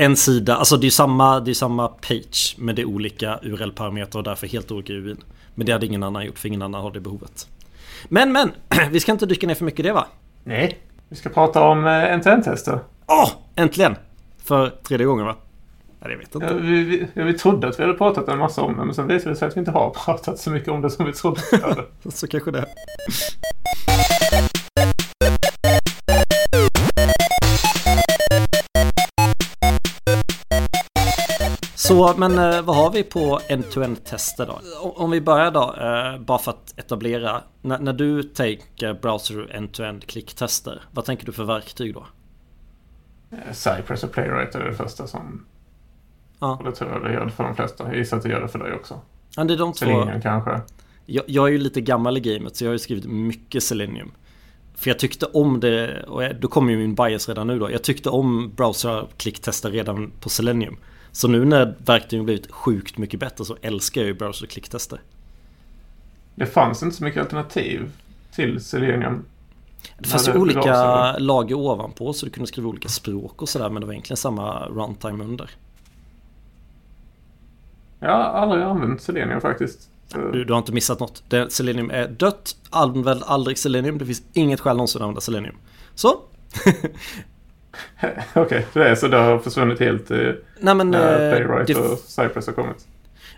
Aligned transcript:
en 0.00 0.16
sida, 0.16 0.56
alltså 0.56 0.76
det 0.76 0.86
är 0.86 0.90
samma, 0.90 1.40
det 1.40 1.50
är 1.50 1.54
samma 1.54 1.88
page 1.88 2.56
men 2.58 2.74
det 2.74 2.82
är 2.82 2.86
olika 2.86 3.38
URL-parametrar 3.42 4.18
och 4.18 4.24
därför 4.24 4.46
helt 4.46 4.70
olika 4.70 4.92
UIn. 4.92 5.16
Men 5.54 5.66
det 5.66 5.72
hade 5.72 5.86
ingen 5.86 6.02
annan 6.02 6.26
gjort 6.26 6.38
för 6.38 6.48
ingen 6.48 6.62
annan 6.62 6.82
har 6.82 6.90
det 6.90 7.00
behovet. 7.00 7.48
Men 8.08 8.32
men, 8.32 8.52
vi 8.90 9.00
ska 9.00 9.12
inte 9.12 9.26
dyka 9.26 9.46
ner 9.46 9.54
för 9.54 9.64
mycket 9.64 9.80
i 9.80 9.82
det 9.82 9.92
va? 9.92 10.06
Nej, 10.44 10.78
vi 11.08 11.16
ska 11.16 11.28
prata 11.28 11.62
om 11.62 11.86
eh, 11.86 12.18
NTN-tester. 12.18 12.78
Åh! 13.06 13.24
Oh, 13.24 13.30
äntligen! 13.54 13.96
För 14.44 14.70
tredje 14.70 15.06
gången 15.06 15.26
va? 15.26 15.36
Nej, 16.00 16.10
jag 16.10 16.18
vet 16.18 16.34
inte. 16.34 16.46
Ja, 16.46 16.54
vi, 16.54 16.84
vi, 16.84 17.06
ja, 17.14 17.24
vi 17.24 17.34
trodde 17.34 17.68
att 17.68 17.78
vi 17.78 17.82
hade 17.82 17.94
pratat 17.98 18.28
en 18.28 18.38
massa 18.38 18.62
om 18.62 18.76
det 18.76 18.84
men 18.84 18.94
sen 18.94 19.06
visade 19.06 19.30
det 19.30 19.36
sig 19.36 19.48
att 19.48 19.56
vi 19.56 19.58
inte 19.58 19.70
har 19.70 19.90
pratat 19.90 20.38
så 20.38 20.50
mycket 20.50 20.68
om 20.68 20.80
det 20.80 20.90
som 20.90 21.06
vi 21.06 21.12
trodde 21.12 21.40
vi 21.52 21.60
hade. 21.60 21.84
så 22.08 22.26
kanske 22.26 22.50
det. 22.50 22.66
Så, 31.88 32.14
men 32.16 32.38
eh, 32.38 32.62
vad 32.62 32.76
har 32.76 32.90
vi 32.90 33.02
på 33.02 33.40
end-to-end 33.48 34.04
tester 34.04 34.46
då? 34.46 34.58
Om 34.96 35.10
vi 35.10 35.20
börjar 35.20 35.50
då, 35.50 35.74
eh, 35.74 36.20
bara 36.20 36.38
för 36.38 36.50
att 36.50 36.78
etablera. 36.78 37.42
N 37.62 37.76
när 37.80 37.92
du 37.92 38.22
tänker 38.22 38.94
browser 38.94 39.50
end-to-end 39.54 40.06
klicktester, 40.06 40.82
vad 40.90 41.04
tänker 41.04 41.26
du 41.26 41.32
för 41.32 41.44
verktyg 41.44 41.94
då? 41.94 42.06
Eh, 43.30 43.52
Cypress 43.52 44.04
och 44.04 44.12
Playwright 44.12 44.54
är 44.54 44.64
det 44.64 44.74
första 44.74 45.06
som... 45.06 45.46
Ja. 46.40 46.56
Och 46.56 46.64
det 46.64 46.72
tror 46.72 46.90
jag 46.90 47.02
det 47.02 47.12
gör 47.12 47.24
det 47.24 47.30
för 47.30 47.44
de 47.44 47.56
flesta. 47.56 47.84
Jag 47.86 47.96
gissar 47.96 48.16
att 48.16 48.22
det 48.22 48.28
gör 48.28 48.40
det 48.40 48.48
för 48.48 48.58
dig 48.58 48.72
också. 48.72 49.00
Ja, 49.36 49.44
det 49.44 49.54
är 49.54 49.58
de 49.58 49.72
två. 49.72 49.78
Selenium 49.78 50.20
kanske. 50.20 50.60
Jag, 51.06 51.24
jag 51.26 51.48
är 51.48 51.52
ju 51.52 51.58
lite 51.58 51.80
gammal 51.80 52.16
i 52.16 52.20
gamet 52.20 52.56
så 52.56 52.64
jag 52.64 52.68
har 52.68 52.74
ju 52.74 52.78
skrivit 52.78 53.04
mycket 53.04 53.62
Selenium. 53.62 54.10
För 54.74 54.90
jag 54.90 54.98
tyckte 54.98 55.26
om 55.26 55.60
det, 55.60 56.02
och 56.02 56.22
då 56.40 56.48
kommer 56.48 56.72
ju 56.72 56.78
min 56.78 56.94
bias 56.94 57.28
redan 57.28 57.46
nu 57.46 57.58
då. 57.58 57.70
Jag 57.70 57.82
tyckte 57.82 58.10
om 58.10 58.52
browser-klicktester 58.56 59.70
redan 59.70 60.12
på 60.20 60.28
Selenium. 60.28 60.76
Så 61.12 61.28
nu 61.28 61.44
när 61.44 61.74
verktygen 61.78 62.24
blivit 62.24 62.52
sjukt 62.52 62.98
mycket 62.98 63.20
bättre 63.20 63.44
så 63.44 63.56
älskar 63.62 64.00
jag 64.00 64.08
ju 64.08 64.14
browser 64.14 64.46
klicktester. 64.46 65.00
Det 66.34 66.46
fanns 66.46 66.82
inte 66.82 66.96
så 66.96 67.04
mycket 67.04 67.20
alternativ 67.20 67.90
till 68.32 68.64
Selenium. 68.64 69.24
Det 69.98 70.08
fanns 70.08 70.28
ju 70.28 70.32
olika 70.32 70.60
browser. 70.60 71.20
lager 71.20 71.54
ovanpå 71.54 72.12
så 72.12 72.26
du 72.26 72.32
kunde 72.32 72.46
skriva 72.46 72.68
olika 72.68 72.88
språk 72.88 73.42
och 73.42 73.48
sådär 73.48 73.70
men 73.70 73.80
det 73.80 73.86
var 73.86 73.92
egentligen 73.92 74.16
samma 74.16 74.66
runtime 74.66 75.24
under. 75.24 75.50
Jag 78.00 78.10
har 78.10 78.24
aldrig 78.24 78.62
använt 78.62 79.02
Selenium 79.02 79.40
faktiskt. 79.40 79.90
Du, 80.12 80.44
du 80.44 80.52
har 80.52 80.58
inte 80.58 80.72
missat 80.72 81.00
något. 81.00 81.22
Det, 81.28 81.52
Selenium 81.52 81.90
är 81.90 82.08
dött. 82.08 82.56
Använd 82.70 83.22
aldrig 83.26 83.58
Selenium. 83.58 83.98
Det 83.98 84.06
finns 84.06 84.22
inget 84.32 84.60
skäl 84.60 84.76
någonsin 84.76 84.98
att 84.98 85.02
använda 85.02 85.20
Selenium. 85.20 85.56
Så. 85.94 86.20
Okej, 88.34 88.66
okay, 88.74 88.88
det 88.88 88.96
så 88.96 89.08
det 89.08 89.16
har 89.16 89.38
försvunnit 89.38 89.80
helt 89.80 90.10
eh, 90.10 90.32
Nej, 90.60 90.74
men, 90.74 90.90
när 90.90 91.30
eh, 91.30 91.36
Playwright 91.36 91.76
och 91.76 91.98
Cypress 91.98 92.46
har 92.46 92.54
kommit? 92.54 92.86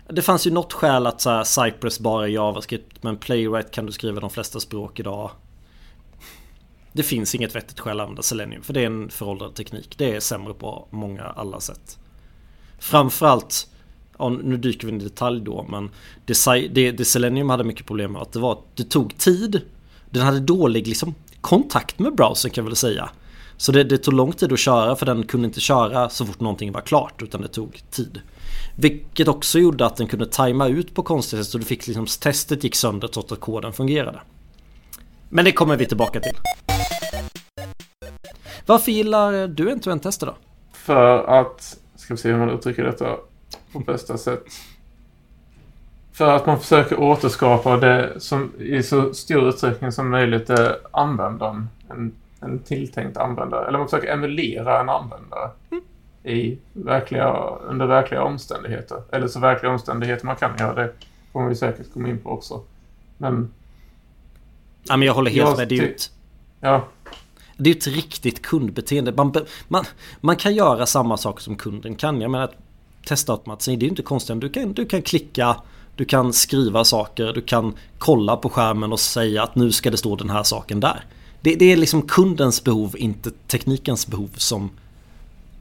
Det 0.07 0.21
fanns 0.21 0.47
ju 0.47 0.51
något 0.51 0.73
skäl 0.73 1.07
att 1.07 1.21
så 1.21 1.29
här, 1.29 1.43
Cypress 1.43 1.99
bara 1.99 2.23
är 2.23 2.29
JavaScript 2.29 3.03
men 3.03 3.17
Playwright 3.17 3.71
kan 3.71 3.85
du 3.85 3.91
skriva 3.91 4.19
de 4.19 4.29
flesta 4.29 4.59
språk 4.59 4.99
idag. 4.99 5.31
Det 6.93 7.03
finns 7.03 7.35
inget 7.35 7.55
vettigt 7.55 7.79
skäl 7.79 7.99
att 7.99 8.03
använda 8.03 8.21
Selenium 8.21 8.63
för 8.63 8.73
det 8.73 8.81
är 8.81 8.85
en 8.85 9.09
föråldrad 9.09 9.55
teknik. 9.55 9.95
Det 9.97 10.15
är 10.15 10.19
sämre 10.19 10.53
på 10.53 10.87
många 10.89 11.23
alla 11.23 11.59
sätt. 11.59 11.97
Framförallt, 12.79 13.67
ja, 14.17 14.29
nu 14.29 14.57
dyker 14.57 14.87
vi 14.87 14.93
in 14.93 15.01
i 15.01 15.03
detalj 15.03 15.41
då 15.41 15.65
men 15.69 15.89
det, 16.25 16.67
det, 16.67 16.91
det 16.91 17.05
Selenium 17.05 17.49
hade 17.49 17.63
mycket 17.63 17.85
problem 17.85 18.11
med 18.11 18.21
att 18.21 18.33
det 18.33 18.39
var 18.39 18.51
att 18.51 18.77
det 18.77 18.83
tog 18.83 19.17
tid. 19.17 19.61
Den 20.09 20.23
hade 20.23 20.39
dålig 20.39 20.87
liksom, 20.87 21.15
kontakt 21.41 21.99
med 21.99 22.15
browsern 22.15 22.51
kan 22.51 22.63
jag 22.63 22.69
väl 22.69 22.75
säga. 22.75 23.09
Så 23.61 23.71
det, 23.71 23.83
det, 23.83 23.97
tog 23.97 24.13
lång 24.13 24.31
tid 24.31 24.53
att 24.53 24.59
köra 24.59 24.95
för 24.95 25.05
den 25.05 25.23
kunde 25.23 25.47
inte 25.47 25.59
köra 25.59 26.09
så 26.09 26.25
fort 26.25 26.39
någonting 26.39 26.71
var 26.71 26.81
klart 26.81 27.21
utan 27.21 27.41
det 27.41 27.47
tog 27.47 27.81
tid. 27.91 28.21
Vilket 28.75 29.27
också 29.27 29.59
gjorde 29.59 29.85
att 29.85 29.95
den 29.95 30.07
kunde 30.07 30.25
tajma 30.25 30.67
ut 30.67 30.95
på 30.95 31.03
konstigt 31.03 31.39
sätt 31.39 31.47
så 31.47 31.57
du 31.57 31.65
fick 31.65 31.87
liksom 31.87 32.05
testet 32.05 32.63
gick 32.63 32.75
sönder 32.75 33.07
trots 33.07 33.31
att 33.31 33.39
koden 33.39 33.73
fungerade. 33.73 34.21
Men 35.29 35.45
det 35.45 35.51
kommer 35.51 35.75
vi 35.75 35.85
tillbaka 35.85 36.19
till. 36.19 36.37
Varför 38.65 38.91
gillar 38.91 39.47
du 39.47 39.71
en 39.71 39.99
tester 39.99 40.25
då? 40.25 40.35
För 40.73 41.23
att, 41.23 41.77
ska 41.95 42.13
vi 42.13 42.17
se 42.17 42.31
hur 42.31 42.37
man 42.37 42.49
uttrycker 42.49 42.83
detta 42.83 43.17
på 43.73 43.79
bästa 43.79 44.17
sätt. 44.17 44.43
För 46.13 46.35
att 46.35 46.45
man 46.45 46.59
försöker 46.59 46.99
återskapa 46.99 47.77
det 47.77 48.13
som 48.17 48.51
i 48.59 48.83
så 48.83 49.13
stor 49.13 49.49
utsträckning 49.49 49.91
som 49.91 50.09
möjligt 50.09 50.49
är 50.49 50.77
användaren. 50.91 51.69
En 51.89 52.13
en 52.41 52.59
tilltänkt 52.59 53.17
användare. 53.17 53.67
Eller 53.67 53.77
man 53.77 53.87
försöker 53.87 54.13
emulera 54.13 54.81
en 54.81 54.89
användare. 54.89 55.49
Mm. 55.71 55.83
I 56.23 56.57
verkliga, 56.73 57.33
under 57.69 57.85
verkliga 57.85 58.23
omständigheter. 58.23 59.01
Eller 59.11 59.27
så 59.27 59.39
verkliga 59.39 59.71
omständigheter 59.71 60.25
man 60.25 60.35
kan 60.35 60.57
göra. 60.57 60.73
Det 60.73 60.93
kommer 61.31 61.49
vi 61.49 61.55
säkert 61.55 61.93
komma 61.93 62.09
in 62.09 62.17
på 62.17 62.29
också. 62.29 62.63
Men... 63.17 63.51
Ja, 64.83 64.97
men 64.97 65.05
jag 65.05 65.13
håller 65.13 65.31
helt 65.31 65.49
jag 65.49 65.57
med. 65.57 65.67
Det 65.67 65.77
är 65.77 65.83
ut. 65.83 66.11
Ja. 66.59 66.87
Det 67.57 67.69
är 67.69 67.75
ett 67.75 67.87
riktigt 67.87 68.41
kundbeteende. 68.41 69.11
Man, 69.11 69.33
man, 69.67 69.85
man 70.21 70.35
kan 70.35 70.55
göra 70.55 70.85
samma 70.85 71.17
saker 71.17 71.41
som 71.41 71.55
kunden 71.55 71.95
kan. 71.95 72.21
Jag 72.21 72.31
menar 72.31 72.49
testautomatisering, 73.05 73.79
det 73.79 73.83
är 73.83 73.87
ju 73.87 73.89
inte 73.89 74.01
konstigt. 74.01 74.41
Du 74.41 74.49
kan, 74.49 74.73
du 74.73 74.85
kan 74.85 75.01
klicka, 75.01 75.55
du 75.95 76.05
kan 76.05 76.33
skriva 76.33 76.83
saker, 76.83 77.33
du 77.33 77.41
kan 77.41 77.73
kolla 77.97 78.37
på 78.37 78.49
skärmen 78.49 78.91
och 78.91 78.99
säga 78.99 79.43
att 79.43 79.55
nu 79.55 79.71
ska 79.71 79.91
det 79.91 79.97
stå 79.97 80.15
den 80.15 80.29
här 80.29 80.43
saken 80.43 80.79
där. 80.79 81.05
Det, 81.41 81.55
det, 81.55 81.65
är 81.65 81.77
liksom 81.77 82.01
kundens 82.01 82.63
behov, 82.63 82.95
inte 82.97 83.31
teknikens 83.47 84.07
behov 84.07 84.29
som 84.35 84.69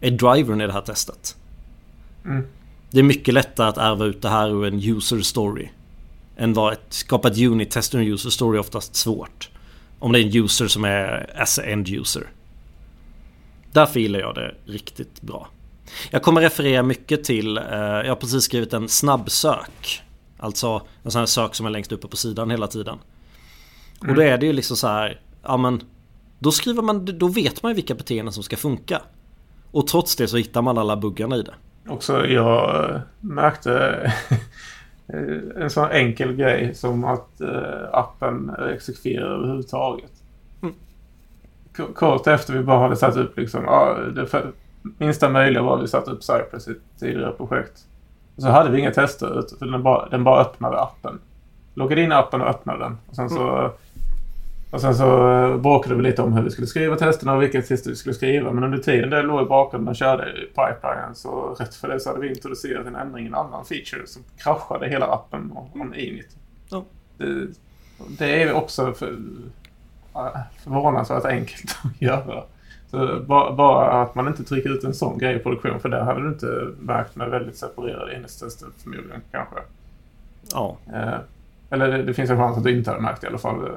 är 0.00 0.10
drivern 0.10 0.60
i 0.60 0.66
det 0.66 0.72
här 0.72 0.80
testet. 0.80 1.36
Mm. 2.24 2.46
Det 2.90 2.98
är 2.98 3.02
mycket 3.02 3.34
lättare 3.34 3.68
att 3.68 3.78
ärva 3.78 4.04
ut 4.04 4.22
det 4.22 4.28
här 4.28 4.48
ur 4.48 4.64
en 4.64 4.82
user 4.82 5.20
story. 5.20 5.68
Än 6.36 6.52
vad 6.52 6.72
ett 6.72 6.86
skapa 6.88 7.28
ett 7.28 7.38
unit-test 7.38 7.94
ur 7.94 8.00
en 8.00 8.06
user 8.06 8.30
story 8.30 8.56
är 8.56 8.60
oftast 8.60 8.94
svårt. 8.94 9.50
Om 9.98 10.12
det 10.12 10.20
är 10.20 10.24
en 10.24 10.44
user 10.44 10.68
som 10.68 10.84
är 10.84 11.40
as 11.40 11.58
a 11.58 11.62
end 11.62 11.88
user. 11.88 12.26
Därför 13.72 14.00
gillar 14.00 14.20
jag 14.20 14.34
det 14.34 14.54
riktigt 14.64 15.22
bra. 15.22 15.48
Jag 16.10 16.22
kommer 16.22 16.40
referera 16.40 16.82
mycket 16.82 17.24
till, 17.24 17.58
eh, 17.58 17.64
jag 17.72 18.08
har 18.08 18.16
precis 18.16 18.44
skrivit 18.44 18.72
en 18.72 18.88
snabbsök. 18.88 20.02
Alltså 20.38 20.82
en 21.02 21.10
sån 21.10 21.18
här 21.18 21.26
sök 21.26 21.54
som 21.54 21.66
är 21.66 21.70
längst 21.70 21.92
uppe 21.92 22.08
på 22.08 22.16
sidan 22.16 22.50
hela 22.50 22.66
tiden. 22.66 22.98
Mm. 24.00 24.10
Och 24.10 24.16
då 24.16 24.22
är 24.22 24.38
det 24.38 24.46
ju 24.46 24.52
liksom 24.52 24.76
så 24.76 24.86
här 24.86 25.20
ja 25.42 25.56
men 25.56 25.82
då 26.38 26.52
skriver 26.52 26.82
man, 26.82 27.04
då 27.04 27.28
vet 27.28 27.62
man 27.62 27.70
ju 27.70 27.76
vilka 27.76 27.94
beteenden 27.94 28.32
som 28.32 28.42
ska 28.42 28.56
funka. 28.56 29.02
Och 29.70 29.86
trots 29.86 30.16
det 30.16 30.28
så 30.28 30.36
hittar 30.36 30.62
man 30.62 30.78
alla 30.78 30.96
buggarna 30.96 31.36
i 31.36 31.42
det. 31.42 31.54
Också 31.88 32.26
jag 32.26 32.84
eh, 32.90 33.00
märkte 33.20 34.12
en 35.56 35.70
sån 35.70 35.90
enkel 35.90 36.36
grej 36.36 36.74
som 36.74 37.04
att 37.04 37.40
eh, 37.40 37.88
appen 37.92 38.50
exekverar 38.74 39.34
överhuvudtaget. 39.34 40.12
Mm. 40.62 40.74
Kort 41.94 42.26
efter 42.26 42.52
vi 42.52 42.62
bara 42.62 42.78
hade 42.78 42.96
satt 42.96 43.16
upp 43.16 43.36
liksom, 43.36 43.64
ja, 43.64 43.96
det 44.14 44.52
minsta 44.98 45.28
möjliga 45.28 45.62
var 45.62 45.76
att 45.76 45.82
vi 45.82 45.88
satte 45.88 46.10
upp 46.10 46.22
Cypress 46.22 46.68
i 46.68 46.70
ett 46.70 47.00
tidigare 47.00 47.32
projekt. 47.32 47.84
Och 48.36 48.42
så 48.42 48.48
hade 48.48 48.70
vi 48.70 48.78
inga 48.80 48.90
tester 48.90 49.44
för 49.58 49.66
den 49.66 49.82
bara, 49.82 50.08
den 50.08 50.24
bara 50.24 50.40
öppnade 50.40 50.80
appen. 50.80 51.18
Loggade 51.74 52.02
in 52.02 52.12
appen 52.12 52.40
och 52.40 52.48
öppnade 52.48 52.78
den. 52.78 52.98
Och 53.08 53.16
sen 53.16 53.30
så 53.30 53.48
mm 53.48 53.70
och 54.70 54.80
sen 54.80 54.94
så 54.94 55.32
eh, 55.32 55.56
bråkade 55.56 55.94
vi 55.94 56.02
lite 56.02 56.22
om 56.22 56.32
hur 56.32 56.42
vi 56.42 56.50
skulle 56.50 56.66
skriva 56.66 56.96
testerna 56.96 57.34
och 57.34 57.42
vilka 57.42 57.62
tester 57.62 57.90
vi 57.90 57.96
skulle 57.96 58.14
skriva. 58.14 58.52
Men 58.52 58.64
under 58.64 58.78
tiden 58.78 59.10
det 59.10 59.22
låg 59.22 59.42
i 59.42 59.48
bakgrunden 59.48 59.88
och 59.88 59.96
körde 59.96 60.30
i 60.30 60.46
pipelinen 60.46 61.14
så 61.14 61.56
rätt 61.58 61.74
för 61.74 61.88
det 61.88 62.00
så 62.00 62.08
hade 62.08 62.20
vi 62.20 62.28
introducerat 62.28 62.86
en 62.86 62.96
ändring 62.96 63.24
i 63.24 63.28
en 63.28 63.34
annan 63.34 63.64
feature 63.64 64.06
som 64.06 64.22
kraschade 64.38 64.88
hela 64.88 65.06
appen 65.06 65.52
om 65.54 65.94
init. 65.94 66.36
Ja. 66.70 66.84
Det, 67.18 67.46
det 68.18 68.42
är 68.42 68.52
också 68.52 68.92
för, 68.92 69.16
förvånansvärt 70.64 71.24
enkelt 71.24 71.78
att 71.84 72.02
göra. 72.02 72.42
Så 72.90 73.20
bara, 73.26 73.52
bara, 73.52 74.02
att 74.02 74.14
man 74.14 74.28
inte 74.28 74.44
trycker 74.44 74.70
ut 74.70 74.84
en 74.84 74.94
sån 74.94 75.18
grej 75.18 75.36
i 75.36 75.38
produktion 75.38 75.80
för 75.80 75.88
det 75.88 76.04
hade 76.04 76.22
du 76.22 76.28
inte 76.28 76.68
märkt 76.80 77.16
med 77.16 77.30
väldigt 77.30 77.56
separerade 77.56 78.14
enhetstester 78.14 78.68
förmodligen 78.82 79.20
kanske. 79.30 79.56
Ja. 80.52 80.76
Eh, 80.94 81.18
eller 81.70 81.88
det, 81.88 82.02
det, 82.02 82.14
finns 82.14 82.30
en 82.30 82.38
chans 82.38 82.58
att 82.58 82.64
du 82.64 82.78
inte 82.78 82.90
hade 82.90 83.02
märkt 83.02 83.24
i 83.24 83.26
alla 83.26 83.38
fall. 83.38 83.68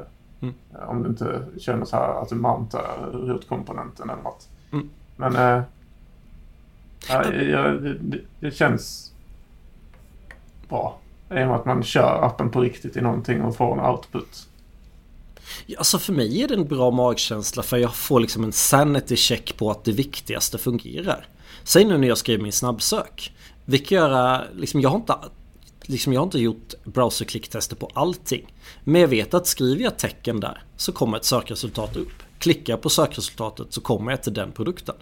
Mm. 0.44 0.56
Om 0.88 1.04
du 1.04 1.10
inte 1.10 1.46
känner 1.58 1.86
så 1.86 1.96
här 1.96 2.22
att 2.22 2.30
du 2.30 2.36
mountar 2.36 3.12
rotkomponenten 3.12 4.10
eller 4.10 4.24
något. 4.24 4.48
Mm. 4.72 4.90
Men 5.16 5.36
äh, 5.36 5.64
ja, 7.10 7.24
det, 7.24 8.20
det, 8.40 8.52
känns 8.52 9.14
bra. 10.70 10.98
I 11.30 11.34
och 11.34 11.36
med 11.36 11.52
att 11.52 11.66
man 11.66 11.84
kör 11.84 12.26
appen 12.26 12.50
på 12.50 12.62
riktigt 12.62 12.98
i 12.98 13.02
någonting 13.02 13.42
och 13.42 13.56
får 13.56 13.74
en 13.74 13.86
output. 13.86 14.48
Ja, 15.66 15.78
alltså 15.78 16.00
för 16.00 16.14
mig 16.14 16.44
är 16.44 16.48
det 16.48 16.54
en 16.54 16.68
bra 16.68 16.92
magkänsla 16.92 17.64
för 17.64 17.78
jag 17.78 17.96
får 17.96 18.20
liksom 18.20 18.44
en 18.44 18.52
sanity 18.52 19.16
check 19.16 19.58
på 19.58 19.72
att 19.72 19.84
det 19.84 19.92
viktigaste 19.92 20.58
fungerar. 20.58 21.28
Säg 21.64 21.86
nu 21.86 21.98
när 21.98 22.08
jag 22.08 22.18
skriver 22.18 22.44
min 22.44 22.52
snabbsök. 22.52 23.34
Vilket 23.66 23.92
göra, 23.92 24.42
liksom 24.56 24.82
jag 24.82 24.90
har 24.90 24.98
inte 24.98 25.16
liksom 25.86 26.14
jag 26.14 26.22
har 26.22 26.26
inte 26.26 26.40
gjort 26.40 26.74
browserklicktester 26.84 27.76
på 27.76 27.90
allting. 27.94 28.54
Men 28.84 29.02
jag 29.02 29.08
vet 29.08 29.34
att 29.34 29.48
skriver 29.48 29.84
jag 29.84 29.98
tecken 29.98 30.40
där 30.40 30.64
så 30.78 30.92
kommer 30.92 31.18
ett 31.18 31.26
sökresultat 31.26 31.96
upp. 31.96 32.24
Klickar 32.40 32.74
jag 32.74 32.82
på 32.82 32.90
sökresultatet 32.90 33.68
så 33.70 33.82
kommer 33.82 34.12
jag 34.12 34.24
till 34.24 34.34
den 34.34 34.52
produkten. 34.52 34.96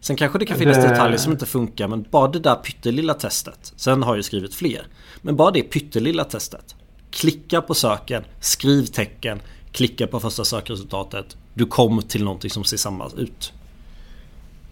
Sen 0.00 0.16
kanske 0.16 0.38
det 0.38 0.46
kan 0.46 0.58
finnas 0.58 0.76
det... 0.76 0.88
detaljer 0.88 1.18
som 1.18 1.32
inte 1.32 1.46
funkar 1.46 1.88
men 1.88 2.06
bara 2.10 2.28
det 2.28 2.40
där 2.40 2.54
pyttelilla 2.54 3.14
testet. 3.14 3.72
Sen 3.76 4.02
har 4.02 4.16
jag 4.16 4.24
skrivit 4.24 4.54
fler. 4.54 4.86
Men 5.22 5.36
bara 5.36 5.50
det 5.50 5.62
pyttelilla 5.62 6.24
testet. 6.24 6.74
Klicka 7.10 7.60
på 7.60 7.74
söken, 7.74 8.24
skriv 8.40 8.86
tecken, 8.86 9.40
klicka 9.72 10.06
på 10.06 10.20
första 10.20 10.44
sökresultatet. 10.44 11.36
Du 11.54 11.66
kommer 11.66 12.02
till 12.02 12.24
någonting 12.24 12.50
som 12.50 12.64
ser 12.64 12.76
samma 12.76 13.10
ut. 13.16 13.52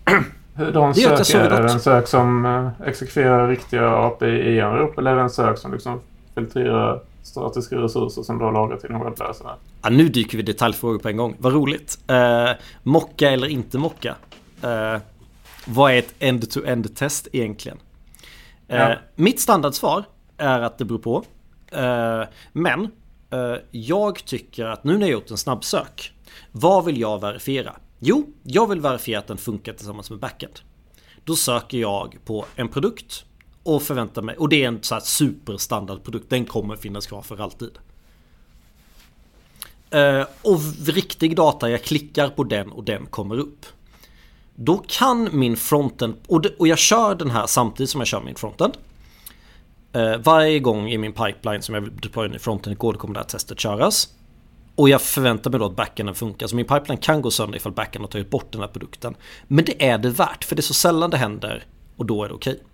Hur 0.55 0.73
de 0.73 0.95
söker, 0.95 1.39
är 1.39 1.63
det 1.63 1.73
en 1.73 1.81
sök 1.81 2.09
som 2.09 2.47
eh, 2.47 2.89
exekverar 2.89 3.49
riktiga 3.49 3.91
API-anrop 3.91 4.99
eller 4.99 5.11
är 5.11 5.17
det 5.17 5.23
en 5.23 5.31
sök 5.31 5.59
som 5.59 5.73
liksom 5.73 6.01
filtrerar 6.35 7.01
statiska 7.23 7.77
resurser 7.77 8.23
som 8.23 8.39
du 8.39 8.45
har 8.45 8.53
lagrat 8.53 8.85
i 8.85 8.89
din 8.89 9.05
webbläsare? 9.05 9.55
Ja, 9.83 9.91
nu 9.91 10.09
dyker 10.09 10.37
vi 10.37 10.43
detaljfrågor 10.43 10.99
på 10.99 11.09
en 11.09 11.17
gång. 11.17 11.37
Vad 11.39 11.53
roligt. 11.53 11.99
Uh, 12.11 12.51
mocka 12.83 13.31
eller 13.31 13.47
inte 13.47 13.79
mocka? 13.79 14.15
Uh, 14.65 15.01
vad 15.67 15.93
är 15.93 15.99
ett 15.99 16.15
end-to-end 16.19 16.97
test 16.97 17.29
egentligen? 17.33 17.79
Uh, 18.73 18.77
ja. 18.77 18.95
Mitt 19.15 19.41
standardsvar 19.41 20.05
är 20.37 20.61
att 20.61 20.79
det 20.79 20.85
beror 20.85 20.99
på. 20.99 21.25
Uh, 21.77 22.25
men 22.53 22.89
jag 23.71 24.25
tycker 24.25 24.65
att 24.65 24.85
nu 24.85 24.93
när 24.93 25.01
jag 25.01 25.11
gjort 25.11 25.31
en 25.31 25.37
snabbsök. 25.37 26.13
Vad 26.53 26.85
vill 26.85 27.01
jag 27.01 27.21
verifiera? 27.21 27.73
Jo, 28.05 28.33
jag 28.43 28.69
vill 28.69 28.81
verifiera 28.81 29.19
att 29.19 29.27
den 29.27 29.37
funkar 29.37 29.73
tillsammans 29.73 30.11
med 30.11 30.19
backend. 30.19 30.61
Då 31.25 31.37
söker 31.37 31.79
jag 31.79 32.19
på 32.25 32.45
en 32.57 32.69
produkt 32.69 33.25
och 33.63 33.83
förväntar 33.83 34.23
mig, 34.23 34.37
och 34.37 34.49
det 34.49 34.65
är 34.65 34.69
en 34.69 34.83
så 34.83 34.95
här 34.95 35.03
superstandardprodukt, 35.03 36.31
den 36.31 36.45
kommer 36.45 36.77
finnas 36.77 37.07
kvar 37.07 37.23
för 37.23 37.41
alltid. 37.41 37.79
Eh, 39.91 40.27
och 40.43 40.61
riktig 40.87 41.37
data, 41.37 41.71
jag 41.71 41.83
klickar 41.83 42.29
på 42.29 42.45
den 42.45 42.71
och 42.71 42.85
den 42.85 43.07
kommer 43.07 43.39
upp. 43.39 43.67
Då 44.55 44.85
kan 44.87 45.29
min 45.33 45.57
frontend, 45.57 46.15
och, 46.27 46.69
jag 46.69 46.79
kör 46.79 47.15
den 47.15 47.31
här 47.31 47.47
samtidigt 47.47 47.91
som 47.91 48.01
jag 48.01 48.09
kör 48.09 48.21
min 48.21 48.35
frontend. 48.35 48.77
Eh, 49.93 50.17
varje 50.17 50.59
gång 50.59 50.91
i 50.91 50.99
min 50.99 51.13
pipeline 51.13 51.63
som 51.63 51.75
jag 51.75 51.83
vill 51.83 51.97
deploya 51.97 52.29
in 52.29 52.35
i 52.35 52.39
fronten 52.39 52.77
kod 52.77 52.99
kommer 52.99 53.15
det 53.15 53.21
här 53.21 53.29
testet 53.29 53.61
köras. 53.61 54.09
Och 54.83 54.89
jag 54.89 55.03
förväntar 55.03 55.51
mig 55.51 55.61
då 55.61 55.67
att 55.67 55.77
backenden 55.77 56.15
funkar. 56.15 56.47
Så 56.47 56.57
min 56.57 56.65
pipeline 56.65 56.99
kan 56.99 57.23
gå 57.23 57.31
sönder 57.31 57.57
ifall 57.57 57.73
backenden 57.73 58.03
har 58.03 58.11
tagit 58.11 58.31
bort 58.31 58.53
den 58.53 58.61
här 58.61 58.69
produkten. 58.69 59.15
Men 59.49 59.65
det 59.65 59.89
är 59.89 59.99
det 59.99 60.11
värt, 60.11 60.45
för 60.45 60.57
det 60.57 60.61
är 60.61 60.63
så 60.63 60.75
sällan 60.75 61.11
det 61.11 61.17
händer 61.17 61.65
och 61.97 62.07
då 62.07 62.25
är 62.25 62.29
det 62.29 62.35
okej. 62.35 62.53
Okay. 62.53 62.65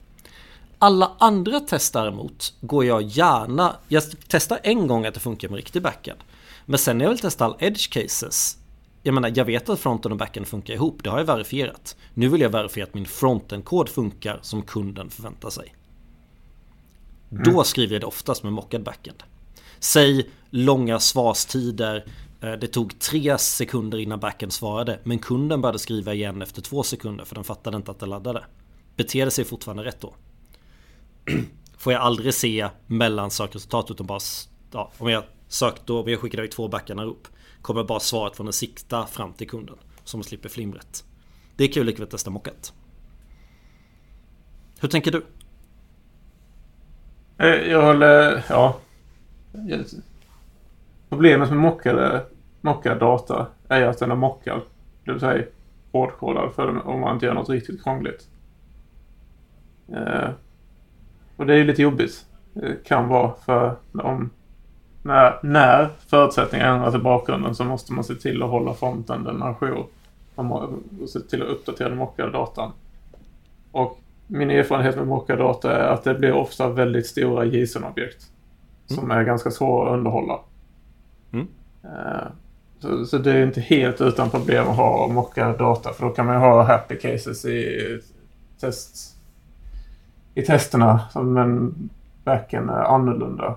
Alla 0.79 1.13
andra 1.19 1.61
test 1.61 1.93
däremot 1.93 2.55
går 2.61 2.85
jag 2.85 3.03
gärna... 3.03 3.77
Jag 3.89 4.03
testar 4.29 4.61
en 4.63 4.87
gång 4.87 5.07
att 5.07 5.15
det 5.15 5.21
funkar 5.21 5.49
med 5.49 5.57
riktig 5.57 5.83
backend. 5.83 6.19
Men 6.67 6.79
sen 6.79 6.99
när 6.99 7.05
jag 7.05 7.11
vill 7.11 7.19
testa 7.19 7.45
all 7.45 7.57
edge 7.59 7.93
cases 7.93 8.59
jag 9.03 9.15
menar, 9.15 9.33
jag 9.35 9.45
vet 9.45 9.69
att 9.69 9.81
fronten 9.81 10.13
och 10.13 10.19
backend 10.19 10.47
funkar 10.47 10.75
ihop. 10.75 11.05
Det 11.05 11.11
har 11.11 11.19
jag 11.19 11.25
verifierat. 11.25 11.97
Nu 12.15 12.29
vill 12.29 12.41
jag 12.41 12.51
verifiera 12.51 12.87
att 12.87 12.95
min 12.95 13.07
fronten-kod 13.07 13.89
funkar 13.89 14.39
som 14.43 14.63
kunden 14.63 15.11
förväntar 15.11 15.51
sig. 15.51 15.75
Mm. 17.31 17.43
Då 17.43 17.65
skriver 17.65 17.95
jag 17.95 18.03
det 18.03 18.07
oftast 18.07 18.43
med 18.43 18.53
mockad 18.53 18.83
backend. 18.83 19.23
Säg 19.79 20.31
långa 20.51 21.01
svarstider. 21.01 22.05
Eh, 22.41 22.53
det 22.53 22.67
tog 22.67 22.99
tre 22.99 23.39
sekunder 23.39 23.99
innan 23.99 24.21
backen 24.21 24.51
svarade. 24.51 25.01
Men 25.05 25.19
kunden 25.19 25.61
började 25.61 25.79
skriva 25.79 26.15
igen 26.15 26.43
efter 26.43 26.63
två 26.63 26.83
sekunder 26.83 27.25
för 27.25 27.35
den 27.35 27.45
fattade 27.45 27.77
inte 27.77 27.91
att 27.91 27.99
det 27.99 28.07
laddade. 28.07 28.45
Beter 28.97 29.25
det 29.25 29.31
sig 29.31 29.45
fortfarande 29.45 29.85
rätt 29.85 30.01
då? 30.01 30.15
Får 31.79 31.93
jag 31.93 32.03
aldrig 32.03 32.35
se 32.35 32.69
mellansökresultat 32.87 33.91
utan 33.91 34.07
bara... 34.07 34.21
Ja, 34.73 34.93
om 34.99 35.09
jag 35.09 35.25
sökt 35.49 35.87
då, 35.87 36.03
om 36.03 36.09
jag 36.11 36.21
skickar 36.21 36.39
iväg 36.39 36.51
två 36.51 36.69
backarna 36.69 37.05
upp. 37.05 37.29
Kommer 37.63 37.85
bara 37.85 38.01
svaret 38.01 38.37
från 38.37 38.47
den 38.47 38.53
sikta 38.53 39.07
fram 39.07 39.33
till 39.33 39.49
kunden. 39.49 39.77
Som 40.05 40.23
slipper 40.23 40.49
flimret. 40.49 41.05
Det 41.57 41.65
är 41.65 41.69
kul 41.73 41.87
lika 41.87 42.03
att 42.03 42.11
testa 42.11 42.31
mockat. 42.31 42.73
Hur 44.81 44.89
tänker 44.89 45.13
du? 45.13 45.27
Eh, 47.39 47.71
jag 47.71 47.83
håller... 47.83 48.45
Ja. 48.49 48.81
Problemet 51.09 51.51
med 51.51 51.59
mockade, 51.59 52.25
mockad 52.61 52.99
data 52.99 53.47
är 53.69 53.87
att 53.87 53.99
den 53.99 54.11
är 54.11 54.17
mockad. 54.17 54.61
Det 55.05 55.13
vill 55.13 55.21
säga 55.21 55.45
hårdkodad 55.93 56.53
för 56.55 56.89
om 56.89 57.01
man 57.01 57.15
inte 57.15 57.27
gör 57.27 57.35
något 57.35 57.49
riktigt 57.49 57.83
krångligt. 57.83 58.29
Eh, 59.93 60.31
och 61.37 61.47
det 61.47 61.53
är 61.53 61.57
ju 61.57 61.65
lite 61.65 61.83
jobbigt. 61.83 62.27
Det 62.53 62.85
kan 62.85 63.09
vara 63.09 63.33
för 63.45 63.77
om 63.93 64.31
när, 65.03 65.39
när 65.43 65.89
förutsättningarna 66.07 66.75
ändras 66.75 66.95
i 66.95 66.99
bakgrunden 66.99 67.55
så 67.55 67.65
måste 67.65 67.93
man 67.93 68.05
se 68.05 68.15
till 68.15 68.43
att 68.43 68.51
hålla 68.51 68.75
fronten 68.75 69.25
den 69.25 69.43
ajour. 69.43 69.87
Och 70.35 71.09
se 71.09 71.21
till 71.21 71.43
att 71.43 71.49
uppdatera 71.49 71.89
den 71.89 71.99
mockade 71.99 72.33
datan. 72.33 72.73
Och 73.73 73.99
min 74.27 74.51
erfarenhet 74.51 74.97
med 74.97 75.07
mockad 75.07 75.39
data 75.39 75.77
är 75.77 75.89
att 75.89 76.05
det 76.05 76.15
blir 76.15 76.33
ofta 76.33 76.69
väldigt 76.69 77.07
stora 77.07 77.45
JSON-objekt. 77.45 78.27
Mm. 78.91 79.01
Som 79.01 79.11
är 79.11 79.25
ganska 79.25 79.51
svåra 79.51 79.91
att 79.91 79.99
underhålla. 79.99 80.41
Mm. 81.33 81.47
Uh, 81.85 82.29
så, 82.81 83.07
så, 83.07 83.19
det 83.19 83.33
är 83.33 83.47
inte 83.47 83.61
helt 83.61 84.01
utan 84.01 84.31
problem 84.31 84.69
att 84.69 84.77
ha 84.77 85.09
mockad 85.09 85.59
data. 85.59 85.93
För 85.93 86.07
då 86.07 86.13
kan 86.13 86.27
man 86.27 86.35
ju 86.35 86.41
ha 86.41 86.63
happy 86.63 86.97
cases 86.97 87.45
i, 87.45 88.01
test, 88.61 89.17
i 90.35 90.43
testerna. 90.43 91.01
Men 91.15 91.75
backen 92.25 92.69
är 92.69 92.83
annorlunda. 92.83 93.57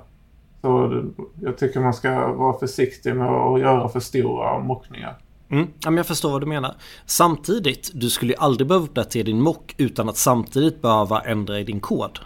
Så 0.62 1.04
jag 1.42 1.58
tycker 1.58 1.80
man 1.80 1.94
ska 1.94 2.34
vara 2.34 2.60
försiktig 2.60 3.16
med 3.16 3.28
att 3.28 3.60
göra 3.60 3.90
för 3.90 4.00
stora 4.00 4.60
mockningar. 4.60 5.18
Mm, 5.50 5.68
jag 5.82 6.06
förstår 6.06 6.32
vad 6.32 6.42
du 6.42 6.48
menar. 6.48 6.76
Samtidigt, 7.06 7.92
du 7.94 8.10
skulle 8.10 8.34
ju 8.34 8.40
aldrig 8.40 8.68
behöva 8.68 8.86
uppdatera 8.86 9.24
din 9.24 9.42
mock 9.42 9.76
utan 9.78 10.10
att 10.10 10.18
samtidigt 10.18 10.82
behöva 10.82 11.22
ändra 11.22 11.60
i 11.60 11.64
din 11.64 11.80
kod. 11.80 12.20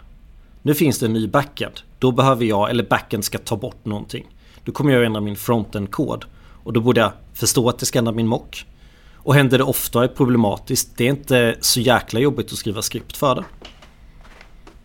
Nu 0.62 0.74
finns 0.74 0.98
det 0.98 1.06
en 1.06 1.12
ny 1.12 1.28
backend. 1.28 1.80
Då 1.98 2.12
behöver 2.12 2.44
jag, 2.44 2.70
eller 2.70 2.84
backend 2.84 3.24
ska 3.24 3.38
ta 3.38 3.56
bort 3.56 3.84
någonting. 3.84 4.26
Då 4.66 4.72
kommer 4.72 4.92
jag 4.92 5.04
ändra 5.04 5.20
min 5.20 5.36
frontend-kod. 5.36 6.24
Och 6.64 6.72
då 6.72 6.80
borde 6.80 7.00
jag 7.00 7.12
förstå 7.34 7.68
att 7.68 7.80
jag 7.80 7.88
ska 7.88 7.98
ändra 7.98 8.12
min 8.12 8.26
mock. 8.26 8.66
Och 9.14 9.34
händer 9.34 9.58
det 9.58 9.64
ofta 9.64 10.04
är 10.04 10.08
problematiskt. 10.08 10.96
Det 10.96 11.04
är 11.04 11.10
inte 11.10 11.56
så 11.60 11.80
jäkla 11.80 12.20
jobbigt 12.20 12.52
att 12.52 12.58
skriva 12.58 12.82
skript 12.82 13.16
för 13.16 13.34
det. 13.34 13.44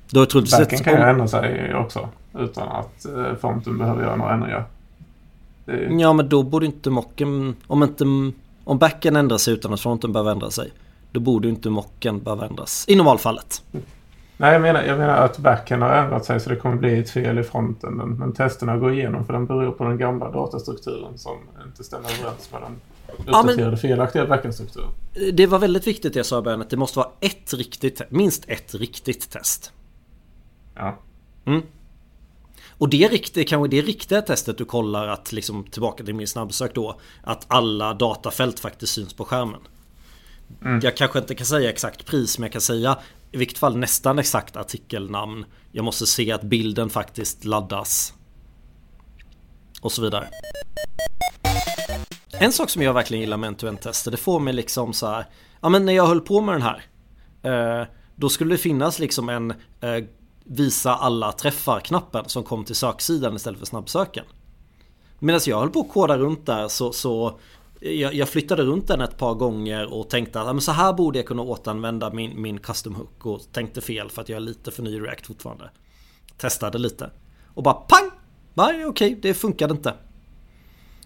Då 0.10 0.26
Backen 0.60 0.84
kan 0.84 0.94
ju 0.94 1.00
ändra 1.00 1.28
sig 1.28 1.76
också. 1.76 2.10
Utan 2.40 2.68
att 2.68 3.06
eh, 3.06 3.36
fronten 3.42 3.78
behöver 3.78 4.04
göra 4.04 4.16
några 4.16 4.34
ändringar. 4.34 4.66
Är... 5.66 6.00
Ja 6.00 6.14
men 6.14 6.30
då 6.30 6.44
borde 6.44 6.66
inte 6.66 6.90
mocken... 6.90 7.56
Om 7.68 7.84
inte... 7.84 8.04
Om 8.64 8.78
backen 8.78 9.16
ändrar 9.16 9.38
sig 9.38 9.54
utan 9.54 9.74
att 9.74 9.82
fronten 9.82 10.14
behöver 10.14 10.32
ändra 10.32 10.52
sig. 10.52 10.72
Då 11.12 11.20
borde 11.20 11.50
inte 11.50 11.70
mocken 11.70 12.20
behöva 12.20 12.46
ändras. 12.46 12.86
I 12.88 12.96
normalfallet. 12.96 13.64
Nej 14.42 14.54
jag 14.54 14.62
menar, 14.62 14.84
jag 14.84 15.00
menar 15.00 15.18
att 15.18 15.38
backen 15.38 15.82
har 15.82 15.90
ändrat 15.90 16.26
sig 16.26 16.40
så 16.40 16.50
det 16.50 16.56
kommer 16.56 16.76
bli 16.76 17.00
ett 17.00 17.10
fel 17.10 17.40
i 17.40 17.44
fronten. 17.44 17.94
Men, 17.94 18.10
men 18.10 18.34
testerna 18.34 18.78
går 18.78 18.94
igenom 18.94 19.26
för 19.26 19.34
den 19.34 19.46
beror 19.46 19.72
på 19.72 19.84
den 19.84 19.98
gamla 19.98 20.32
datastrukturen 20.32 21.18
som 21.18 21.38
inte 21.66 21.84
stämmer 21.84 22.10
överens 22.20 22.50
med 22.52 22.62
den 22.62 22.76
uppdaterade 23.18 23.62
ja, 23.62 23.70
men, 23.70 23.78
felaktiga 23.78 24.26
backendstrukturen. 24.26 24.90
Det 25.34 25.48
var 25.48 25.60
väldigt 25.60 25.88
viktigt 25.88 26.14
det 26.14 26.20
jag 26.20 26.26
sa 26.26 26.40
i 26.40 26.42
början 26.42 26.62
att 26.62 26.70
det 26.70 26.78
måste 26.78 27.00
vara 27.00 27.10
ett 27.20 27.54
riktigt, 27.54 28.02
minst 28.10 28.46
ett 28.48 28.76
riktigt 28.76 29.30
test. 29.30 29.74
Ja. 30.76 30.98
Mm. 31.46 31.62
Och 32.78 32.90
det, 32.90 33.08
riktigt, 33.08 33.50
kanske 33.50 33.78
det 33.78 33.82
riktiga 33.82 34.22
testet 34.22 34.58
du 34.58 34.66
kollar 34.66 35.08
att 35.08 35.32
liksom 35.32 35.64
tillbaka 35.64 36.04
till 36.04 36.16
min 36.16 36.28
snabbsök 36.28 36.76
då 36.76 37.00
Att 37.24 37.46
alla 37.48 37.94
datafält 37.94 38.60
faktiskt 38.60 38.94
syns 38.94 39.14
på 39.14 39.26
skärmen. 39.26 39.62
Mm. 40.62 40.80
Jag 40.84 40.98
kanske 40.98 41.20
inte 41.20 41.36
kan 41.36 41.46
säga 41.46 41.70
exakt 41.70 42.06
pris 42.06 42.40
men 42.40 42.46
jag 42.46 42.52
kan 42.52 42.62
säga 42.62 42.98
i 43.32 43.38
vilket 43.38 43.58
fall 43.58 43.78
nästan 43.78 44.20
exakt 44.20 44.56
artikelnamn. 44.56 45.46
Jag 45.72 45.86
måste 45.86 46.08
se 46.08 46.32
att 46.32 46.42
bilden 46.42 46.90
faktiskt 46.90 47.46
laddas. 47.46 48.14
Och 49.82 49.92
så 49.92 50.02
vidare. 50.02 50.28
En 52.32 52.52
sak 52.52 52.70
som 52.70 52.82
jag 52.82 52.94
verkligen 52.94 53.22
gillar 53.22 53.38
med 53.38 53.64
en 53.64 53.78
tester 53.78 54.12
det 54.12 54.18
får 54.18 54.40
mig 54.40 54.54
liksom 54.54 54.94
så 54.94 55.08
här. 55.08 55.26
Ja 55.62 55.70
men 55.70 55.86
när 55.86 55.94
jag 55.94 56.08
höll 56.08 56.22
på 56.22 56.42
med 56.42 56.56
den 56.56 56.62
här. 56.62 56.86
Eh, 57.44 57.88
då 58.16 58.30
skulle 58.30 58.54
det 58.54 58.58
finnas 58.58 59.00
liksom 59.00 59.30
en 59.30 59.52
eh, 59.52 60.06
visa 60.44 60.96
alla 60.96 61.32
träffar-knappen 61.32 62.24
som 62.28 62.44
kom 62.44 62.66
till 62.66 62.76
söksidan 62.76 63.36
istället 63.36 63.60
för 63.60 63.66
snabbsöken. 63.66 64.26
Medan 65.20 65.42
jag 65.46 65.60
höll 65.60 65.70
på 65.70 65.80
att 65.80 65.90
koda 65.90 66.18
runt 66.18 66.46
där 66.46 66.68
så, 66.68 66.94
så 66.94 67.40
jag, 67.82 68.14
jag, 68.14 68.30
flyttade 68.30 68.64
runt 68.64 68.88
den 68.88 69.02
ett 69.02 69.18
par 69.18 69.34
gånger 69.34 69.94
och 69.94 70.10
tänkte 70.10 70.42
att 70.42 70.48
men 70.48 70.62
så 70.62 70.72
här 70.72 70.94
borde 70.94 71.20
jag 71.20 71.26
kunna 71.26 71.42
återanvända 71.42 72.14
min, 72.14 72.42
min 72.42 72.60
custom 72.60 72.96
hook 72.96 73.26
och 73.26 73.42
tänkte 73.52 73.82
fel 73.82 74.10
för 74.10 74.22
att 74.22 74.30
jag 74.30 74.36
är 74.36 74.40
lite 74.40 74.72
för 74.72 74.84
ny 74.84 74.96
i 74.96 75.00
React 75.00 75.28
fortfarande. 75.28 75.70
Testade 76.38 76.78
lite 76.78 77.10
och 77.54 77.64
bara 77.64 77.74
pang! 77.74 78.12
Nej 78.54 78.86
okej, 78.86 79.20
det 79.22 79.34
funkade 79.34 79.74
inte. 79.74 79.94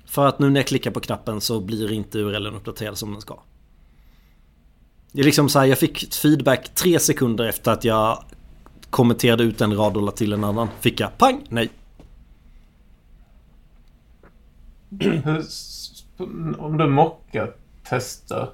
För 0.06 0.26
att 0.26 0.40
nu 0.40 0.50
när 0.50 0.60
jag 0.60 0.68
klickar 0.68 0.92
på 0.92 1.00
knappen 1.00 1.42
så 1.42 1.60
blir 1.60 1.92
inte 1.92 2.20
URLen 2.20 2.56
uppdaterad 2.56 2.98
som 2.98 3.12
den 3.12 3.22
ska. 3.22 3.40
Det 5.12 5.22
är 5.22 5.26
liksom 5.26 5.50
så 5.50 5.60
här, 5.60 5.66
jag 5.66 5.80
fick 5.80 6.14
feedback 6.14 6.76
tre 6.76 7.00
sekunder 7.00 7.46
efter 7.46 7.72
att 7.72 7.84
jag 7.84 8.24
kommenterade 8.90 9.44
ut 9.44 9.62
en 9.62 9.76
rad 9.76 9.98
och 9.98 10.04
la 10.04 10.12
till 10.12 10.34
en 10.34 10.44
annan. 10.44 10.68
Fick 10.80 11.00
jag 11.00 11.18
pang, 11.18 11.48
nej. 11.50 11.70
Om 16.58 16.78
du 16.78 16.88
mockar 16.88 17.52
tester. 17.90 18.50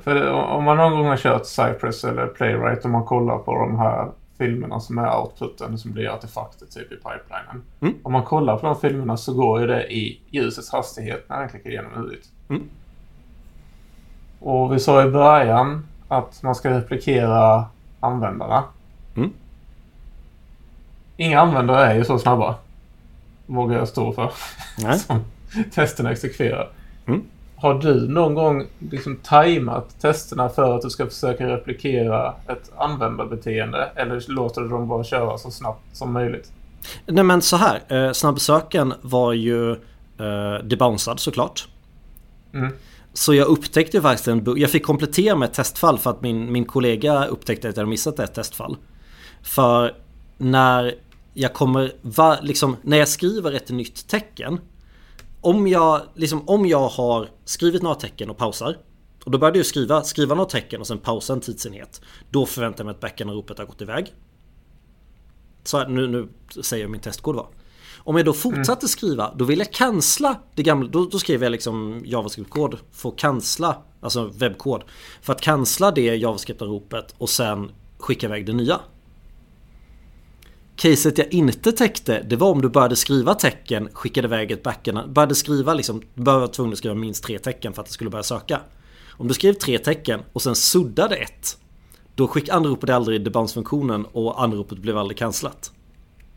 För 0.00 0.30
om 0.30 0.64
man 0.64 0.76
någon 0.76 0.92
gång 0.92 1.06
har 1.06 1.16
kört 1.16 1.46
Cypress 1.46 2.04
eller 2.04 2.26
Playwright 2.26 2.84
och 2.84 2.90
man 2.90 3.04
kollar 3.04 3.38
på 3.38 3.52
de 3.58 3.78
här 3.78 4.10
filmerna 4.38 4.80
som 4.80 4.98
är 4.98 5.16
outputen 5.20 5.78
som 5.78 5.92
blir 5.92 6.08
artefakter 6.08 6.66
typ 6.66 6.92
i 6.92 6.96
pipelinen. 6.96 7.62
Mm. 7.80 7.94
Om 8.02 8.12
man 8.12 8.22
kollar 8.22 8.56
på 8.56 8.66
de 8.66 8.76
filmerna 8.76 9.16
så 9.16 9.34
går 9.34 9.60
ju 9.60 9.66
det 9.66 9.92
i 9.92 10.20
ljusets 10.30 10.72
hastighet 10.72 11.24
när 11.28 11.40
den 11.40 11.48
klickar 11.48 11.70
igenom 11.70 11.92
huvudet. 11.94 12.28
Mm. 12.48 12.68
Och 14.40 14.74
vi 14.74 14.80
sa 14.80 15.04
i 15.04 15.10
början 15.10 15.86
att 16.08 16.42
man 16.42 16.54
ska 16.54 16.70
replikera 16.70 17.64
användarna. 18.00 18.64
Mm. 19.16 19.32
Inga 21.16 21.40
användare 21.40 21.86
är 21.86 21.94
ju 21.94 22.04
så 22.04 22.18
snabba. 22.18 22.54
Vågar 23.46 23.78
jag 23.78 23.88
stå 23.88 24.12
för. 24.12 24.32
Nej. 24.78 25.00
testerna 25.74 26.12
exekverar. 26.12 26.68
Mm. 27.06 27.22
Har 27.56 27.74
du 27.74 28.08
någon 28.08 28.34
gång 28.34 28.66
liksom 28.90 29.16
tajmat 29.16 30.00
testerna 30.00 30.48
för 30.48 30.76
att 30.76 30.82
du 30.82 30.90
ska 30.90 31.06
försöka 31.06 31.46
replikera 31.46 32.34
ett 32.48 32.70
användarbeteende? 32.76 33.90
Eller 33.96 34.24
låter 34.28 34.60
du 34.60 34.68
dem 34.68 34.88
bara 34.88 35.04
köra 35.04 35.38
så 35.38 35.50
snabbt 35.50 35.96
som 35.96 36.12
möjligt? 36.12 36.52
Nej 37.06 37.24
men 37.24 37.42
så 37.42 37.56
här. 37.56 37.80
Eh, 37.88 38.12
snabbsöken 38.12 38.94
var 39.00 39.32
ju 39.32 39.72
eh, 40.18 40.64
debouncead 40.64 41.20
såklart. 41.20 41.68
Mm. 42.54 42.72
Så 43.12 43.34
jag 43.34 43.48
upptäckte 43.48 44.02
faktiskt 44.02 44.28
en 44.28 44.44
bugg. 44.44 44.58
Jag 44.58 44.70
fick 44.70 44.84
komplettera 44.84 45.36
med 45.36 45.48
ett 45.48 45.54
testfall 45.54 45.98
för 45.98 46.10
att 46.10 46.22
min, 46.22 46.52
min 46.52 46.64
kollega 46.64 47.24
upptäckte 47.24 47.68
att 47.68 47.76
jag 47.76 47.88
missat 47.88 48.18
ett 48.18 48.34
testfall. 48.34 48.76
För 49.42 49.94
när 50.38 50.94
jag 51.34 51.52
kommer, 51.52 51.92
va, 52.02 52.38
liksom, 52.42 52.76
när 52.82 52.96
jag 52.96 53.08
skriver 53.08 53.52
ett 53.52 53.70
nytt 53.70 54.08
tecken 54.08 54.58
om 55.46 55.66
jag, 55.66 56.02
liksom, 56.14 56.48
om 56.48 56.66
jag 56.66 56.88
har 56.88 57.28
skrivit 57.44 57.82
några 57.82 57.94
tecken 57.94 58.30
och 58.30 58.36
pausar 58.36 58.76
och 59.24 59.30
då 59.30 59.38
började 59.38 59.58
jag 59.58 59.66
skriva, 59.66 60.02
skriva 60.02 60.34
några 60.34 60.50
tecken 60.50 60.80
och 60.80 60.86
sen 60.86 60.98
pausa 60.98 61.32
en 61.32 61.40
tidsenhet. 61.40 62.00
Då 62.30 62.46
förväntar 62.46 62.80
jag 62.80 62.86
mig 62.86 62.94
att 62.94 63.00
backend-ropet 63.00 63.58
har 63.58 63.64
gått 63.64 63.82
iväg. 63.82 64.14
Så 65.64 65.88
nu, 65.88 66.06
nu 66.06 66.28
säger 66.62 66.84
jag 66.84 66.90
min 66.90 67.00
testkod 67.00 67.36
var. 67.36 67.48
Om 67.98 68.16
jag 68.16 68.26
då 68.26 68.32
fortsatte 68.32 68.84
mm. 68.84 68.88
skriva, 68.88 69.34
då 69.34 69.44
vill 69.44 69.58
jag 69.58 69.72
cancella 69.72 70.40
det 70.54 70.62
gamla. 70.62 70.88
Då, 70.88 71.04
då 71.04 71.18
skrev 71.18 71.42
jag 71.42 71.52
liksom 71.52 72.02
JavaScript-kod 72.04 72.78
för 72.92 73.08
att 73.08 73.16
cancella, 73.16 73.82
alltså 74.00 74.26
webbkod. 74.26 74.84
För 75.22 75.32
att 75.32 75.40
cancella 75.40 75.90
det 75.90 76.16
JavaScript-ropet 76.16 77.14
och 77.18 77.30
sen 77.30 77.70
skicka 77.98 78.26
iväg 78.26 78.46
det 78.46 78.52
nya. 78.52 78.80
Caset 80.76 81.18
jag 81.18 81.32
inte 81.32 81.72
täckte, 81.72 82.22
det 82.22 82.36
var 82.36 82.50
om 82.50 82.62
du 82.62 82.68
började 82.68 82.96
skriva 82.96 83.34
tecken, 83.34 83.88
skickade 83.92 84.26
iväg 84.26 84.50
ett 84.50 84.62
backend, 84.62 85.12
började 85.12 85.34
skriva 85.34 85.74
liksom, 85.74 86.02
du 86.14 86.22
var 86.22 86.46
tvungen 86.46 86.72
att 86.72 86.78
skriva 86.78 86.94
minst 86.94 87.24
tre 87.24 87.38
tecken 87.38 87.72
för 87.72 87.82
att 87.82 87.86
det 87.86 87.92
skulle 87.92 88.10
börja 88.10 88.22
söka. 88.22 88.60
Om 89.10 89.28
du 89.28 89.34
skrev 89.34 89.52
tre 89.52 89.78
tecken 89.78 90.20
och 90.32 90.42
sen 90.42 90.54
suddade 90.54 91.16
ett, 91.16 91.58
då 92.14 92.28
skick 92.28 92.48
anropade 92.48 92.94
aldrig 92.94 93.24
debounce-funktionen 93.24 94.04
och 94.12 94.42
anropet 94.42 94.78
blev 94.78 94.98
aldrig 94.98 95.18
cancellat. 95.18 95.72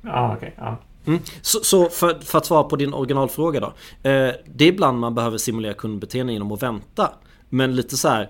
Ja, 0.01 0.33
okej. 0.35 0.53
Okay, 0.57 0.65
ja. 0.65 0.77
Mm. 1.05 1.19
Så, 1.41 1.59
så 1.63 1.89
för, 1.89 2.19
för, 2.19 2.37
att 2.37 2.45
svara 2.45 2.63
på 2.63 2.75
din 2.75 2.93
originalfråga 2.93 3.59
då. 3.59 3.67
Eh, 4.09 4.33
det 4.45 4.65
är 4.65 4.67
ibland 4.67 4.99
man 4.99 5.15
behöver 5.15 5.37
simulera 5.37 5.73
kundbeteende 5.73 6.33
genom 6.33 6.51
att 6.51 6.63
vänta. 6.63 7.13
Men 7.49 7.75
lite 7.75 7.97
så 7.97 8.07
här, 8.07 8.29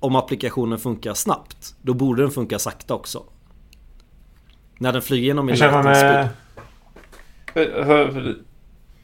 om 0.00 0.16
applikationen 0.16 0.78
funkar 0.78 1.14
snabbt, 1.14 1.74
då 1.82 1.94
borde 1.94 2.22
den 2.22 2.30
funka 2.30 2.58
sakta 2.58 2.94
också. 2.94 3.24
När 4.82 4.92
den 4.92 5.02
flyger 5.02 5.26
genom 5.26 5.50
i 5.50 5.52
med... 5.52 6.28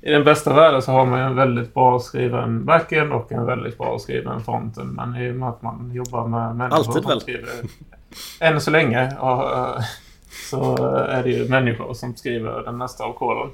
I 0.01 0.11
den 0.11 0.25
bästa 0.25 0.55
världen 0.55 0.83
så 0.83 0.93
har 0.93 1.07
man 1.07 1.21
en 1.21 1.37
väldigt 1.37 1.75
bra 1.75 2.01
skriven 2.01 2.65
backend 2.65 3.13
och 3.13 3.33
en 3.33 3.47
väldigt 3.47 3.79
bra 3.79 3.99
skriven 3.99 4.41
fronten. 4.41 4.87
Men 4.87 5.17
i 5.17 5.31
och 5.31 5.35
med 5.35 5.49
att 5.49 5.63
man 5.63 5.91
jobbar 5.95 6.29
med 6.29 6.57
människor 6.57 6.77
Alltid 6.77 7.07
väl? 7.07 7.21
Skriver, 7.21 7.51
än 8.41 8.61
så 8.61 8.71
länge 8.71 9.13
så 10.51 10.77
är 10.95 11.23
det 11.23 11.31
ju 11.31 11.49
människor 11.49 11.95
som 11.95 12.17
skriver 12.17 12.63
den 12.63 12.77
mesta 12.77 13.05
av 13.05 13.13
koden. 13.13 13.51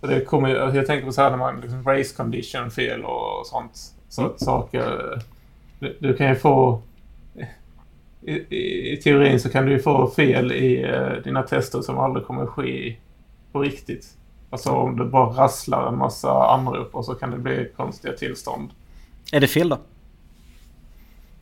Så 0.00 0.06
det 0.06 0.24
kommer, 0.24 0.76
jag 0.76 0.86
tänker 0.86 1.06
på 1.06 1.12
så 1.12 1.22
här 1.22 1.30
när 1.30 1.38
man 1.38 1.60
liksom 1.60 1.84
race 1.84 2.16
condition 2.16 2.70
fel 2.70 3.04
och 3.04 3.46
sånt. 3.46 3.72
Så 4.08 4.22
mm. 4.22 4.32
saker... 4.36 5.18
Du, 5.78 5.96
du 6.00 6.16
kan 6.16 6.28
ju 6.28 6.34
få 6.34 6.82
i, 8.22 8.32
i, 8.92 8.96
teorin 8.96 9.40
så 9.40 9.48
kan 9.48 9.66
du 9.66 9.72
ju 9.72 9.78
få 9.78 10.10
fel 10.10 10.52
i 10.52 10.84
uh, 10.84 11.22
dina 11.24 11.42
tester 11.42 11.82
som 11.82 11.98
aldrig 11.98 12.26
kommer 12.26 12.46
ske 12.46 12.96
på 13.52 13.60
riktigt. 13.60 14.06
Alltså 14.50 14.70
om 14.70 14.96
du 14.96 15.04
bara 15.04 15.44
rasslar 15.44 15.88
en 15.88 15.98
massa 15.98 16.46
anrop 16.46 16.94
och 16.94 17.04
så 17.04 17.14
kan 17.14 17.30
det 17.30 17.38
bli 17.38 17.68
konstiga 17.76 18.12
tillstånd. 18.12 18.70
Är 19.32 19.40
det 19.40 19.46
fel 19.46 19.68
då? 19.68 19.78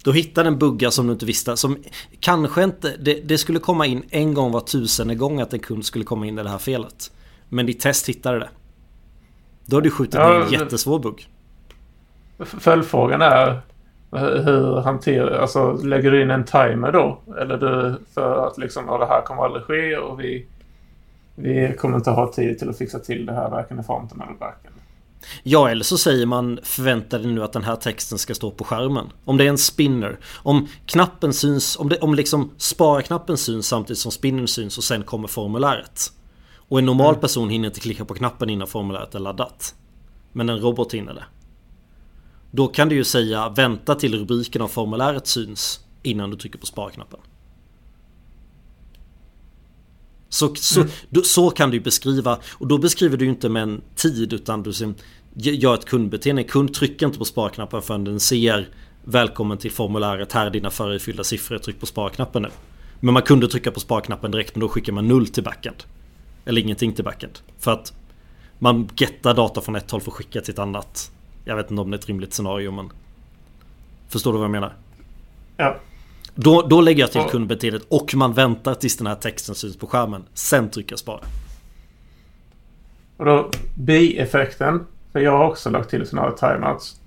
Då 0.05 0.13
hittar 0.13 0.45
den 0.45 0.59
buggar 0.59 0.91
som 0.91 1.07
du 1.07 1.13
inte 1.13 1.27
visste. 1.27 1.57
Som 1.57 1.77
kanske 2.21 2.65
inte... 2.65 2.97
Det, 2.97 3.15
det, 3.15 3.39
skulle 3.39 3.59
komma 3.59 3.87
in 3.87 4.03
en 4.11 4.35
gång 4.35 4.53
var 4.53 4.61
tusende 4.61 5.15
gång 5.15 5.41
att 5.41 5.53
en 5.53 5.61
kund 5.61 5.85
skulle 5.85 6.05
komma 6.05 6.27
in 6.27 6.39
i 6.39 6.43
det 6.43 6.49
här 6.49 6.59
felet. 6.59 7.13
Men 7.49 7.67
ditt 7.67 7.81
test 7.81 8.09
hittade 8.09 8.39
det. 8.39 8.49
Då 9.65 9.77
har 9.77 9.81
du 9.81 9.91
skjutit 9.91 10.15
ja, 10.15 10.45
en 10.45 10.53
jättesvår 10.53 10.99
bugg. 10.99 11.29
Följdfrågan 12.39 13.23
är 13.23 13.61
hur 14.11 14.81
hanterar, 14.81 15.39
alltså 15.39 15.73
lägger 15.73 16.11
du 16.11 16.23
in 16.23 16.31
en 16.31 16.45
timer 16.45 16.93
då? 16.93 17.19
Eller 17.41 17.59
du, 17.59 17.97
för 18.15 18.47
att 18.47 18.59
liksom, 18.59 18.85
ja, 18.87 18.99
det 18.99 19.07
här 19.07 19.23
kommer 19.23 19.43
aldrig 19.43 19.63
ske 19.63 19.97
och 19.97 20.21
vi, 20.21 20.47
vi 21.35 21.75
kommer 21.79 21.97
inte 21.97 22.11
ha 22.11 22.33
tid 22.33 22.59
till 22.59 22.69
att 22.69 22.79
fixa 22.79 22.99
till 22.99 23.27
det 23.27 23.33
här 23.33 23.51
varken 23.51 23.81
i 23.81 23.83
fronten 23.83 24.21
eller 24.21 24.39
backen. 24.39 24.73
Ja, 25.43 25.71
eller 25.71 25.85
så 25.85 25.99
säger 25.99 26.27
man 26.27 26.59
förväntar 26.63 27.19
dig 27.19 27.33
nu 27.33 27.43
att 27.43 27.53
den 27.53 27.65
här 27.65 27.77
texten 27.77 28.19
ska 28.19 28.35
stå 28.35 28.51
på 28.51 28.65
skärmen. 28.65 29.07
Om 29.25 29.37
det 29.37 29.45
är 29.45 29.49
en 29.49 29.59
spinner. 29.59 30.19
Om 30.43 30.69
knappen 30.87 31.33
syns, 31.33 31.79
om, 31.79 31.89
det, 31.89 31.99
om 31.99 32.15
liksom 32.15 32.51
spara-knappen 32.57 33.37
syns 33.37 33.67
samtidigt 33.67 33.99
som 33.99 34.13
spinnern 34.13 34.49
syns 34.49 34.79
och 34.79 34.85
sen 34.85 35.03
kommer 35.03 35.29
formuläret. 35.29 36.01
Och 36.69 36.79
en 36.79 36.87
normal 36.87 37.09
mm. 37.09 37.21
person 37.21 37.49
hinner 37.51 37.69
inte 37.69 37.81
klicka 37.81 38.05
på 38.05 38.15
knappen 38.15 38.51
innan 38.51 38.69
formuläret 38.69 39.15
är 39.15 39.19
laddat. 39.19 39.75
Men 40.33 40.49
en 40.49 40.59
robot 40.59 40.95
hinner 40.95 41.15
det. 41.15 41.25
Då 42.51 42.69
kan 42.69 42.89
du 42.89 42.95
ju 42.95 43.05
säga 43.05 43.49
vänta 43.49 43.95
till 43.95 44.19
rubriken 44.19 44.63
av 44.63 44.69
formuläret 44.69 45.27
syns 45.27 45.81
innan 46.03 46.31
du 46.31 46.37
trycker 46.37 46.59
på 46.59 46.67
sparknappen. 46.67 47.21
Så, 50.29 50.55
så, 50.55 50.81
mm. 50.81 50.93
då, 51.11 51.23
så 51.23 51.51
kan 51.51 51.71
du 51.71 51.81
beskriva 51.81 52.39
och 52.53 52.67
då 52.67 52.79
beskriver 52.79 53.17
du 53.17 53.27
inte 53.27 53.49
med 53.49 53.63
en 53.63 53.83
tid 53.95 54.33
utan 54.33 54.63
du 54.63 54.95
gör 55.35 55.75
ett 55.75 55.85
kundbeteende. 55.85 56.43
En 56.43 56.49
kund 56.49 56.75
trycker 56.75 57.07
inte 57.07 57.19
på 57.19 57.25
sparknappen 57.25 57.83
förrän 57.83 58.05
den 58.05 58.21
ser 58.21 58.69
Välkommen 59.05 59.59
till 59.59 59.71
formuläret, 59.71 60.33
här 60.33 60.47
är 60.47 60.51
dina 60.51 60.71
förifyllda 60.71 61.25
siffror, 61.25 61.59
tryck 61.59 61.81
på 61.81 61.87
sparknappen 61.87 62.43
nu. 62.43 62.49
Men 63.01 63.15
man 63.15 63.23
kunde 63.23 63.49
trycka 63.49 63.71
på 63.71 63.81
sparknappen 63.81 64.31
direkt 64.31 64.55
men 64.55 64.61
då 64.61 64.69
skickar 64.69 64.93
man 64.93 65.09
noll 65.09 65.27
till 65.27 65.45
backend. 65.45 65.77
Eller 66.45 66.61
ingenting 66.61 66.93
till 66.93 67.05
backend. 67.05 67.39
För 67.59 67.73
att 67.73 67.93
man 68.59 68.89
gettar 68.97 69.35
data 69.35 69.61
från 69.61 69.77
ett 69.77 69.91
håll 69.91 70.01
för 70.01 70.11
att 70.11 70.17
skicka 70.17 70.41
till 70.41 70.53
ett 70.53 70.59
annat. 70.59 71.13
Jag 71.49 71.57
vet 71.57 71.71
inte 71.71 71.81
om 71.83 71.91
det 71.91 71.95
är 71.95 71.99
ett 71.99 72.07
rimligt 72.07 72.33
scenario 72.33 72.71
men... 72.71 72.93
Förstår 74.09 74.33
du 74.33 74.39
vad 74.39 74.45
jag 74.45 74.51
menar? 74.51 74.73
Ja. 75.57 75.77
Då, 76.35 76.63
då 76.63 76.81
lägger 76.81 77.01
jag 77.01 77.13
till 77.13 77.21
ja. 77.21 77.29
kundbeteendet 77.29 77.83
och 77.89 78.15
man 78.15 78.33
väntar 78.33 78.75
tills 78.75 78.97
den 78.97 79.07
här 79.07 79.15
texten 79.15 79.55
syns 79.55 79.77
på 79.77 79.87
skärmen. 79.87 80.25
Sen 80.35 80.71
trycker 80.71 80.93
jag 80.93 80.99
spara. 80.99 81.21
Och 83.17 83.25
då 83.25 83.51
bieffekten. 83.75 84.87
För 85.13 85.21
jag 85.21 85.39
har 85.39 85.45
också 85.45 85.71
lagt 85.71 85.91
till 85.91 86.07
sådana 86.07 86.29
här 86.29 86.37
timeouts. 86.37 87.01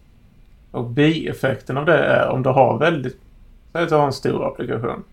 Och 0.71 0.89
bieffekten 0.89 1.77
av 1.77 1.85
det 1.85 1.97
är 1.97 2.29
om 2.29 2.43
du 2.43 2.49
har 2.49 2.77
väldigt... 2.77 3.19
Säg 3.71 3.83
att 3.83 3.89
du 3.89 3.95
har 3.95 4.05
en 4.05 4.13
stor 4.13 4.47
applikation. 4.47 5.03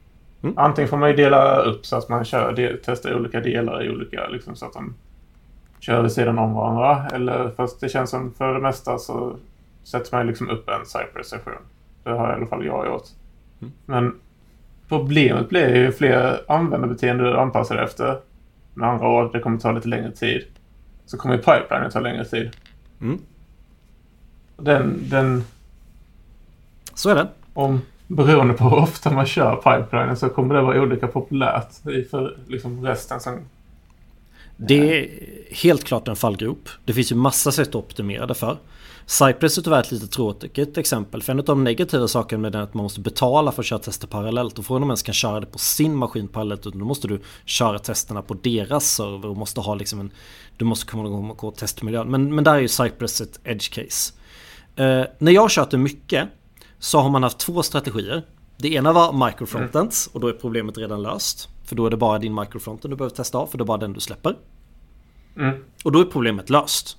Mm. 0.42 0.58
Antingen 0.58 0.88
får 0.88 0.96
man 0.96 1.10
ju 1.10 1.16
dela 1.16 1.62
upp 1.62 1.86
så 1.86 1.96
att 1.96 2.08
man 2.08 2.24
kör, 2.24 2.78
testar 2.84 3.14
olika 3.14 3.40
delar 3.40 3.84
i 3.84 3.90
olika, 3.90 4.28
liksom 4.28 4.56
så 4.56 4.66
att 4.66 4.72
de 4.72 4.94
kör 5.80 6.02
vid 6.02 6.12
sidan 6.12 6.38
om 6.38 6.54
varandra. 6.54 7.08
Eller 7.12 7.50
fast 7.50 7.80
det 7.80 7.88
känns 7.88 8.10
som 8.10 8.32
för 8.34 8.54
det 8.54 8.60
mesta 8.60 8.98
så 8.98 9.36
sätter 9.84 10.16
man 10.16 10.26
liksom 10.26 10.50
upp 10.50 10.68
en 10.68 10.86
Cypress-session. 10.86 11.62
Det 12.04 12.10
har 12.10 12.32
i 12.32 12.34
alla 12.34 12.46
fall 12.46 12.64
jag 12.64 12.86
gjort. 12.86 13.06
Mm. 13.60 13.72
Men 13.86 14.14
problemet 14.88 15.48
blir 15.48 15.76
ju 15.76 15.92
fler 15.92 16.40
användarbeteenden 16.48 17.26
du 17.26 17.38
anpassar 17.38 17.74
dig 17.74 17.84
efter. 17.84 18.18
Med 18.74 18.88
andra 18.88 19.08
ord, 19.08 19.32
det 19.32 19.40
kommer 19.40 19.58
ta 19.58 19.72
lite 19.72 19.88
längre 19.88 20.12
tid. 20.12 20.44
Så 21.06 21.16
kommer 21.16 21.36
pipelinen 21.36 21.90
ta 21.90 22.00
längre 22.00 22.24
tid. 22.24 22.50
Mm. 23.00 23.18
Den, 24.56 25.08
den... 25.10 25.44
Så 26.94 27.10
är 27.10 27.14
det. 27.14 27.28
Om, 27.54 27.80
beroende 28.06 28.54
på 28.54 28.64
hur 28.64 28.78
ofta 28.78 29.10
man 29.10 29.26
kör 29.26 29.56
pipelinen 29.56 30.16
så 30.16 30.28
kommer 30.28 30.54
det 30.54 30.62
vara 30.62 30.82
olika 30.82 31.06
populärt 31.06 31.72
för 32.10 32.36
liksom 32.46 32.86
resten 32.86 33.20
som 33.20 33.38
det 34.60 34.98
är 34.98 35.08
helt 35.54 35.84
klart 35.84 36.08
en 36.08 36.16
fallgrop. 36.16 36.68
Det 36.84 36.92
finns 36.92 37.12
ju 37.12 37.16
massa 37.16 37.52
sätt 37.52 37.68
att 37.68 37.74
optimera 37.74 38.26
det 38.26 38.34
för. 38.34 38.58
Cypress 39.06 39.58
är 39.58 39.62
tyvärr 39.62 39.80
ett 39.80 39.92
lite 39.92 40.06
tråkigt 40.06 40.78
exempel. 40.78 41.22
För 41.22 41.32
en 41.32 41.38
av 41.38 41.44
de 41.44 41.64
negativa 41.64 42.08
sakerna 42.08 42.42
med 42.42 42.52
den 42.52 42.60
är 42.60 42.64
att 42.64 42.74
man 42.74 42.82
måste 42.82 43.00
betala 43.00 43.52
för 43.52 43.62
att 43.62 43.66
köra 43.66 43.78
tester 43.78 44.06
parallellt. 44.06 44.58
Och 44.58 44.66
från 44.66 44.76
om 44.76 44.80
man 44.80 44.90
ens 44.90 45.02
kan 45.02 45.14
köra 45.14 45.40
det 45.40 45.46
på 45.46 45.58
sin 45.58 45.94
maskin 45.94 46.28
parallellt. 46.28 46.66
Utan 46.66 46.78
då 46.78 46.84
måste 46.84 47.08
du 47.08 47.20
köra 47.44 47.78
testerna 47.78 48.22
på 48.22 48.34
deras 48.34 48.94
server 48.94 49.28
och 49.28 49.36
måste 49.36 49.60
ha 49.60 49.74
liksom 49.74 50.00
en... 50.00 50.10
Du 50.56 50.64
måste 50.64 50.86
komma 50.86 51.06
igång 51.08 51.30
och 51.30 51.56
testmiljön. 51.56 52.10
Men, 52.10 52.34
men 52.34 52.44
där 52.44 52.54
är 52.54 52.60
ju 52.60 52.68
Cypress 52.68 53.20
ett 53.20 53.40
edge 53.44 53.72
case. 53.72 54.12
Eh, 54.76 55.04
när 55.18 55.32
jag 55.32 55.50
kört 55.50 55.70
det 55.70 55.78
mycket 55.78 56.28
så 56.78 56.98
har 56.98 57.10
man 57.10 57.22
haft 57.22 57.38
två 57.38 57.62
strategier. 57.62 58.22
Det 58.56 58.74
ena 58.74 58.92
var 58.92 59.26
microfrontends 59.26 60.06
och 60.12 60.20
då 60.20 60.28
är 60.28 60.32
problemet 60.32 60.78
redan 60.78 61.02
löst. 61.02 61.48
För 61.68 61.76
då 61.76 61.86
är 61.86 61.90
det 61.90 61.96
bara 61.96 62.18
din 62.18 62.34
microfronten 62.34 62.90
du 62.90 62.96
behöver 62.96 63.16
testa 63.16 63.38
av 63.38 63.46
för 63.46 63.58
det 63.58 63.62
är 63.62 63.66
bara 63.66 63.78
den 63.78 63.92
du 63.92 64.00
släpper. 64.00 64.36
Mm. 65.36 65.64
Och 65.84 65.92
då 65.92 66.00
är 66.00 66.04
problemet 66.04 66.50
löst. 66.50 66.96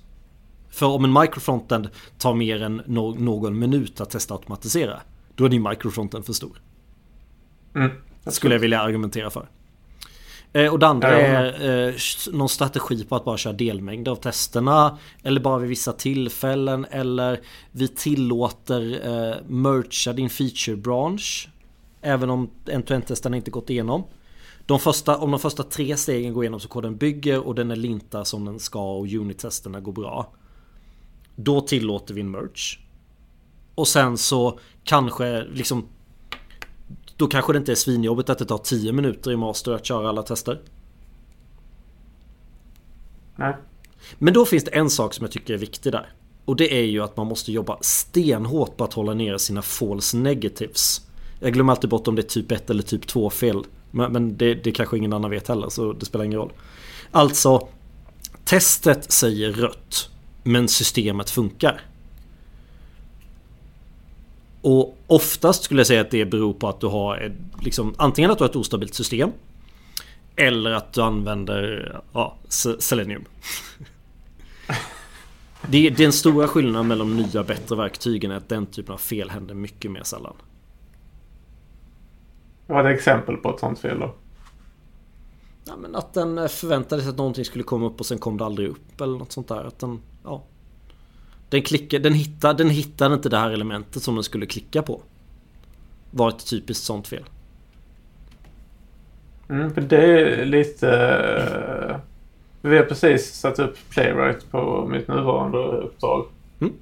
För 0.70 0.86
om 0.86 1.04
en 1.04 1.12
microfrontend 1.12 1.88
tar 2.18 2.34
mer 2.34 2.62
än 2.62 2.82
no 2.86 3.14
någon 3.18 3.58
minut 3.58 4.00
att 4.00 4.10
testa 4.10 4.34
automatisera. 4.34 5.00
Då 5.34 5.44
är 5.44 5.48
din 5.48 5.62
microfrontend 5.62 6.26
för 6.26 6.32
stor. 6.32 6.62
Mm. 7.74 7.90
Skulle 8.26 8.54
jag 8.54 8.60
vilja 8.60 8.80
argumentera 8.80 9.30
för. 9.30 9.48
Eh, 10.52 10.72
och 10.72 10.78
det 10.78 10.86
andra 10.86 11.20
är 11.20 11.88
eh, 11.88 11.94
någon 12.32 12.48
strategi 12.48 13.04
på 13.04 13.16
att 13.16 13.24
bara 13.24 13.36
köra 13.36 13.52
delmängder 13.52 14.12
av 14.12 14.16
testerna. 14.16 14.98
Eller 15.22 15.40
bara 15.40 15.58
vid 15.58 15.68
vissa 15.68 15.92
tillfällen. 15.92 16.86
Eller 16.90 17.40
vi 17.70 17.88
tillåter 17.88 19.00
eh, 19.04 19.36
mercha 19.46 20.12
din 20.12 20.30
feature 20.30 20.76
branch. 20.76 21.48
Även 22.00 22.30
om 22.30 22.50
end-to-end-testerna 22.66 23.36
inte 23.36 23.50
gått 23.50 23.70
igenom. 23.70 24.04
De 24.70 24.78
första, 24.78 25.18
om 25.18 25.30
de 25.30 25.40
första 25.40 25.62
tre 25.62 25.96
stegen 25.96 26.32
går 26.32 26.44
igenom 26.44 26.60
så 26.60 26.68
koden 26.68 26.96
bygger 26.96 27.46
och 27.46 27.54
den 27.54 27.70
är 27.70 27.76
linta 27.76 28.24
som 28.24 28.44
den 28.44 28.58
ska 28.58 28.92
och 28.92 29.06
unit-testerna 29.06 29.80
går 29.80 29.92
bra. 29.92 30.32
Då 31.36 31.60
tillåter 31.60 32.14
vi 32.14 32.20
en 32.20 32.30
merge. 32.30 32.78
Och 33.74 33.88
sen 33.88 34.18
så 34.18 34.58
kanske 34.84 35.44
liksom 35.44 35.86
då 37.16 37.26
kanske 37.26 37.52
det 37.52 37.56
inte 37.56 37.72
är 37.72 37.76
svinjobbigt 37.76 38.30
att 38.30 38.38
det 38.38 38.44
tar 38.44 38.58
10 38.58 38.92
minuter 38.92 39.32
i 39.32 39.36
master 39.36 39.72
att 39.72 39.86
köra 39.86 40.08
alla 40.08 40.22
tester. 40.22 40.60
Nej. 43.36 43.56
Men 44.18 44.34
då 44.34 44.44
finns 44.44 44.64
det 44.64 44.70
en 44.70 44.90
sak 44.90 45.14
som 45.14 45.24
jag 45.24 45.32
tycker 45.32 45.54
är 45.54 45.58
viktig 45.58 45.92
där. 45.92 46.12
Och 46.44 46.56
det 46.56 46.78
är 46.78 46.84
ju 46.84 47.02
att 47.02 47.16
man 47.16 47.26
måste 47.26 47.52
jobba 47.52 47.78
stenhårt 47.80 48.76
på 48.76 48.84
att 48.84 48.94
hålla 48.94 49.14
nere 49.14 49.38
sina 49.38 49.62
false 49.62 50.16
negatives. 50.16 51.06
Jag 51.40 51.52
glömmer 51.52 51.72
alltid 51.72 51.90
bort 51.90 52.08
om 52.08 52.14
det 52.14 52.22
är 52.22 52.28
typ 52.28 52.52
1 52.52 52.70
eller 52.70 52.82
typ 52.82 53.06
2 53.06 53.30
fel. 53.30 53.64
Men, 53.90 54.12
men 54.12 54.36
det, 54.36 54.54
det 54.54 54.72
kanske 54.72 54.98
ingen 54.98 55.12
annan 55.12 55.30
vet 55.30 55.48
heller 55.48 55.68
så 55.68 55.92
det 55.92 56.06
spelar 56.06 56.24
ingen 56.24 56.38
roll. 56.38 56.52
Alltså, 57.10 57.68
testet 58.44 59.12
säger 59.12 59.52
rött. 59.52 60.10
Men 60.42 60.68
systemet 60.68 61.30
funkar. 61.30 61.80
Och 64.62 64.98
oftast 65.06 65.62
skulle 65.62 65.80
jag 65.80 65.86
säga 65.86 66.00
att 66.00 66.10
det 66.10 66.24
beror 66.24 66.52
på 66.52 66.68
att 66.68 66.80
du 66.80 66.86
har 66.86 67.18
ett, 67.18 67.32
liksom, 67.62 67.94
antingen 67.98 68.30
att 68.30 68.38
du 68.38 68.44
har 68.44 68.48
ett 68.48 68.56
ostabilt 68.56 68.94
system. 68.94 69.30
Eller 70.36 70.70
att 70.70 70.92
du 70.92 71.02
använder 71.02 72.00
ja, 72.12 72.36
Selenium. 72.78 73.24
Det 75.68 75.86
är 75.86 75.90
den 75.90 76.12
stora 76.12 76.48
skillnaden 76.48 76.88
mellan 76.88 77.16
de 77.16 77.22
nya 77.22 77.42
bättre 77.42 77.76
verktygen 77.76 78.30
är 78.30 78.36
att 78.36 78.48
den 78.48 78.66
typen 78.66 78.92
av 78.94 78.98
fel 78.98 79.30
händer 79.30 79.54
mycket 79.54 79.90
mer 79.90 80.02
sällan. 80.02 80.34
Vad 82.70 82.86
är 82.86 82.90
ett 82.90 82.98
exempel 82.98 83.36
på 83.36 83.50
ett 83.54 83.60
sånt 83.60 83.78
fel 83.78 84.00
då? 84.00 84.14
Ja, 85.64 85.76
men 85.76 85.96
att 85.96 86.14
den 86.14 86.48
förväntade 86.48 87.02
sig 87.02 87.10
att 87.10 87.16
någonting 87.16 87.44
skulle 87.44 87.64
komma 87.64 87.86
upp 87.86 88.00
och 88.00 88.06
sen 88.06 88.18
kom 88.18 88.36
det 88.36 88.44
aldrig 88.44 88.68
upp 88.68 89.00
eller 89.00 89.18
något 89.18 89.32
sånt 89.32 89.48
där. 89.48 89.64
Att 89.64 89.78
den, 89.78 90.00
ja, 90.24 90.42
den, 91.48 91.62
klickar, 91.62 91.98
den, 91.98 92.12
hittar, 92.12 92.54
den 92.54 92.70
hittar 92.70 93.14
inte 93.14 93.28
det 93.28 93.38
här 93.38 93.50
elementet 93.50 94.02
som 94.02 94.14
den 94.14 94.24
skulle 94.24 94.46
klicka 94.46 94.82
på. 94.82 95.00
Var 96.10 96.28
ett 96.28 96.46
typiskt 96.46 96.84
sånt 96.84 97.08
fel. 97.08 97.24
Mm, 99.48 99.74
för 99.74 99.80
det 99.80 100.20
är 100.20 100.44
lite... 100.44 100.86
Uh, 101.90 101.96
vi 102.70 102.76
har 102.76 102.84
precis 102.84 103.34
satt 103.34 103.58
upp 103.58 103.76
Playwright 103.90 104.50
på 104.50 104.88
mitt 104.90 105.08
nuvarande 105.08 105.58
uppdrag. 105.58 106.26
Mm. 106.60 106.72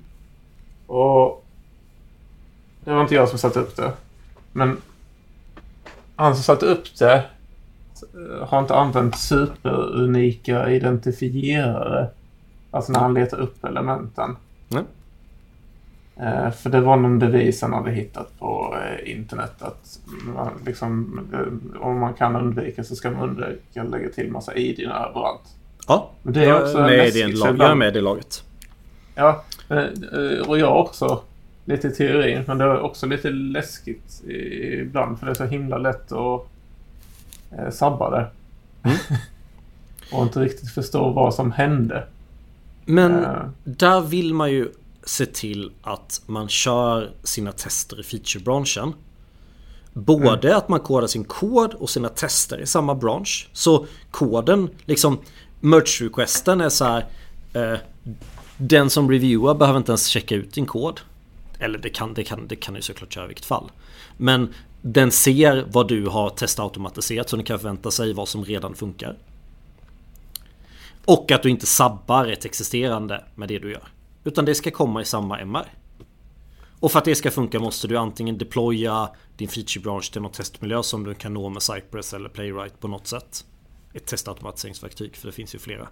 Och 0.86 1.44
det 2.84 2.92
var 2.92 3.02
inte 3.02 3.14
jag 3.14 3.28
som 3.28 3.38
satte 3.38 3.60
upp 3.60 3.76
det. 3.76 3.92
Men 4.52 4.76
han 6.18 6.34
som 6.34 6.42
satte 6.42 6.66
upp 6.66 6.98
det 6.98 7.14
eh, 7.14 8.48
har 8.48 8.58
inte 8.58 8.74
använt 8.74 9.18
superunika 9.18 10.70
identifierare. 10.70 12.08
Alltså 12.70 12.92
när 12.92 13.00
han 13.00 13.14
letar 13.14 13.40
upp 13.40 13.64
elementen. 13.64 14.36
Mm. 14.70 14.84
Eh, 16.16 16.50
för 16.50 16.70
det 16.70 16.80
var 16.80 16.96
någon 16.96 17.18
devis 17.18 17.62
han 17.62 17.72
hade 17.72 17.90
hittat 17.90 18.38
på 18.38 18.76
eh, 18.82 19.12
internet 19.12 19.62
att 19.62 19.98
man 20.34 20.50
liksom, 20.66 21.20
eh, 21.32 21.82
om 21.82 21.98
man 21.98 22.14
kan 22.14 22.36
undvika 22.36 22.84
så 22.84 22.96
ska 22.96 23.10
man 23.10 23.28
undvika 23.28 23.82
att 23.82 23.90
lägga 23.90 24.08
till 24.08 24.30
massa 24.30 24.54
id 24.54 24.80
överallt. 24.80 25.54
Ja, 25.88 26.10
Men 26.22 26.34
det 26.34 26.44
är 26.44 26.62
också 26.62 26.78
jag, 26.78 26.94
är 26.94 26.96
med 26.96 27.16
i 27.16 27.32
lag, 27.32 27.56
jag 27.58 27.70
är 27.70 27.74
med 27.74 28.02
laget. 28.02 28.44
Ja, 29.14 29.44
och 30.46 30.58
jag 30.58 30.80
också. 30.80 31.22
Lite 31.68 31.88
i 31.88 31.90
teorin, 31.90 32.44
men 32.46 32.58
det 32.58 32.64
är 32.64 32.80
också 32.80 33.06
lite 33.06 33.30
läskigt 33.30 34.22
ibland 34.80 35.18
för 35.18 35.26
det 35.26 35.32
är 35.32 35.34
så 35.34 35.44
himla 35.44 35.78
lätt 35.78 36.12
att 36.12 36.48
eh, 37.50 37.70
sabba 37.70 38.10
det. 38.10 38.26
Mm. 38.82 38.96
och 40.12 40.22
inte 40.22 40.40
riktigt 40.40 40.70
förstå 40.70 41.10
vad 41.10 41.34
som 41.34 41.52
hände. 41.52 42.06
Men 42.84 43.24
Eh, 43.24 43.48
där 43.64 44.00
vill 44.00 44.34
man 44.34 44.50
ju 44.50 44.68
se 45.04 45.26
till 45.26 45.72
att 45.82 46.22
man 46.26 46.48
kör 46.48 47.10
sina 47.22 47.52
tester 47.52 48.00
i 48.00 48.02
feature-branschen. 48.02 48.92
Både 49.92 50.56
att 50.56 50.68
man 50.68 50.80
kodar 50.80 51.06
sin 51.06 51.24
kod 51.24 51.74
och 51.74 51.90
sina 51.90 52.08
tester 52.08 52.60
i 52.60 52.66
samma 52.66 52.94
bransch. 52.94 53.48
Så 53.52 53.86
koden, 54.10 54.70
liksom 54.84 55.18
merge-requesten 55.60 56.60
är 56.60 56.68
så 56.68 56.84
här. 56.84 57.04
Eh, 57.52 57.78
den 58.56 58.90
som 58.90 59.10
reviewar 59.10 59.54
behöver 59.54 59.78
inte 59.78 59.92
ens 59.92 60.06
checka 60.06 60.34
ut 60.34 60.52
din 60.52 60.66
kod. 60.66 61.00
Eller 61.58 61.78
det 61.78 61.90
kan 61.90 62.14
det 62.14 62.24
kan, 62.24 62.48
det 62.48 62.56
kan 62.56 62.74
ju 62.74 62.82
såklart 62.82 63.12
köra 63.12 63.24
i 63.24 63.28
vilket 63.28 63.44
fall. 63.44 63.70
Men 64.16 64.54
den 64.82 65.12
ser 65.12 65.66
vad 65.68 65.88
du 65.88 66.06
har 66.06 66.30
testautomatiserat 66.30 67.28
så 67.28 67.36
den 67.36 67.44
kan 67.44 67.58
förvänta 67.58 67.90
sig 67.90 68.12
vad 68.12 68.28
som 68.28 68.44
redan 68.44 68.74
funkar. 68.74 69.16
Och 71.04 71.32
att 71.32 71.42
du 71.42 71.50
inte 71.50 71.66
sabbar 71.66 72.26
ett 72.26 72.44
existerande 72.44 73.24
med 73.34 73.48
det 73.48 73.58
du 73.58 73.72
gör. 73.72 73.88
Utan 74.24 74.44
det 74.44 74.54
ska 74.54 74.70
komma 74.70 75.02
i 75.02 75.04
samma 75.04 75.38
MR. 75.38 75.72
Och 76.80 76.92
för 76.92 76.98
att 76.98 77.04
det 77.04 77.14
ska 77.14 77.30
funka 77.30 77.60
måste 77.60 77.88
du 77.88 77.96
antingen 77.96 78.38
deploya 78.38 79.10
din 79.36 79.48
feature 79.48 79.82
branch 79.82 80.12
till 80.12 80.22
någon 80.22 80.32
testmiljö 80.32 80.82
som 80.82 81.04
du 81.04 81.14
kan 81.14 81.34
nå 81.34 81.48
med 81.48 81.62
Cypress 81.62 82.14
eller 82.14 82.28
Playwright 82.28 82.80
på 82.80 82.88
något 82.88 83.06
sätt. 83.06 83.44
Ett 83.94 84.06
testautomatiseringsverktyg, 84.06 85.16
för 85.16 85.26
det 85.26 85.32
finns 85.32 85.54
ju 85.54 85.58
flera. 85.58 85.88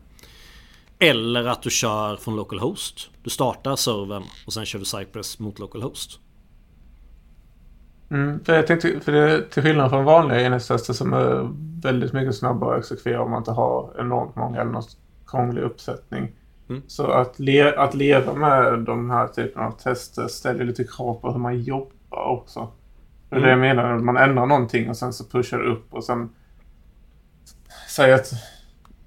Eller 0.98 1.44
att 1.44 1.62
du 1.62 1.70
kör 1.70 2.16
från 2.16 2.36
localhost. 2.36 3.10
Du 3.22 3.30
startar 3.30 3.76
servern 3.76 4.24
och 4.46 4.52
sen 4.52 4.66
kör 4.66 4.78
du 4.78 4.84
Cypress 4.84 5.38
mot 5.38 5.58
localhost. 5.58 6.20
Mm, 8.10 8.44
för 8.44 8.54
jag 8.54 8.66
tänkte, 8.66 9.00
för 9.00 9.12
det, 9.12 9.50
till 9.50 9.62
skillnad 9.62 9.90
från 9.90 10.04
vanliga 10.04 10.40
enhetstester 10.40 10.92
som 10.92 11.12
är 11.12 11.48
väldigt 11.82 12.12
mycket 12.12 12.34
snabbare 12.34 12.74
att 12.74 12.78
exekvera 12.78 13.22
om 13.22 13.30
man 13.30 13.38
inte 13.40 13.50
har 13.50 13.90
enormt 13.98 14.36
många 14.36 14.60
eller 14.60 14.70
någon 14.70 14.82
krånglig 15.26 15.62
uppsättning. 15.62 16.32
Mm. 16.68 16.82
Så 16.86 17.06
att, 17.06 17.38
le, 17.38 17.74
att 17.76 17.94
leva 17.94 18.34
med 18.34 18.78
de 18.78 19.10
här 19.10 19.28
typen 19.28 19.62
av 19.62 19.70
tester 19.70 20.28
ställer 20.28 20.64
lite 20.64 20.84
krav 20.84 21.14
på 21.14 21.32
hur 21.32 21.38
man 21.38 21.62
jobbar 21.62 22.24
också. 22.24 22.68
Det 23.30 23.36
är 23.36 23.40
det 23.40 23.50
jag 23.50 23.58
menar, 23.58 23.98
man 23.98 24.16
ändrar 24.16 24.46
någonting 24.46 24.88
och 24.88 24.96
sen 24.96 25.12
så 25.12 25.24
pushar 25.24 25.58
det 25.58 25.64
upp 25.64 25.94
och 25.94 26.04
sen 26.04 26.30
säg 27.88 28.12
att, 28.12 28.32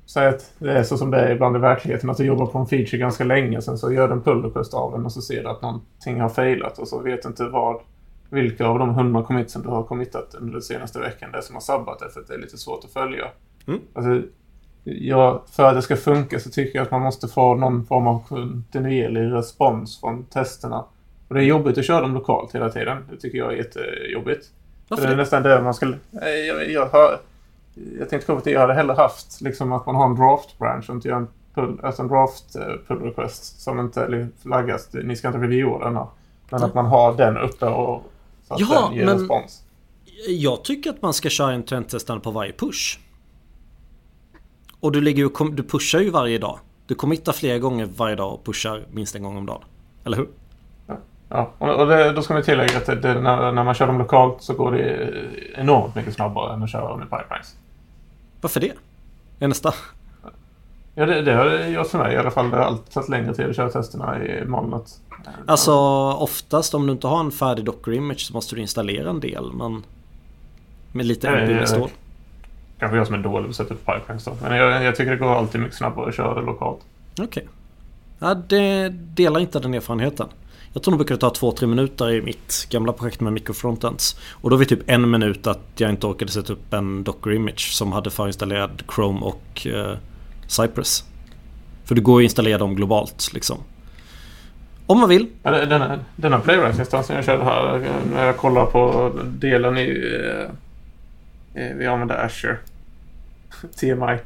säg 0.10 0.28
att 0.28 0.54
det 0.60 0.72
är 0.72 0.84
så 0.84 0.98
som 0.98 1.12
det 1.12 1.18
är 1.18 1.32
ibland 1.32 1.56
i 1.56 1.60
verkligheten, 1.60 2.10
att 2.10 2.18
du 2.18 2.26
jobbar 2.26 2.46
på 2.46 2.58
en 2.58 2.66
feature 2.66 2.98
ganska 2.98 3.24
länge, 3.24 3.62
sen 3.62 3.78
så 3.78 3.94
gör 3.94 4.08
du 4.08 4.14
en 4.14 4.22
pull 4.22 4.44
request 4.44 4.74
av 4.74 4.92
den 4.92 5.06
och 5.06 5.12
så 5.12 5.22
ser 5.22 5.44
du 5.44 5.50
att 5.50 5.62
någonting 5.62 6.22
har 6.22 6.30
failat 6.30 6.80
och 6.80 6.88
så 6.88 7.00
vet 7.00 7.24
du 7.24 7.30
inte 7.30 7.44
vad 7.44 7.82
vilka 8.30 8.68
av 8.68 8.80
de 8.80 8.90
100 8.90 9.24
commitsen 9.24 9.62
du 9.62 9.70
har 9.70 9.84
committat 9.84 10.36
under 10.40 10.54
den 10.54 10.62
senaste 10.62 11.00
veckan 11.00 11.32
det 11.32 11.38
är 11.38 11.42
som 11.42 11.56
har 11.56 11.62
sabbat 11.62 12.00
det 12.00 12.10
för 12.10 12.20
att 12.20 12.28
det 12.28 12.34
är 12.34 12.40
lite 12.40 12.58
svårt 12.58 12.84
att 12.84 12.92
följa. 12.92 13.26
Mm. 13.68 13.80
Alltså, 13.94 14.28
ja, 14.84 15.44
för 15.52 15.64
att 15.64 15.76
det 15.76 15.82
ska 15.82 15.96
funka 15.96 16.40
så 16.40 16.50
tycker 16.50 16.80
jag 16.80 16.86
att 16.86 16.92
man 16.92 17.02
måste 17.02 17.28
få 17.28 17.56
någon 17.56 17.86
form 17.86 18.08
av 18.08 18.28
kontinuerlig 18.28 19.34
respons 19.34 20.00
från 20.00 20.26
testerna. 20.26 20.86
Och 21.28 21.36
det 21.36 21.42
är 21.42 21.46
jobbigt 21.46 21.78
att 21.78 21.86
köra 21.86 22.02
dem 22.02 22.14
lokalt 22.14 22.56
hela 22.56 22.70
tiden. 22.70 22.98
Det 23.10 23.18
tycker 23.18 23.38
jag 23.38 23.54
är 23.54 23.58
jättejobbigt. 23.58 24.46
För 24.46 24.96
Varför 24.96 25.08
det 25.08 25.14
är 25.14 25.18
nästan 25.18 25.44
det 25.44 25.62
man 25.62 25.74
ska... 25.74 25.94
Nej, 26.12 26.48
Jag, 26.48 26.72
jag, 26.72 26.86
har, 26.86 27.20
jag 28.00 28.10
tänkte 28.10 28.26
komma 28.28 28.42
till, 28.42 28.54
jag 28.54 28.62
hade 28.62 28.74
hellre 28.74 28.94
haft 28.94 29.42
liksom 29.42 29.72
att 29.74 29.86
man 29.86 29.96
har 29.96 30.06
en 30.06 30.16
draft 30.16 30.58
branch 30.60 30.90
och 30.90 30.96
inte 30.96 31.08
gör 31.08 31.16
en 31.18 31.28
pull, 31.54 31.80
alltså 31.84 32.02
en 32.02 32.08
draft 32.08 32.56
eh, 32.56 32.62
pull 32.88 33.02
request 33.02 33.62
som 33.62 33.80
inte 33.80 34.28
flaggas. 34.42 34.90
Ni 34.94 35.16
ska 35.16 35.28
inte 35.28 35.40
reviewa 35.40 35.80
denna. 35.86 36.08
Men 36.50 36.64
att 36.64 36.74
man 36.74 36.86
har 36.86 37.14
den 37.18 37.38
uppe 37.38 37.66
och 37.66 38.04
så 38.48 38.54
att 38.54 38.60
Ja, 38.60 38.88
den 38.90 38.98
ger 38.98 39.06
men- 39.06 39.18
respons. 39.20 39.64
Jag 40.28 40.64
tycker 40.64 40.90
att 40.90 41.02
man 41.02 41.14
ska 41.14 41.30
köra 41.30 41.54
en 41.54 41.64
testande 41.84 42.24
på 42.24 42.32
varje 42.32 42.54
push. 42.54 43.00
Och 44.80 44.92
du, 44.92 45.02
ligger 45.02 45.30
kom- 45.30 45.56
du 45.56 45.64
pushar 45.64 46.00
ju 46.00 46.10
varje 46.10 46.38
dag. 46.38 46.60
Du 46.88 46.96
committar 46.96 47.34
flera 47.34 47.60
gånger 47.60 47.90
varje 47.96 48.16
dag 48.16 48.34
och 48.34 48.44
pushar 48.46 48.86
minst 48.92 49.16
en 49.16 49.24
gång 49.24 49.38
om 49.38 49.46
dagen. 49.46 49.62
Eller 50.06 50.18
hur? 50.18 50.28
Ja, 51.30 51.52
och 51.58 51.70
och 51.80 51.88
det, 51.88 52.12
då 52.12 52.22
ska 52.22 52.36
vi 52.36 52.44
tillägga 52.44 52.78
att 52.78 52.86
det, 52.86 52.96
det, 52.96 53.22
när, 53.22 53.52
när 53.52 53.64
man 53.64 53.74
kör 53.74 53.88
dem 53.88 53.98
lokalt 53.98 54.42
så 54.42 54.54
går 54.54 54.72
det 54.72 55.14
enormt 55.56 55.96
mycket 55.96 56.14
snabbare 56.14 56.54
än 56.54 56.64
att 56.64 56.70
köra 56.72 56.90
dem 56.90 57.00
i 57.02 57.04
pipelines. 57.04 57.56
Varför 58.42 58.60
det? 58.60 58.74
Är 59.40 59.48
nästa? 59.48 59.74
Ja, 60.96 61.06
det, 61.06 61.22
det 61.22 61.34
har 61.34 61.68
gjort 61.68 61.88
för 61.88 61.98
mig 61.98 62.14
i 62.14 62.18
alla 62.18 62.32
fall. 62.32 62.50
Det 62.50 62.58
har 62.58 62.64
alltid 62.64 62.94
tagit 62.94 63.10
längre 63.10 63.34
tid 63.34 63.50
att 63.50 63.56
köra 63.56 63.70
testerna 63.70 64.24
i 64.24 64.46
molnet. 64.46 65.02
Alltså 65.46 65.74
oftast 66.12 66.74
om 66.74 66.88
du 66.88 66.94
inte 66.94 67.08
har 67.08 67.20
en 67.20 67.32
färdig 67.32 67.66
Docker 67.66 67.94
image 67.94 68.20
så 68.20 68.34
måste 68.34 68.56
du 68.56 68.62
installera 68.62 69.10
en 69.10 69.20
del. 69.20 69.54
Men 69.54 69.84
med 70.92 71.06
lite 71.06 71.58
install. 71.62 71.90
Kanske 72.80 72.98
jag 72.98 73.08
som 73.08 73.16
är 73.16 73.20
dålig 73.20 73.46
på 73.46 73.50
att 73.50 73.56
sätta 73.56 73.74
upp 73.74 73.86
pipelines 73.86 74.26
då. 74.26 74.38
Men 74.42 74.58
jag, 74.58 74.84
jag 74.84 74.96
tycker 74.96 75.12
det 75.12 75.18
går 75.18 75.36
alltid 75.36 75.62
mycket 75.62 75.78
snabbare 75.78 76.10
att 76.10 76.16
köra 76.16 76.42
lokalt. 76.42 76.80
Okej. 77.22 77.48
Ja, 78.20 78.34
det 78.34 78.90
delar 78.90 79.40
inte 79.40 79.60
den 79.60 79.74
erfarenheten. 79.74 80.28
Jag 80.74 80.84
tror 80.84 80.92
det 80.94 80.98
brukade 80.98 81.20
ta 81.20 81.30
2-3 81.30 81.66
minuter 81.66 82.12
i 82.12 82.22
mitt 82.22 82.68
gamla 82.70 82.94
projekt 82.94 83.22
med 83.22 83.34
microfrontends. 83.34 84.20
Och 84.32 84.50
då 84.50 84.56
var 84.56 84.64
det 84.64 84.70
typ 84.70 84.90
en 84.90 85.10
minut 85.12 85.48
att 85.48 85.60
jag 85.78 85.90
inte 85.90 86.08
orkade 86.08 86.32
sätta 86.32 86.54
upp 86.54 86.74
en 86.74 87.04
Docker 87.04 87.32
image 87.32 87.72
som 87.74 87.92
hade 87.92 88.10
förinstallerad 88.10 88.84
Chrome 88.96 89.20
och 89.20 89.68
eh, 89.68 89.98
Cypress. 90.48 91.04
För 91.86 91.96
det 91.96 92.02
går 92.02 92.22
ju 92.22 92.26
att 92.26 92.30
installera 92.30 92.58
dem 92.58 92.76
globalt 92.76 93.34
liksom. 93.34 93.58
Om 94.86 95.00
man 95.00 95.10
vill. 95.10 95.28
Ja, 95.44 95.52
det- 95.52 95.66
denna, 95.66 96.00
denna 96.16 96.40
Playwright-instansen 96.40 97.16
jag 97.16 97.26
körde 97.26 97.44
här. 97.44 97.90
När 98.14 98.26
jag 98.26 98.38
kollar 98.38 98.66
på 98.66 99.12
delen 99.26 99.78
i... 99.78 100.20
Eh, 101.56 101.64
eh, 101.64 101.76
vi 101.76 101.86
använder 101.86 102.26
Azure. 102.26 102.58
TMI. 103.80 104.18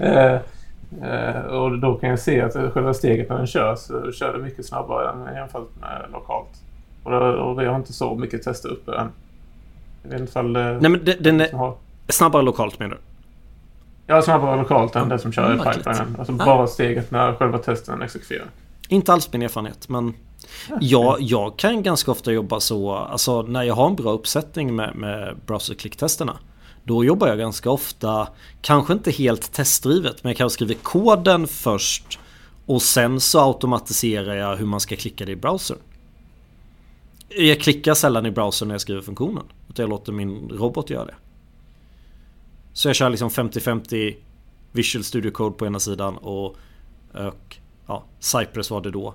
eh, 0.00 0.38
eh, 1.02 1.40
och 1.42 1.78
då 1.78 1.94
kan 1.94 2.10
jag 2.10 2.18
se 2.18 2.40
att 2.40 2.52
själva 2.72 2.94
steget 2.94 3.28
när 3.28 3.36
den 3.36 3.46
körs 3.46 3.78
så 3.78 4.12
kör 4.12 4.32
det 4.32 4.38
mycket 4.38 4.66
snabbare 4.66 5.10
än 5.10 5.34
jämfört 5.34 5.68
med 5.80 6.06
lokalt. 6.12 6.48
Och, 7.02 7.10
det, 7.10 7.18
och 7.18 7.60
vi 7.60 7.66
har 7.66 7.76
inte 7.76 7.92
så 7.92 8.14
mycket 8.14 8.42
tester 8.42 8.68
uppe 8.68 8.96
än. 8.96 9.08
Vet 10.02 10.20
inte 10.20 10.30
ifall 10.30 10.52
det... 10.52 10.78
Nej 10.80 10.90
men 10.90 11.04
den 11.20 11.40
är 11.40 11.52
har, 11.52 11.74
snabbare 12.08 12.42
lokalt 12.42 12.78
menar 12.78 12.94
du? 12.94 13.00
ja, 14.06 14.22
snabbare 14.22 14.56
lokalt 14.56 14.96
än 14.96 15.08
det 15.08 15.18
som 15.18 15.32
kör 15.32 15.50
i 15.50 15.52
Mm, 15.60 15.72
pipelinen. 15.72 16.16
Alltså 16.18 16.32
Ah. 16.38 16.44
bara 16.46 16.66
steget 16.66 17.10
när 17.10 17.34
själva 17.34 17.58
testen 17.58 18.02
exekverar. 18.02 18.46
Inte 18.88 19.12
alls 19.12 19.32
min 19.32 19.42
erfarenhet 19.42 19.88
men 19.88 20.14
jag, 20.80 21.16
jag 21.20 21.56
kan 21.56 21.82
ganska 21.82 22.10
ofta 22.10 22.32
jobba 22.32 22.60
så, 22.60 22.94
alltså 22.94 23.42
när 23.42 23.62
jag 23.62 23.74
har 23.74 23.86
en 23.86 23.96
bra 23.96 24.12
uppsättning 24.12 24.76
med, 24.76 24.94
med 24.96 25.36
browser-klicktesterna 25.46 26.32
då 26.88 27.04
jobbar 27.04 27.28
jag 27.28 27.38
ganska 27.38 27.70
ofta, 27.70 28.28
kanske 28.60 28.92
inte 28.92 29.10
helt 29.10 29.52
testdrivet 29.52 30.24
men 30.24 30.30
jag 30.30 30.36
kanske 30.36 30.54
skriver 30.54 30.74
koden 30.74 31.46
först 31.46 32.18
och 32.66 32.82
sen 32.82 33.20
så 33.20 33.40
automatiserar 33.40 34.34
jag 34.34 34.56
hur 34.56 34.66
man 34.66 34.80
ska 34.80 34.96
klicka 34.96 35.24
det 35.24 35.32
i 35.32 35.36
browsern. 35.36 35.78
Jag 37.28 37.60
klickar 37.60 37.94
sällan 37.94 38.26
i 38.26 38.30
browsern 38.30 38.68
när 38.68 38.74
jag 38.74 38.80
skriver 38.80 39.00
funktionen. 39.00 39.44
Utan 39.68 39.82
jag 39.82 39.90
låter 39.90 40.12
min 40.12 40.48
robot 40.48 40.90
göra 40.90 41.04
det. 41.04 41.14
Så 42.72 42.88
jag 42.88 42.96
kör 42.96 43.10
liksom 43.10 43.28
50-50 43.28 44.16
Visual 44.72 45.04
Studio 45.04 45.30
Code 45.30 45.56
på 45.58 45.66
ena 45.66 45.80
sidan 45.80 46.16
och, 46.16 46.46
och 47.12 47.56
ja, 47.86 48.04
Cypress 48.20 48.70
var 48.70 48.80
det 48.80 48.90
då. 48.90 49.14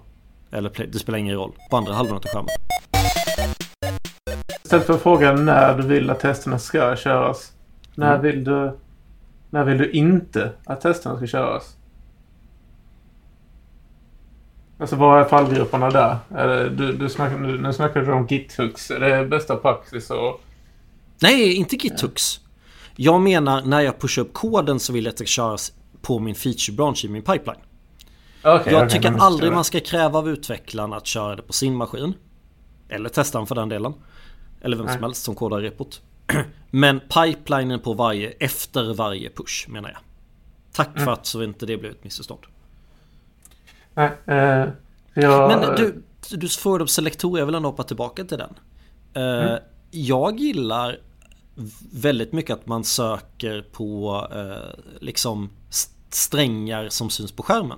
Eller 0.52 0.88
det 0.92 1.00
spelar 1.00 1.20
ingen 1.20 1.36
roll. 1.36 1.52
På 1.70 1.78
andra 1.78 1.94
halvan 1.94 2.16
av 2.16 2.24
skärmen. 2.24 2.50
Istället 4.64 4.86
för 4.86 4.98
frågan 4.98 5.46
när 5.46 5.78
du 5.78 5.88
vill 5.88 6.10
att 6.10 6.20
testerna 6.20 6.60
ska 6.60 6.96
köras. 6.96 7.53
När 7.96 8.10
Mm. 8.10 8.22
vill 8.22 8.44
du... 8.44 8.78
När 9.50 9.64
vill 9.64 9.78
du 9.78 9.92
inte 9.92 10.52
att 10.66 10.82
testerna 10.82 11.18
ska 11.18 11.28
köras? 11.28 11.78
Alltså 14.78 14.96
vad 14.96 15.20
är 15.22 15.26
fallgroparna 15.26 15.90
där? 15.90 16.18
Är 16.36 16.48
det, 16.48 16.70
du, 16.70 16.94
du 16.94 17.10
snackar, 17.10 17.38
nu 17.38 17.58
nu 17.62 17.74
snackar 17.74 18.02
du 18.02 18.12
om 18.12 18.28
githooks. 18.30 18.92
Är 18.92 19.00
det 19.00 19.26
bästa 19.26 19.56
praxis 19.56 20.10
och... 20.10 20.42
Nej, 21.22 21.54
inte 21.54 21.76
GitHooks. 21.76 22.40
Jag 22.96 23.22
menar 23.22 23.62
när 23.66 23.82
jag 23.82 24.00
pushar 24.00 24.22
upp 24.22 24.34
koden 24.34 24.80
så 24.80 24.94
vill 24.94 25.06
jag 25.06 25.12
att 25.12 25.18
det 25.18 25.26
ska 25.26 25.42
köras 25.42 25.74
på 26.02 26.20
min 26.20 26.36
feature 26.36 26.76
branch 26.76 27.06
i 27.06 27.08
min 27.10 27.22
pipeline. 27.22 27.62
Okay, 28.44 28.74
Jag 28.74 28.90
tycker 28.90 29.14
aldrig 29.20 29.52
man 29.54 29.64
ska 29.64 29.80
kräva 29.80 30.20
av 30.20 30.30
utvecklaren 30.30 30.94
att 30.94 31.06
köra 31.08 31.36
det 31.36 31.42
på 31.42 31.54
sin 31.54 31.76
maskin. 31.76 32.14
Eller 32.90 33.10
testaren 33.10 33.48
för 33.48 33.56
den 33.56 33.70
delen. 33.70 33.94
Eller 34.62 34.78
vem 34.78 34.88
som 34.88 34.94
Nej. 34.96 35.02
helst 35.02 35.24
som 35.24 35.36
kodar 35.36 35.60
repot. 35.62 36.02
Men 36.72 37.00
pipelinen 37.00 37.80
på 37.80 37.94
varje, 37.94 38.30
efter 38.30 38.94
varje 38.94 39.30
push 39.30 39.70
menar 39.70 39.90
jag. 39.90 40.00
Tack 40.72 40.88
Mm. 40.88 41.06
för 41.06 41.12
att 41.12 41.26
så 41.26 41.44
inte 41.44 41.66
det 41.66 41.78
blev 41.78 41.92
ett 41.92 42.04
missförstånd. 42.04 42.42
Nej, 43.94 44.12
eh, 44.26 44.68
jag, 45.14 45.48
Men 45.48 45.76
du, 45.76 46.04
du 46.38 46.50
frågade 46.50 46.82
om 46.82 46.88
selektorer, 46.88 47.40
jag 47.42 47.46
vill 47.46 47.56
ändå 47.56 47.70
hoppa 47.70 47.84
tillbaka 47.84 48.24
till 48.24 48.38
den. 48.38 48.54
Eh, 49.14 49.44
Mm. 49.44 49.60
Jag 49.92 50.40
gillar 50.40 51.00
väldigt 51.92 52.34
mycket 52.34 52.54
att 52.54 52.68
man 52.68 52.84
söker 52.84 53.62
på 53.72 54.18
eh, 54.36 54.80
liksom 55.02 55.50
st- 55.70 55.94
strängar 56.10 56.90
som 56.90 57.10
syns 57.10 57.32
på 57.32 57.44
skärmen. 57.44 57.78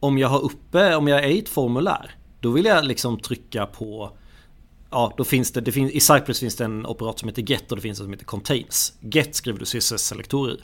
Om 0.00 0.18
jag 0.18 0.28
har 0.28 0.40
uppe, 0.44 0.94
om 0.94 1.08
jag 1.08 1.24
är 1.24 1.28
i 1.28 1.38
ett 1.38 1.48
formulär, 1.48 2.10
då 2.40 2.50
vill 2.50 2.64
jag 2.64 2.84
liksom 2.84 3.18
trycka 3.20 3.66
på 3.66 4.10
Ja, 4.90 5.14
då 5.16 5.24
finns 5.24 5.52
det, 5.52 5.60
det 5.60 5.72
finns, 5.72 5.92
i 5.92 6.00
Cypress 6.00 6.40
finns 6.40 6.56
det 6.56 6.64
en 6.64 6.86
operator 6.86 7.18
som 7.18 7.28
heter 7.28 7.42
get 7.42 7.70
och 7.72 7.76
det 7.76 7.82
finns 7.82 8.00
en 8.00 8.04
som 8.04 8.12
heter 8.12 8.24
contains. 8.24 8.92
Get 9.00 9.34
skriver 9.36 9.58
du 9.58 9.64
CSS-selektorer 9.64 10.54
i. 10.54 10.60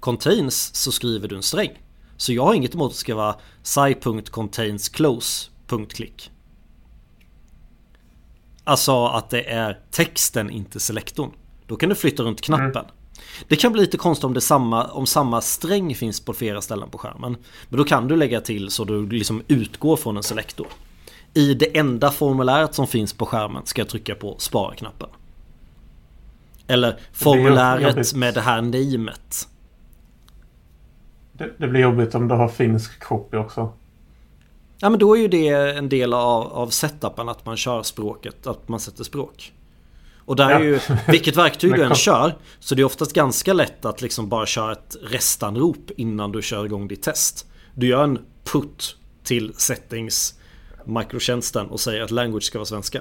Contains 0.00 0.74
så 0.74 0.92
skriver 0.92 1.28
du 1.28 1.36
en 1.36 1.42
sträng. 1.42 1.70
Så 2.16 2.32
jag 2.32 2.44
har 2.44 2.54
inget 2.54 2.74
emot 2.74 2.92
att 2.92 2.98
skriva 2.98 3.36
sci.contains 3.62 4.88
close.click. 4.88 6.30
Alltså 8.64 9.06
att 9.06 9.30
det 9.30 9.50
är 9.50 9.80
texten, 9.90 10.50
inte 10.50 10.80
selektorn. 10.80 11.30
Då 11.66 11.76
kan 11.76 11.88
du 11.88 11.94
flytta 11.94 12.22
runt 12.22 12.40
knappen. 12.40 12.84
Det 13.48 13.56
kan 13.56 13.72
bli 13.72 13.80
lite 13.80 13.96
konstigt 13.96 14.24
om, 14.24 14.34
det 14.34 14.40
samma, 14.40 14.84
om 14.84 15.06
samma 15.06 15.40
sträng 15.40 15.94
finns 15.94 16.20
på 16.20 16.32
flera 16.32 16.60
ställen 16.60 16.90
på 16.90 16.98
skärmen. 16.98 17.36
Men 17.68 17.78
då 17.78 17.84
kan 17.84 18.08
du 18.08 18.16
lägga 18.16 18.40
till 18.40 18.70
så 18.70 18.84
du 18.84 19.06
liksom 19.08 19.42
utgår 19.48 19.96
från 19.96 20.16
en 20.16 20.22
selektor. 20.22 20.66
I 21.34 21.54
det 21.54 21.78
enda 21.78 22.10
formuläret 22.10 22.74
som 22.74 22.86
finns 22.86 23.12
på 23.12 23.26
skärmen 23.26 23.66
ska 23.66 23.80
jag 23.80 23.88
trycka 23.88 24.14
på 24.14 24.36
spara-knappen. 24.38 25.08
Eller 26.66 26.98
formuläret 27.12 28.14
med 28.14 28.34
det 28.34 28.40
här 28.40 28.62
namet. 28.62 29.48
det, 31.32 31.50
det 31.58 31.68
blir 31.68 31.80
jobbigt 31.80 32.14
om 32.14 32.28
du 32.28 32.34
har 32.34 32.48
finsk 32.48 33.02
copy 33.04 33.36
också. 33.36 33.72
Ja 34.78 34.90
men 34.90 34.98
då 34.98 35.16
är 35.16 35.20
ju 35.20 35.28
det 35.28 35.48
en 35.76 35.88
del 35.88 36.14
av, 36.14 36.52
av 36.52 36.68
setupen 36.68 37.28
att 37.28 37.46
man 37.46 37.56
kör 37.56 37.82
språket, 37.82 38.46
att 38.46 38.68
man 38.68 38.80
sätter 38.80 39.04
språk. 39.04 39.52
Och 40.26 40.36
där 40.36 40.50
Ja. 40.50 40.58
är 40.58 40.62
ju, 40.64 40.78
vilket 41.08 41.36
verktyg 41.36 41.72
du 41.74 41.82
än 41.82 41.94
kör, 41.94 42.34
så 42.60 42.74
det 42.74 42.82
är 42.82 42.84
oftast 42.84 43.12
ganska 43.12 43.52
lätt 43.52 43.84
att 43.84 44.02
liksom 44.02 44.28
bara 44.28 44.46
köra 44.46 44.72
ett 44.72 44.96
restanrop 45.02 45.90
innan 45.96 46.32
du 46.32 46.42
kör 46.42 46.64
igång 46.64 46.88
ditt 46.88 47.02
test. 47.02 47.46
Du 47.74 47.86
gör 47.86 48.04
en 48.04 48.18
put 48.44 48.96
till 49.24 49.54
settings 49.56 50.34
mikrotjänsten 50.84 51.66
och 51.66 51.80
säger 51.80 52.02
att 52.02 52.10
language 52.10 52.42
ska 52.42 52.58
vara 52.58 52.66
svenska. 52.66 53.00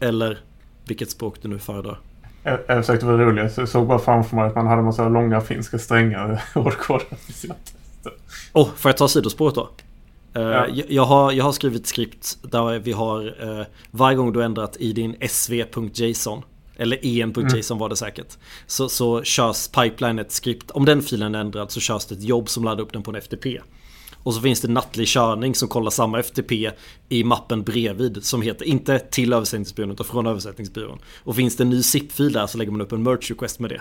Eller 0.00 0.38
vilket 0.84 1.10
språk 1.10 1.36
du 1.42 1.48
nu 1.48 1.58
föredrar. 1.58 2.00
Jag, 2.42 2.58
jag 2.66 2.84
försökte 2.86 3.06
vara 3.06 3.16
rolig. 3.18 3.50
Jag 3.56 3.68
såg 3.68 3.86
bara 3.86 3.98
framför 3.98 4.36
mig 4.36 4.44
att 4.46 4.54
man 4.54 4.66
hade 4.66 4.82
massa 4.82 5.08
långa 5.08 5.40
finska 5.40 5.78
strängar 5.78 6.42
hårdkodade 6.54 7.16
i 7.26 7.32
sina 7.32 7.54
tester. 7.54 8.12
Åh, 8.52 8.68
får 8.76 8.88
jag 8.88 8.96
ta 8.96 9.08
sidospåret 9.08 9.54
då? 9.54 9.70
Eh, 10.34 10.42
Ja. 10.42 10.66
jag, 10.68 10.90
jag, 10.90 11.04
har, 11.04 11.32
jag 11.32 11.44
har 11.44 11.52
skrivit 11.52 11.86
skript 11.86 12.38
där 12.42 12.78
vi 12.78 12.92
har 12.92 13.44
uh, 13.44 13.62
varje 13.90 14.16
gång 14.16 14.32
du 14.32 14.42
ändrat 14.44 14.76
i 14.80 14.92
din 14.92 15.16
sv.json 15.28 16.42
eller 16.76 17.06
en.json 17.06 17.78
var 17.78 17.88
det 17.88 17.96
säkert. 17.96 18.38
Så, 18.66 18.88
så 18.88 19.22
körs 19.22 19.68
pipeline 19.68 20.18
ett 20.18 20.32
skript. 20.32 20.70
Om 20.70 20.84
den 20.84 21.02
filen 21.02 21.34
är 21.34 21.40
ändrad 21.40 21.70
så 21.70 21.80
körs 21.80 22.06
det 22.06 22.14
ett 22.14 22.22
jobb 22.22 22.48
som 22.48 22.64
laddar 22.64 22.82
upp 22.82 22.92
den 22.92 23.02
på 23.02 23.10
en 23.10 23.16
FTP. 23.16 23.60
Och 24.22 24.34
så 24.34 24.40
finns 24.40 24.60
det 24.60 24.68
nattlig 24.68 25.08
körning 25.08 25.54
som 25.54 25.68
kollar 25.68 25.90
samma 25.90 26.18
FTP 26.18 26.70
i 27.08 27.24
mappen 27.24 27.62
bredvid 27.62 28.24
som 28.24 28.42
heter, 28.42 28.64
inte 28.64 28.98
till 28.98 29.32
översättningsbyrån 29.32 29.90
utan 29.90 30.06
från 30.06 30.26
översättningsbyrån. 30.26 30.98
Och 31.24 31.36
finns 31.36 31.56
det 31.56 31.64
en 31.64 31.70
ny 31.70 31.82
zip-fil 31.82 32.32
där 32.32 32.46
så 32.46 32.58
lägger 32.58 32.72
man 32.72 32.80
upp 32.80 32.92
en 32.92 33.02
merge 33.02 33.30
request 33.30 33.60
med 33.60 33.70
det. 33.70 33.80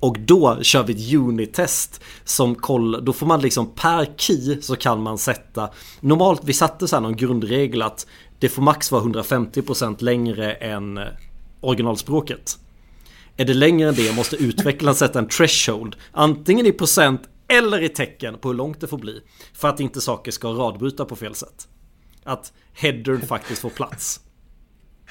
Och 0.00 0.18
då 0.18 0.62
kör 0.62 0.82
vi 0.82 0.92
ett 0.92 1.14
unit-test 1.14 2.00
som 2.24 2.54
kollar, 2.54 3.00
då 3.00 3.12
får 3.12 3.26
man 3.26 3.40
liksom 3.40 3.70
per 3.74 4.06
key 4.16 4.60
så 4.60 4.76
kan 4.76 5.02
man 5.02 5.18
sätta 5.18 5.70
Normalt, 6.00 6.40
vi 6.44 6.52
satte 6.52 6.88
så 6.88 6.96
här 6.96 7.00
någon 7.00 7.16
grundregel 7.16 7.82
att 7.82 8.06
det 8.38 8.48
får 8.48 8.62
max 8.62 8.92
vara 8.92 9.02
150% 9.02 10.02
längre 10.02 10.54
än 10.54 11.00
originalspråket. 11.60 12.58
Är 13.36 13.44
det 13.44 13.54
längre 13.54 13.88
än 13.88 13.94
det 13.94 14.16
måste 14.16 14.36
utvecklaren 14.36 14.94
sätta 14.94 15.18
en 15.18 15.28
threshold 15.28 15.96
Antingen 16.12 16.66
i 16.66 16.72
procent 16.72 17.22
eller 17.48 17.82
i 17.82 17.88
tecken 17.88 18.38
på 18.38 18.48
hur 18.48 18.56
långt 18.56 18.80
det 18.80 18.86
får 18.86 18.98
bli 18.98 19.20
För 19.54 19.68
att 19.68 19.80
inte 19.80 20.00
saker 20.00 20.32
ska 20.32 20.48
radbryta 20.48 21.04
på 21.04 21.16
fel 21.16 21.34
sätt 21.34 21.68
Att 22.24 22.52
headern 22.72 23.20
faktiskt 23.20 23.60
får 23.60 23.70
plats 23.70 24.20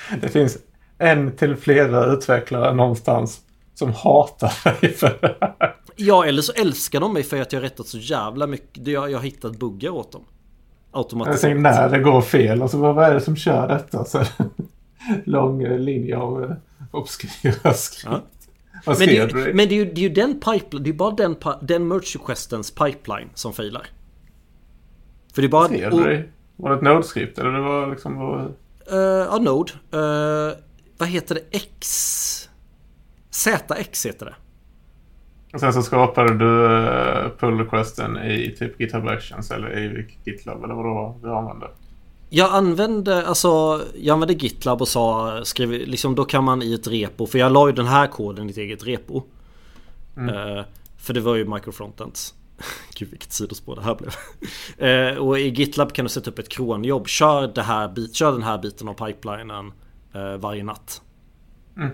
Det 0.22 0.30
finns 0.30 0.58
en 0.98 1.36
till 1.36 1.56
flera 1.56 2.06
utvecklare 2.06 2.74
någonstans 2.74 3.41
som 3.74 3.93
hatar 3.93 4.82
dig 4.82 4.93
för 4.93 5.17
det 5.22 5.38
här. 5.41 5.76
Ja 5.96 6.26
eller 6.26 6.41
så 6.41 6.54
älskar 6.54 7.00
de 7.00 7.13
mig 7.13 7.24
för 7.24 7.41
att 7.41 7.54
jag 7.54 7.60
har 7.60 7.63
rättat 7.63 7.88
så 7.88 7.98
jävla 7.98 8.48
mycket 8.48 8.88
Jag, 8.88 9.12
jag 9.12 9.17
har 9.17 9.24
hittat 9.24 9.60
buggar 9.60 9.89
åt 9.89 10.12
dem 10.12 10.24
Jag 10.91 11.00
Automatiskt 11.00 11.41
tänker 11.41 11.62
när 11.62 11.89
det 11.89 12.00
går 12.00 12.22
fel. 12.22 12.62
Alltså 12.62 12.78
vad 12.78 13.06
är 13.06 13.13
det 13.13 13.22
som 13.22 13.36
kör 13.36 13.67
detta? 13.67 14.06
Så, 14.06 14.24
lång 15.26 15.63
linje 15.63 16.17
av 16.17 16.43
eh, 16.43 16.56
obskyra 16.91 17.74
skrift. 17.74 18.06
Ja. 18.06 18.22
Men, 18.86 18.98
det 18.98 19.17
är, 19.17 19.48
ju, 19.48 19.54
men 19.54 19.69
det, 19.69 19.76
är 19.76 19.86
ju, 19.86 19.86
det 19.86 20.02
är 20.02 20.04
ju 20.04 20.10
den 20.10 20.39
pipeline, 20.39 20.84
det 20.84 20.89
är 20.89 20.93
bara 20.93 21.12
den, 21.12 21.36
den 21.62 21.88
merge 21.88 22.17
requestens 22.19 22.72
pipeline 22.72 23.30
som 23.34 23.54
failar. 23.54 23.88
För 25.34 25.41
det 25.41 25.48
är 25.48 25.50
bara... 25.50 25.67
Cedry? 25.67 26.24
Var 26.56 26.69
det 26.69 26.76
ett 26.76 26.82
Node-skript 26.82 27.38
eller 27.38 27.52
det 27.52 27.62
var 27.62 27.88
liksom... 27.88 28.22
Uh, 28.91 28.98
ja, 28.98 29.38
Node. 29.41 29.72
Uh, 29.93 30.54
vad 30.98 31.10
heter 31.10 31.36
det? 31.36 31.58
X... 31.58 32.50
ZX 33.30 34.06
heter 34.06 34.26
det. 34.26 34.36
Och 35.54 35.60
sen 35.60 35.74
så 35.74 35.82
skapade 35.82 36.34
du 36.34 36.46
uh, 36.46 37.30
pull 37.39 37.60
requesten 37.60 38.17
i 38.17 38.56
typ 38.60 38.80
GitHub 38.80 39.08
Actions 39.08 39.52
eller 39.52 39.78
i 39.80 40.08
GitLab 40.24 40.63
eller 40.63 40.74
vad 40.74 40.86
det 40.86 40.89
var 40.89 41.19
du 41.22 41.36
använde? 41.36 41.67
Jag 42.36 42.52
använde, 42.52 43.28
alltså, 43.28 43.82
jag 43.96 44.13
använde 44.13 44.34
GitLab 44.34 44.82
och 44.82 44.88
sa, 44.88 45.39
skrev, 45.46 45.69
liksom 45.69 46.15
då 46.15 46.26
kan 46.26 46.43
man 46.43 46.62
i 46.62 46.74
ett 46.74 46.88
repo, 46.88 47.26
för 47.28 47.39
jag 47.39 47.52
la 47.52 47.67
ju 47.67 47.74
den 47.74 47.86
här 47.86 48.08
koden 48.08 48.48
i 48.48 48.52
ett 48.52 48.58
eget 48.58 48.86
repo. 48.86 49.24
Mm. 50.17 50.36
Uh, 50.36 50.63
för 50.98 51.13
det 51.13 51.22
var 51.22 51.36
ju 51.36 51.46
microfrontends. 51.46 52.34
Gud 52.96 53.10
vilket 53.10 53.34
sidospår 53.34 53.76
det 53.76 53.82
här 53.82 53.96
blev. 53.96 54.12
uh, 55.13 55.17
och 55.28 55.39
i 55.39 55.50
GitLab 55.50 55.93
kan 55.93 56.06
du 56.06 56.10
sätta 56.10 56.32
upp 56.32 56.39
ett 56.39 56.50
cronjobb. 56.50 57.08
Kör, 57.08 57.48
det 57.48 57.62
här 57.62 57.88
bit, 57.88 58.15
kör 58.15 58.32
den 58.32 58.43
här 58.43 58.58
biten 58.58 58.88
av 58.88 58.93
pipelinen 58.93 59.72
uh, 60.15 60.38
varje 60.38 60.63
natt. 60.63 61.02
Mm. 61.78 61.91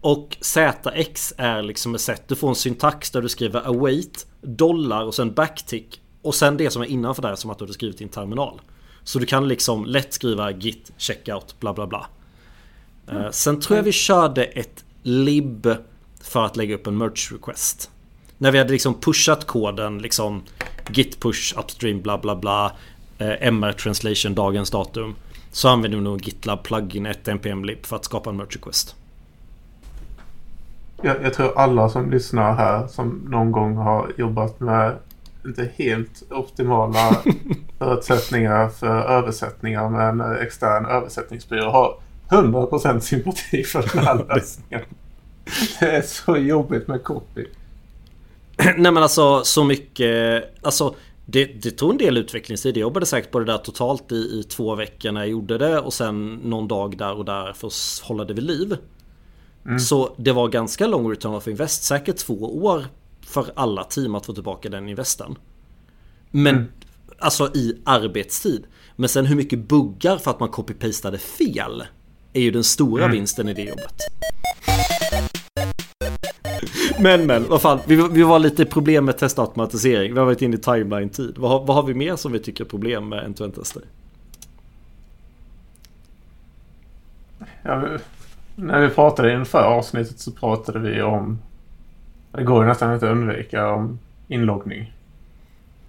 Och 0.00 0.36
ZX 0.40 1.34
är 1.38 1.62
liksom 1.62 1.94
ett 1.94 2.00
sätt, 2.00 2.28
du 2.28 2.36
får 2.36 2.48
en 2.48 2.54
syntax 2.54 3.10
där 3.10 3.22
du 3.22 3.28
skriver 3.28 3.66
await, 3.66 4.26
dollar 4.40 5.04
och 5.04 5.14
sen 5.14 5.34
backtick. 5.34 6.00
Och 6.22 6.34
sen 6.34 6.56
det 6.56 6.70
som 6.70 6.82
är 6.82 6.86
innanför 6.86 7.22
där 7.22 7.34
som 7.34 7.50
att 7.50 7.58
du 7.58 7.64
har 7.64 7.72
skrivit 7.72 8.00
i 8.00 8.04
en 8.04 8.10
terminal. 8.10 8.60
Så 9.04 9.18
du 9.18 9.26
kan 9.26 9.48
liksom 9.48 9.84
lätt 9.84 10.12
skriva 10.12 10.50
git 10.50 10.92
checkout 10.96 11.60
bla 11.60 11.72
bla 11.72 11.86
bla. 11.86 12.06
Mm. 13.10 13.32
Sen 13.32 13.60
tror 13.60 13.76
jag 13.76 13.84
vi 13.84 13.92
körde 13.92 14.44
ett 14.44 14.84
lib 15.02 15.68
för 16.22 16.44
att 16.44 16.56
lägga 16.56 16.74
upp 16.74 16.86
en 16.86 16.98
merch 16.98 17.32
request. 17.32 17.90
När 18.38 18.52
vi 18.52 18.58
hade 18.58 18.72
liksom 18.72 19.00
pushat 19.00 19.46
koden 19.46 19.98
liksom 19.98 20.42
git 20.88 21.20
push 21.20 21.58
upstream 21.58 22.02
bla 22.02 22.18
bla 22.18 22.36
bla 22.36 22.72
eh, 23.18 23.48
MR 23.48 23.72
translation 23.72 24.34
dagens 24.34 24.70
datum. 24.70 25.14
Så 25.52 25.68
använder 25.68 25.98
vi 25.98 26.04
nog 26.04 26.26
GitLab 26.26 26.62
plugin 26.62 27.06
ett 27.06 27.26
npm 27.26 27.64
lib 27.64 27.86
för 27.86 27.96
att 27.96 28.04
skapa 28.04 28.30
en 28.30 28.36
merch 28.36 28.56
request. 28.56 28.96
Jag, 31.02 31.22
jag, 31.22 31.34
tror 31.34 31.58
alla 31.58 31.88
som 31.88 32.10
lyssnar 32.10 32.54
här 32.54 32.86
som 32.86 33.08
någon 33.08 33.52
gång 33.52 33.76
har 33.76 34.12
jobbat 34.16 34.60
med 34.60 34.96
inte 35.46 35.70
helt 35.76 36.22
optimala 36.30 37.16
förutsättningar 37.78 38.68
för 38.68 39.02
översättningar 39.02 39.88
med 39.88 40.08
en 40.08 40.42
extern 40.42 40.86
översättningsbyrå 40.86 41.70
har 41.70 41.98
100% 42.28 43.00
sympati 43.00 43.64
för 43.64 43.90
den 43.92 44.04
här 44.04 44.26
lösningen. 44.28 44.82
Det 45.80 45.86
är 45.86 46.02
så 46.02 46.36
jobbigt 46.36 46.88
med 46.88 47.04
copy. 47.04 47.46
Nej 48.76 48.92
men 48.92 48.96
alltså 48.96 49.44
så 49.44 49.64
mycket, 49.64 50.44
alltså 50.62 50.94
det, 51.26 51.44
det 51.44 51.70
tog 51.70 51.90
en 51.90 51.98
del 51.98 52.16
utvecklingstid. 52.16 52.76
Jag 52.76 52.80
jobbade 52.80 53.06
säkert 53.06 53.30
på 53.30 53.38
det 53.38 53.44
där 53.44 53.58
totalt 53.58 54.12
i, 54.12 54.14
i 54.14 54.42
två 54.42 54.74
veckor 54.74 55.12
när 55.12 55.20
jag 55.20 55.28
gjorde 55.28 55.58
det 55.58 55.78
och 55.78 55.92
sen 55.92 56.34
någon 56.34 56.68
dag 56.68 56.98
där 56.98 57.14
och 57.14 57.24
där 57.24 57.52
för 57.52 57.66
att 57.66 58.02
hålla 58.02 58.24
det 58.24 58.34
vid 58.34 58.44
liv. 58.44 58.76
Mm. 59.66 59.78
Så 59.78 60.14
det 60.16 60.32
var 60.32 60.48
ganska 60.48 60.86
lång 60.86 61.10
return 61.10 61.34
of 61.34 61.48
invest, 61.48 61.82
säkert 61.82 62.16
två 62.16 62.64
år 62.64 62.84
för 63.26 63.46
alla 63.56 63.84
team 63.84 64.14
att 64.14 64.26
få 64.26 64.32
tillbaka 64.32 64.68
den 64.68 64.88
investen. 64.88 65.36
Men 66.30 66.54
mm. 66.54 66.68
alltså 67.18 67.50
i 67.54 67.80
arbetstid. 67.84 68.66
Men 68.96 69.08
sen 69.08 69.26
hur 69.26 69.36
mycket 69.36 69.68
buggar 69.68 70.18
för 70.18 70.30
att 70.30 70.40
man 70.40 70.48
copy-pastade 70.48 71.18
fel 71.18 71.84
är 72.32 72.40
ju 72.40 72.50
den 72.50 72.64
stora 72.64 73.04
mm. 73.04 73.16
vinsten 73.16 73.48
i 73.48 73.54
det 73.54 73.62
jobbet. 73.62 73.96
Men 77.00 77.26
men, 77.26 77.48
vad 77.48 77.62
fan. 77.62 77.78
Vi, 77.86 78.08
vi 78.10 78.22
var 78.22 78.38
lite 78.38 78.64
problem 78.64 79.04
med 79.04 79.18
testautomatisering. 79.18 80.12
Vi 80.12 80.18
har 80.18 80.26
varit 80.26 80.42
inne 80.42 80.56
i 80.56 80.58
timeline-tid. 80.58 81.34
Vad, 81.38 81.66
vad 81.66 81.76
har 81.76 81.82
vi 81.82 81.94
mer 81.94 82.16
som 82.16 82.32
vi 82.32 82.38
tycker 82.38 82.64
är 82.64 82.68
problem 82.68 83.08
med 83.08 83.24
end-to-end-tester? 83.24 83.82
Ja, 87.62 87.88
när 88.54 88.80
vi 88.80 88.88
pratade 88.88 89.34
inför 89.34 89.62
avsnittet 89.62 90.18
så 90.18 90.32
pratade 90.32 90.78
vi 90.78 91.02
om... 91.02 91.38
Det 92.34 92.44
går 92.44 92.62
ju 92.62 92.68
nästan 92.68 92.94
inte 92.94 93.06
att 93.06 93.12
undvika 93.12 93.68
om 93.68 93.98
inloggning. 94.28 94.92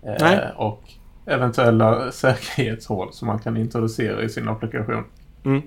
Eh, 0.01 0.49
och 0.55 0.83
eventuella 1.25 2.11
säkerhetshål 2.11 3.13
som 3.13 3.27
man 3.27 3.39
kan 3.39 3.57
introducera 3.57 4.21
i 4.21 4.29
sin 4.29 4.47
applikation. 4.47 5.03
Mm. 5.43 5.61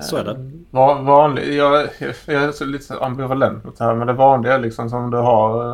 Så 0.00 0.16
är 0.16 0.24
det. 0.24 0.30
Eh, 0.78 1.02
vanlig, 1.02 1.54
jag, 1.54 1.88
jag 2.26 2.42
är 2.42 2.66
lite 2.66 2.98
ambivalent 2.98 3.64
mot 3.64 3.78
det 3.78 3.84
här 3.84 3.94
men 3.94 4.06
det 4.06 4.12
vanliga 4.12 4.54
är 4.54 4.58
liksom 4.58 4.90
som 4.90 5.10
du 5.10 5.16
har 5.16 5.70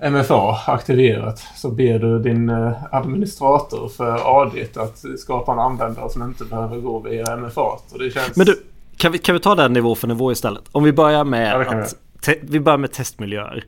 eh, 0.00 0.10
MFA 0.10 0.58
aktiverat 0.66 1.38
så 1.38 1.70
ber 1.70 1.98
du 1.98 2.18
din 2.18 2.48
eh, 2.48 2.72
administrator 2.90 3.88
för 3.88 4.42
AD 4.42 4.66
att 4.76 5.04
skapa 5.18 5.52
en 5.52 5.58
användare 5.58 6.10
som 6.10 6.22
inte 6.22 6.44
behöver 6.44 6.78
gå 6.78 6.98
via 6.98 7.36
MFA. 7.36 7.62
Och 7.62 7.98
det 7.98 8.10
känns... 8.10 8.36
Men 8.36 8.46
du, 8.46 8.62
kan 8.96 9.12
vi, 9.12 9.18
kan 9.18 9.32
vi 9.34 9.40
ta 9.40 9.54
den 9.54 9.72
nivå 9.72 9.94
för 9.94 10.08
nivå 10.08 10.32
istället? 10.32 10.62
Om 10.72 10.84
vi 10.84 10.92
börjar 10.92 11.24
med 11.24 11.66
ja, 11.66 11.80
att 11.80 11.94
vi. 12.42 12.60
börjar 12.60 12.78
med 12.78 12.92
testmiljöer. 12.92 13.64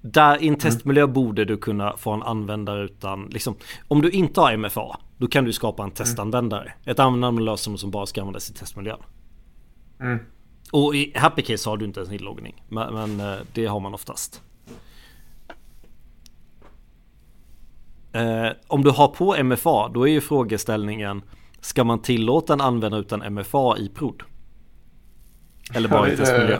Där 0.00 0.34
i 0.34 0.40
en 0.42 0.48
mm. 0.48 0.60
testmiljö 0.60 1.02
mm. 1.02 1.14
borde 1.14 1.44
du 1.44 1.56
kunna 1.56 1.96
få 1.96 2.12
en 2.12 2.22
användare 2.22 2.84
utan, 2.84 3.26
liksom, 3.26 3.54
om 3.88 4.02
du 4.02 4.10
inte 4.10 4.40
har 4.40 4.56
MFA, 4.56 4.98
då 5.16 5.26
kan 5.26 5.44
du 5.44 5.52
skapa 5.52 5.82
en 5.82 5.90
testanvändare. 5.90 6.62
Mm. 6.62 6.74
Ett 6.84 6.98
användarlösenord 6.98 7.78
som 7.78 7.90
bara 7.90 8.06
ska 8.06 8.20
användas 8.20 8.50
i 8.50 8.54
testmiljön. 8.54 9.00
Mm. 10.00 10.18
Och 10.72 10.94
i 10.94 11.12
Happy 11.16 11.42
Case 11.42 11.70
har 11.70 11.76
du 11.76 11.84
inte 11.84 12.00
ens 12.00 12.12
inloggning, 12.12 12.64
men, 12.68 12.94
men 12.94 13.20
eh, 13.32 13.38
det 13.52 13.66
har 13.66 13.80
man 13.80 13.94
oftast. 13.94 14.42
Eh, 18.12 18.48
om 18.66 18.84
du 18.84 18.90
har 18.90 19.08
på 19.08 19.42
MFA, 19.42 19.88
då 19.88 20.08
är 20.08 20.12
ju 20.12 20.20
frågeställningen 20.20 21.22
Ska 21.60 21.84
man 21.84 22.02
tillåta 22.02 22.52
en 22.52 22.60
användare 22.60 23.00
utan 23.00 23.34
MFA 23.34 23.78
i 23.78 23.88
prod? 23.88 24.22
Eller 25.74 25.88
bara 25.88 26.12
i 26.12 26.16
testmiljö? 26.16 26.58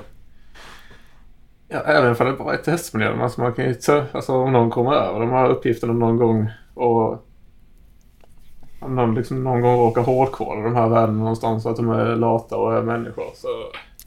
Ja, 1.72 1.80
även 1.80 2.14
för 2.14 2.24
det 2.24 2.32
bara 2.32 2.54
är 2.54 2.58
testmiljön. 2.58 3.20
Alltså 3.20 3.40
man 3.40 3.52
kan 3.52 3.64
ju 3.64 3.76
alltså 4.12 4.32
om 4.32 4.52
någon 4.52 4.70
kommer 4.70 4.92
över 4.92 5.20
de 5.20 5.30
här 5.30 5.48
uppgifterna 5.48 5.92
någon 5.92 6.16
gång 6.16 6.50
och 6.74 7.26
om 8.80 8.96
någon, 8.96 9.14
liksom 9.14 9.44
någon 9.44 9.60
gång 9.60 9.78
råkar 9.78 10.02
hårdkoda 10.02 10.60
de 10.60 10.74
här 10.74 10.88
värdena 10.88 11.18
någonstans 11.18 11.62
så 11.62 11.68
att 11.68 11.76
de 11.76 11.90
är 11.90 12.16
lata 12.16 12.56
och 12.56 12.74
är 12.76 12.82
människor. 12.82 13.24
Så... 13.34 13.48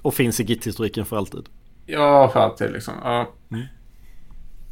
Och 0.02 0.13
finns 0.13 0.39
i 0.39 0.43
git-historiken 0.43 1.06
för 1.06 1.17
alltid? 1.17 1.49
Ja, 1.86 2.30
för 2.34 2.39
alltid 2.39 2.71
liksom. 2.71 2.93
Ja. 3.04 3.28
Mm. 3.52 3.65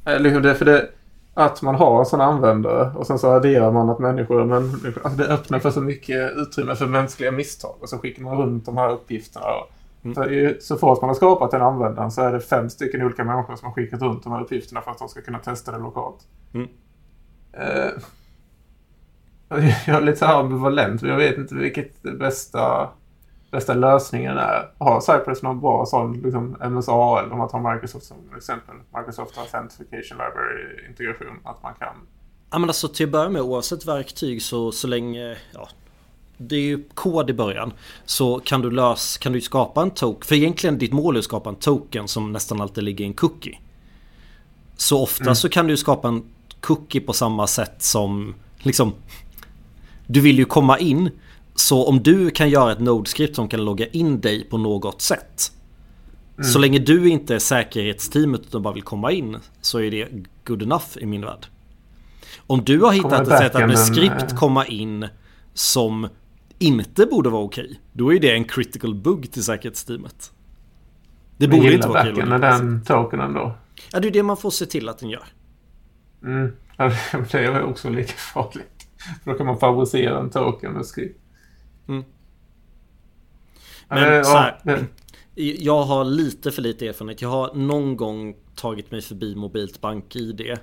Eller 0.05 0.41
det, 0.41 0.55
för 0.55 0.65
det, 0.65 0.89
att 1.33 1.61
man 1.61 1.75
har 1.75 1.99
en 1.99 2.05
sån 2.05 2.21
användare 2.21 2.91
och 2.95 3.07
sen 3.07 3.19
så 3.19 3.31
adderar 3.31 3.71
man 3.71 3.89
att 3.89 3.99
människor, 3.99 4.45
men 4.45 4.63
alltså 5.03 5.17
det 5.17 5.27
öppnar 5.27 5.59
för 5.59 5.71
så 5.71 5.81
mycket 5.81 6.31
utrymme 6.35 6.75
för 6.75 6.85
mänskliga 6.85 7.31
misstag 7.31 7.75
och 7.81 7.89
så 7.89 7.97
skickar 7.97 8.23
man 8.23 8.37
runt 8.37 8.65
de 8.65 8.77
här 8.77 8.91
uppgifterna. 8.91 9.45
Och, 9.45 9.71
Mm. 10.03 10.15
Så, 10.15 10.53
så 10.61 10.77
fort 10.77 11.01
man 11.01 11.09
har 11.09 11.15
skapat 11.15 11.53
en 11.53 11.61
användare 11.61 12.11
så 12.11 12.21
är 12.21 12.33
det 12.33 12.39
fem 12.39 12.69
stycken 12.69 13.01
olika 13.01 13.23
människor 13.23 13.55
som 13.55 13.65
har 13.65 13.73
skickat 13.73 14.01
runt 14.01 14.23
de 14.23 14.33
här 14.33 14.41
uppgifterna 14.41 14.81
för 14.81 14.91
att 14.91 14.97
de 14.97 15.09
ska 15.09 15.21
kunna 15.21 15.39
testa 15.39 15.71
det 15.71 15.77
lokalt. 15.77 16.27
Mm. 16.53 16.67
Uh, 17.59 18.03
jag 19.87 19.97
är 19.97 20.01
lite 20.01 20.17
så 20.17 20.25
här 20.25 20.39
ambivalent. 20.39 21.01
Jag 21.01 21.17
vet 21.17 21.37
inte 21.37 21.55
vilket 21.55 22.01
bästa, 22.01 22.89
bästa 23.51 23.73
lösningen 23.73 24.37
är. 24.37 24.71
Har 24.77 25.01
Cypress 25.01 25.41
någon 25.43 25.61
bra 25.61 25.85
sån 25.85 26.13
liksom 26.13 26.57
MSA 26.69 27.19
eller 27.19 27.31
om 27.31 27.37
man 27.37 27.49
tar 27.49 27.73
Microsoft 27.73 28.05
som 28.05 28.17
exempel. 28.37 28.75
Microsoft 28.97 29.37
Authentication 29.37 30.17
Library-integration. 30.17 31.39
Att 31.43 31.63
man 31.63 31.73
kan... 31.73 31.95
Ja 32.51 32.59
men 32.59 32.69
alltså 32.69 32.87
till 32.87 33.05
att 33.05 33.11
börja 33.11 33.29
med 33.29 33.41
oavsett 33.41 33.85
verktyg 33.85 34.41
så, 34.41 34.71
så 34.71 34.87
länge... 34.87 35.37
Ja, 35.53 35.67
det 36.47 36.55
är 36.55 36.61
ju 36.61 36.83
kod 36.93 37.29
i 37.29 37.33
början. 37.33 37.73
Så 38.05 38.39
kan 38.39 38.61
du 38.61 38.71
lösa, 38.71 39.19
kan 39.19 39.33
du 39.33 39.41
skapa 39.41 39.81
en 39.81 39.91
token. 39.91 40.27
För 40.27 40.35
egentligen 40.35 40.77
ditt 40.77 40.93
mål 40.93 41.15
är 41.15 41.19
att 41.19 41.25
skapa 41.25 41.49
en 41.49 41.55
token 41.55 42.07
som 42.07 42.31
nästan 42.31 42.61
alltid 42.61 42.83
ligger 42.83 43.05
i 43.05 43.07
en 43.07 43.13
cookie. 43.13 43.59
Så 44.81 45.03
ofta 45.03 45.23
mm. 45.23 45.35
så 45.35 45.49
kan 45.49 45.67
du 45.67 45.77
skapa 45.77 46.07
en 46.07 46.23
cookie 46.61 47.01
på 47.01 47.13
samma 47.13 47.47
sätt 47.47 47.83
som 47.83 48.35
liksom 48.57 48.93
Du 50.07 50.21
vill 50.21 50.37
ju 50.37 50.45
komma 50.45 50.79
in 50.79 51.09
Så 51.55 51.87
om 51.87 52.03
du 52.03 52.29
kan 52.29 52.49
göra 52.49 52.71
ett 52.71 52.79
Node-skript 52.79 53.35
som 53.35 53.47
kan 53.47 53.65
logga 53.65 53.87
in 53.87 54.21
dig 54.21 54.43
på 54.43 54.57
något 54.57 55.01
sätt 55.01 55.51
mm. 56.37 56.51
Så 56.51 56.59
länge 56.59 56.79
du 56.79 57.09
inte 57.09 57.35
är 57.35 57.39
säkerhetsteamet 57.39 58.41
utan 58.41 58.61
bara 58.61 58.73
vill 58.73 58.83
komma 58.83 59.11
in 59.11 59.37
Så 59.61 59.79
är 59.79 59.91
det 59.91 60.07
good 60.43 60.61
enough 60.63 60.97
i 60.97 61.05
min 61.05 61.21
värld 61.21 61.45
Om 62.47 62.63
du 62.63 62.81
har 62.81 62.91
hittat 62.91 63.27
ett 63.27 63.37
sätt 63.37 63.55
att 63.55 63.67
med 63.67 63.79
skript 63.79 64.35
komma 64.35 64.65
in 64.65 65.07
Som 65.53 66.07
inte 66.61 67.05
borde 67.05 67.29
vara 67.29 67.43
okej, 67.43 67.79
då 67.93 68.13
är 68.13 68.19
det 68.19 68.31
en 68.31 68.43
critical 68.43 68.95
bug 68.95 69.31
till 69.31 69.43
säkerhetsteamet. 69.43 70.31
Det 71.37 71.47
borde 71.47 71.73
inte 71.73 71.87
vara 71.87 72.01
okej. 72.01 72.23
Okay, 72.23 72.37
den 72.37 72.83
tokenen 72.83 73.33
då? 73.33 73.55
Ja, 73.91 73.99
det 73.99 74.07
är 74.07 74.11
det 74.11 74.23
man 74.23 74.37
får 74.37 74.51
se 74.51 74.65
till 74.65 74.89
att 74.89 74.99
den 74.99 75.09
gör. 75.09 75.25
Mm. 76.23 76.51
det 77.31 77.33
är 77.33 77.63
också 77.63 77.89
lika 77.89 78.13
farligt. 78.13 78.87
För 79.23 79.31
då 79.31 79.37
kan 79.37 79.45
man 79.45 79.59
favorisera 79.59 80.19
en 80.19 80.29
token 80.29 80.73
med 80.73 80.85
skrift. 80.85 81.15
Mm. 81.87 82.03
Men 83.87 84.13
ja, 84.13 84.23
så 84.23 84.37
här, 84.37 84.85
Jag 85.35 85.83
har 85.83 86.03
lite 86.03 86.51
för 86.51 86.61
lite 86.61 86.87
erfarenhet. 86.87 87.21
Jag 87.21 87.29
har 87.29 87.53
någon 87.53 87.97
gång 87.97 88.35
tagit 88.55 88.91
mig 88.91 89.01
förbi 89.01 89.35
mobilt 89.35 89.81
bank-id. 89.81 90.57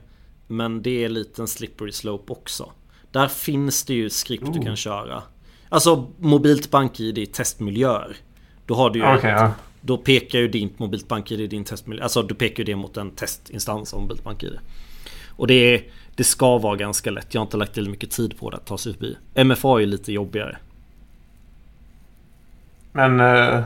Men 0.47 0.83
det 0.83 1.05
är 1.05 1.09
lite 1.09 1.43
en 1.43 1.49
slippery 1.49 1.93
slope 1.93 2.33
också. 2.33 2.73
Där 3.11 3.29
finns 3.29 3.85
det 3.85 3.95
ju 3.95 4.11
skript 4.11 4.45
oh. 4.45 4.53
du 4.53 4.61
kan 4.61 4.77
köra. 4.77 5.23
Alltså 5.69 6.07
mobilt 6.19 6.71
bank-id 6.71 7.19
i 7.19 7.27
testmiljöer. 7.27 8.17
Då 8.67 8.75
har 8.75 8.91
du 8.91 8.99
ju... 8.99 9.17
Okay, 9.17 9.31
ja. 9.31 9.53
Då 9.81 9.97
pekar 9.97 10.39
ju 10.39 10.49
din 10.49 10.71
mobilt 10.77 11.09
bank-id 11.09 11.41
i 11.41 11.47
din 11.47 11.65
testmiljö. 11.65 12.03
Alltså 12.03 12.23
du 12.23 12.35
pekar 12.35 12.59
ju 12.59 12.65
det 12.65 12.77
mot 12.77 12.97
en 12.97 13.11
testinstans 13.11 13.95
av 13.95 14.01
mobilt 14.01 14.25
bank-id. 14.25 14.59
Och 15.29 15.47
det, 15.47 15.55
är, 15.55 15.83
det 16.15 16.25
ska 16.25 16.59
vara 16.59 16.77
ganska 16.77 17.11
lätt. 17.11 17.35
Jag 17.35 17.41
har 17.41 17.47
inte 17.47 17.57
lagt 17.57 17.75
till 17.75 17.91
mycket 17.91 18.11
tid 18.11 18.39
på 18.39 18.51
det 18.51 18.57
att 18.57 18.67
ta 18.67 18.79
sig 18.79 18.95
förbi. 18.95 19.17
MFA 19.45 19.83
är 19.83 19.87
lite 19.87 20.13
jobbigare. 20.13 20.57
Men... 22.93 23.21
Eh, 23.21 23.65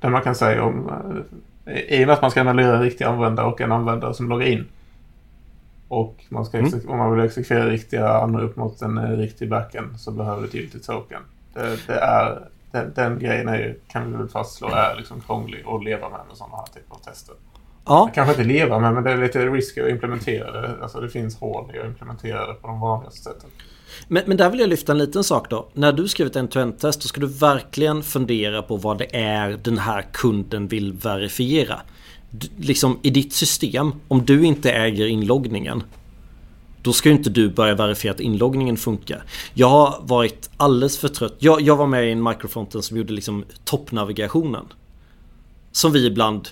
det 0.00 0.08
man 0.08 0.22
kan 0.22 0.34
säga 0.34 0.64
om... 0.64 0.90
Eh, 1.66 1.80
I 1.80 2.04
och 2.04 2.06
med 2.06 2.14
att 2.14 2.22
man 2.22 2.30
ska 2.30 2.40
analysera 2.40 2.82
riktiga 2.82 3.08
användare 3.08 3.46
och 3.46 3.60
en 3.60 3.72
användare 3.72 4.14
som 4.14 4.28
loggar 4.28 4.46
in. 4.46 4.66
Och 5.88 6.24
man 6.28 6.44
ska 6.44 6.58
mm. 6.58 6.80
om 6.88 6.98
man 6.98 7.16
vill 7.16 7.24
exekvera 7.24 7.68
riktiga 7.68 8.08
anor 8.08 8.42
upp 8.42 8.56
mot 8.56 8.82
en 8.82 8.98
eh, 8.98 9.10
riktig 9.10 9.50
backend 9.50 10.00
så 10.00 10.10
behöver 10.10 10.42
du 10.42 10.58
giltigt 10.58 10.86
token. 10.86 11.22
Det, 11.54 11.86
det 11.86 11.94
är, 11.94 12.48
den, 12.70 12.92
den 12.94 13.18
grejen 13.18 13.48
är 13.48 13.58
ju, 13.58 13.80
kan 13.88 14.12
vi 14.12 14.18
väl 14.18 14.28
fastslå 14.28 14.68
är 14.68 14.94
liksom 14.96 15.20
krånglig 15.20 15.64
att 15.66 15.84
leva 15.84 16.08
med 16.08 16.20
med 16.28 16.36
sådana 16.36 16.56
här 16.56 16.66
typer 16.66 16.94
av 16.94 16.98
tester. 16.98 17.34
Ja. 17.84 18.10
Kanske 18.14 18.32
inte 18.32 18.44
leva 18.44 18.78
med 18.78 18.94
men 18.94 19.04
det 19.04 19.10
är 19.10 19.16
lite 19.16 19.46
risky 19.46 19.80
att 19.80 19.88
implementera 19.88 20.60
det. 20.60 20.82
Alltså 20.82 21.00
det 21.00 21.08
finns 21.08 21.40
hål 21.40 21.70
i 21.74 21.78
att 21.78 21.86
implementera 21.86 22.46
det 22.46 22.54
på 22.54 22.66
de 22.66 22.80
vanligaste 22.80 23.22
sätten. 23.22 23.50
Men, 24.08 24.22
men 24.26 24.36
där 24.36 24.50
vill 24.50 24.60
jag 24.60 24.68
lyfta 24.68 24.92
en 24.92 24.98
liten 24.98 25.24
sak 25.24 25.50
då. 25.50 25.68
När 25.72 25.92
du 25.92 26.08
skriver 26.08 26.30
ett 26.30 26.36
end-to-end-test 26.36 27.02
då 27.02 27.08
ska 27.08 27.20
du 27.20 27.26
verkligen 27.26 28.02
fundera 28.02 28.62
på 28.62 28.76
vad 28.76 28.98
det 28.98 29.16
är 29.16 29.58
den 29.62 29.78
här 29.78 30.02
kunden 30.12 30.68
vill 30.68 30.92
verifiera. 30.92 31.80
Liksom 32.58 32.98
i 33.02 33.10
ditt 33.10 33.32
system, 33.32 33.92
om 34.08 34.24
du 34.24 34.44
inte 34.44 34.72
äger 34.72 35.06
inloggningen 35.06 35.82
då 36.86 36.92
ska 36.92 37.08
ju 37.08 37.14
inte 37.14 37.30
du 37.30 37.48
börja 37.48 37.74
verifiera 37.74 38.14
att 38.14 38.20
inloggningen 38.20 38.76
funkar. 38.76 39.22
Jag 39.54 39.68
har 39.68 40.00
varit 40.02 40.50
alldeles 40.56 40.98
för 40.98 41.08
trött. 41.08 41.36
Jag, 41.38 41.60
jag 41.60 41.76
var 41.76 41.86
med 41.86 42.08
i 42.08 42.12
en 42.12 42.22
microfronten 42.22 42.82
som 42.82 42.96
gjorde 42.96 43.12
liksom 43.12 43.44
toppnavigationen. 43.64 44.64
Som 45.72 45.92
vi 45.92 46.06
ibland, 46.06 46.48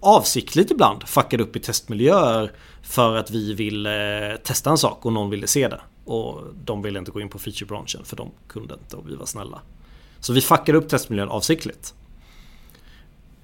avsiktligt 0.00 0.70
ibland, 0.70 1.08
fuckade 1.08 1.42
upp 1.42 1.56
i 1.56 1.60
testmiljöer 1.60 2.52
för 2.82 3.16
att 3.16 3.30
vi 3.30 3.54
ville 3.54 4.30
eh, 4.32 4.36
testa 4.36 4.70
en 4.70 4.78
sak 4.78 5.06
och 5.06 5.12
någon 5.12 5.30
ville 5.30 5.46
se 5.46 5.68
det. 5.68 5.80
Och 6.04 6.42
de 6.64 6.82
ville 6.82 6.98
inte 6.98 7.10
gå 7.10 7.20
in 7.20 7.28
på 7.28 7.38
featurebranschen 7.38 8.04
för 8.04 8.16
de 8.16 8.30
kunde 8.48 8.74
inte 8.74 8.96
och 8.96 9.08
vi 9.08 9.14
var 9.14 9.26
snälla. 9.26 9.60
Så 10.20 10.32
vi 10.32 10.40
fuckade 10.40 10.78
upp 10.78 10.88
testmiljön 10.88 11.28
avsiktligt. 11.28 11.94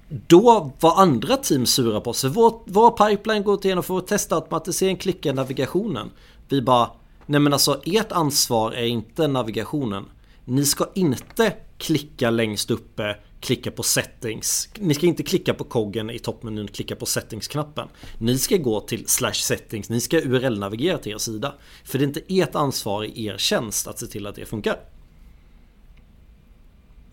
Då 0.09 0.71
var 0.79 1.01
andra 1.01 1.37
team 1.37 1.65
sura 1.65 2.01
på 2.01 2.09
oss. 2.09 2.23
Vår, 2.23 2.61
vår 2.65 2.91
pipeline 2.91 3.43
går 3.43 3.65
igenom 3.65 3.83
för 3.83 3.97
att 3.97 4.07
testa 4.07 4.35
automatisering, 4.35 4.97
klicka 4.97 5.33
navigationen. 5.33 6.11
Vi 6.47 6.61
bara, 6.61 6.91
nej 7.25 7.39
men 7.39 7.53
alltså 7.53 7.81
ert 7.85 8.11
ansvar 8.11 8.71
är 8.71 8.85
inte 8.85 9.27
navigationen. 9.27 10.05
Ni 10.45 10.65
ska 10.65 10.85
inte 10.95 11.53
klicka 11.77 12.29
längst 12.29 12.71
uppe, 12.71 13.15
klicka 13.39 13.71
på 13.71 13.83
settings. 13.83 14.69
Ni 14.79 14.93
ska 14.93 15.05
inte 15.05 15.23
klicka 15.23 15.53
på 15.53 15.63
koggen 15.63 16.09
i 16.09 16.19
toppmenyn, 16.19 16.67
klicka 16.67 16.95
på 16.95 17.05
settings-knappen. 17.05 17.87
Ni 18.17 18.37
ska 18.37 18.57
gå 18.57 18.79
till 18.79 19.07
slash 19.07 19.33
settings, 19.33 19.89
ni 19.89 20.01
ska 20.01 20.17
URL-navigera 20.17 20.97
till 20.97 21.11
er 21.11 21.17
sida. 21.17 21.53
För 21.83 21.97
det 21.97 22.03
är 22.03 22.07
inte 22.07 22.21
ert 22.27 22.55
ansvar 22.55 23.03
i 23.03 23.25
er 23.25 23.37
tjänst 23.37 23.87
att 23.87 23.99
se 23.99 24.05
till 24.05 24.27
att 24.27 24.35
det 24.35 24.45
funkar. 24.45 24.79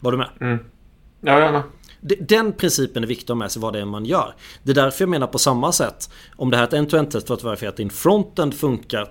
Var 0.01 0.13
du 0.13 0.19
med? 0.19 0.31
Mm. 0.41 0.59
Ja, 1.21 1.41
jag 1.41 1.53
med. 1.53 1.63
Den 2.01 2.53
principen 2.53 3.03
är 3.03 3.07
viktig 3.07 3.25
att 3.25 3.29
ha 3.29 3.35
med 3.35 3.53
sig 3.53 3.63
vad 3.63 3.73
det 3.73 3.81
är 3.81 3.85
man 3.85 4.05
gör. 4.05 4.35
Det 4.63 4.71
är 4.71 4.75
därför 4.75 5.03
jag 5.03 5.09
menar 5.09 5.27
på 5.27 5.39
samma 5.39 5.73
sätt. 5.73 6.11
Om 6.37 6.51
det 6.51 6.57
här 6.57 6.65
är 6.65 6.69
ett 6.69 6.75
end-to-end 6.75 7.11
test 7.11 7.27
för 7.27 7.35
att 7.35 7.45
verifiera 7.45 7.71
att 7.71 7.77
din 7.77 7.91
frontend 7.91 8.55
funkar. 8.55 9.11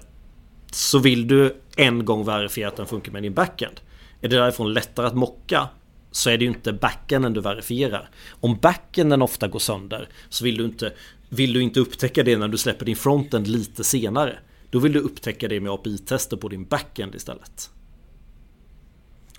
Så 0.71 0.99
vill 0.99 1.27
du 1.27 1.55
en 1.75 2.05
gång 2.05 2.25
verifiera 2.25 2.67
att 2.67 2.75
den 2.75 2.85
funkar 2.85 3.11
med 3.11 3.23
din 3.23 3.33
backend. 3.33 3.79
Är 4.21 4.29
det 4.29 4.35
därifrån 4.35 4.73
lättare 4.73 5.07
att 5.07 5.15
mocka 5.15 5.69
så 6.11 6.29
är 6.29 6.37
det 6.37 6.45
ju 6.45 6.51
inte 6.51 6.73
backenden 6.73 7.33
du 7.33 7.41
verifierar. 7.41 8.09
Om 8.39 8.57
backenden 8.57 9.21
ofta 9.21 9.47
går 9.47 9.59
sönder 9.59 10.09
så 10.29 10.43
vill 10.43 10.57
du 10.57 10.65
inte, 10.65 10.93
vill 11.29 11.53
du 11.53 11.61
inte 11.61 11.79
upptäcka 11.79 12.23
det 12.23 12.37
när 12.37 12.47
du 12.47 12.57
släpper 12.57 12.85
din 12.85 12.95
frontend 12.95 13.47
lite 13.47 13.83
senare. 13.83 14.39
Då 14.69 14.79
vill 14.79 14.93
du 14.93 14.99
upptäcka 14.99 15.47
det 15.47 15.59
med 15.59 15.71
API-tester 15.71 16.37
på 16.37 16.49
din 16.49 16.65
backend 16.65 17.15
istället. 17.15 17.69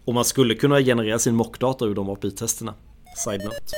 Och 0.04 0.14
man 0.14 0.24
skulle 0.24 0.54
kunna 0.54 0.80
generera 0.80 1.18
sin 1.18 1.34
mockdata 1.34 1.84
ur 1.84 1.94
de 1.94 2.10
API-testerna. 2.10 2.74
Side 3.16 3.44
note. 3.44 3.76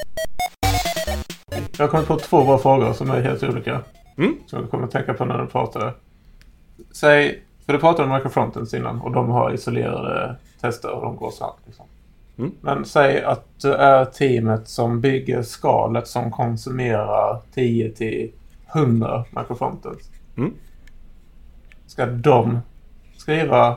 Jag 1.78 1.84
har 1.84 1.88
kommit 1.88 2.08
på 2.08 2.16
två 2.16 2.44
bra 2.44 2.58
frågor 2.58 2.92
som 2.92 3.10
är 3.10 3.20
helt 3.20 3.42
olika. 3.42 3.80
Mm. 4.16 4.36
Som 4.46 4.60
jag 4.60 4.70
kommer 4.70 4.84
att 4.84 4.90
tänka 4.90 5.14
på 5.14 5.24
när 5.24 5.38
du 5.38 5.46
pratade. 5.46 5.94
Säg, 6.92 7.42
för 7.66 7.72
du 7.72 7.78
pratade 7.78 8.08
om 8.08 8.14
microfrontends 8.14 8.74
innan 8.74 9.00
och 9.00 9.12
de 9.12 9.28
har 9.28 9.52
isolerade 9.54 10.36
tester 10.60 10.90
och 10.90 11.02
de 11.02 11.16
går 11.16 11.30
snabbt. 11.30 11.60
Liksom. 11.66 11.86
Mm. 12.38 12.52
Men 12.60 12.84
säg 12.84 13.22
att 13.22 13.46
du 13.62 13.74
är 13.74 14.04
teamet 14.04 14.68
som 14.68 15.00
bygger 15.00 15.42
skalet 15.42 16.08
som 16.08 16.30
konsumerar 16.30 17.40
10 17.54 17.92
till 17.92 18.32
100 18.74 19.24
microfrontends. 19.30 20.10
Mm. 20.36 20.54
Ska 21.86 22.06
de 22.06 22.58
skriva 23.16 23.76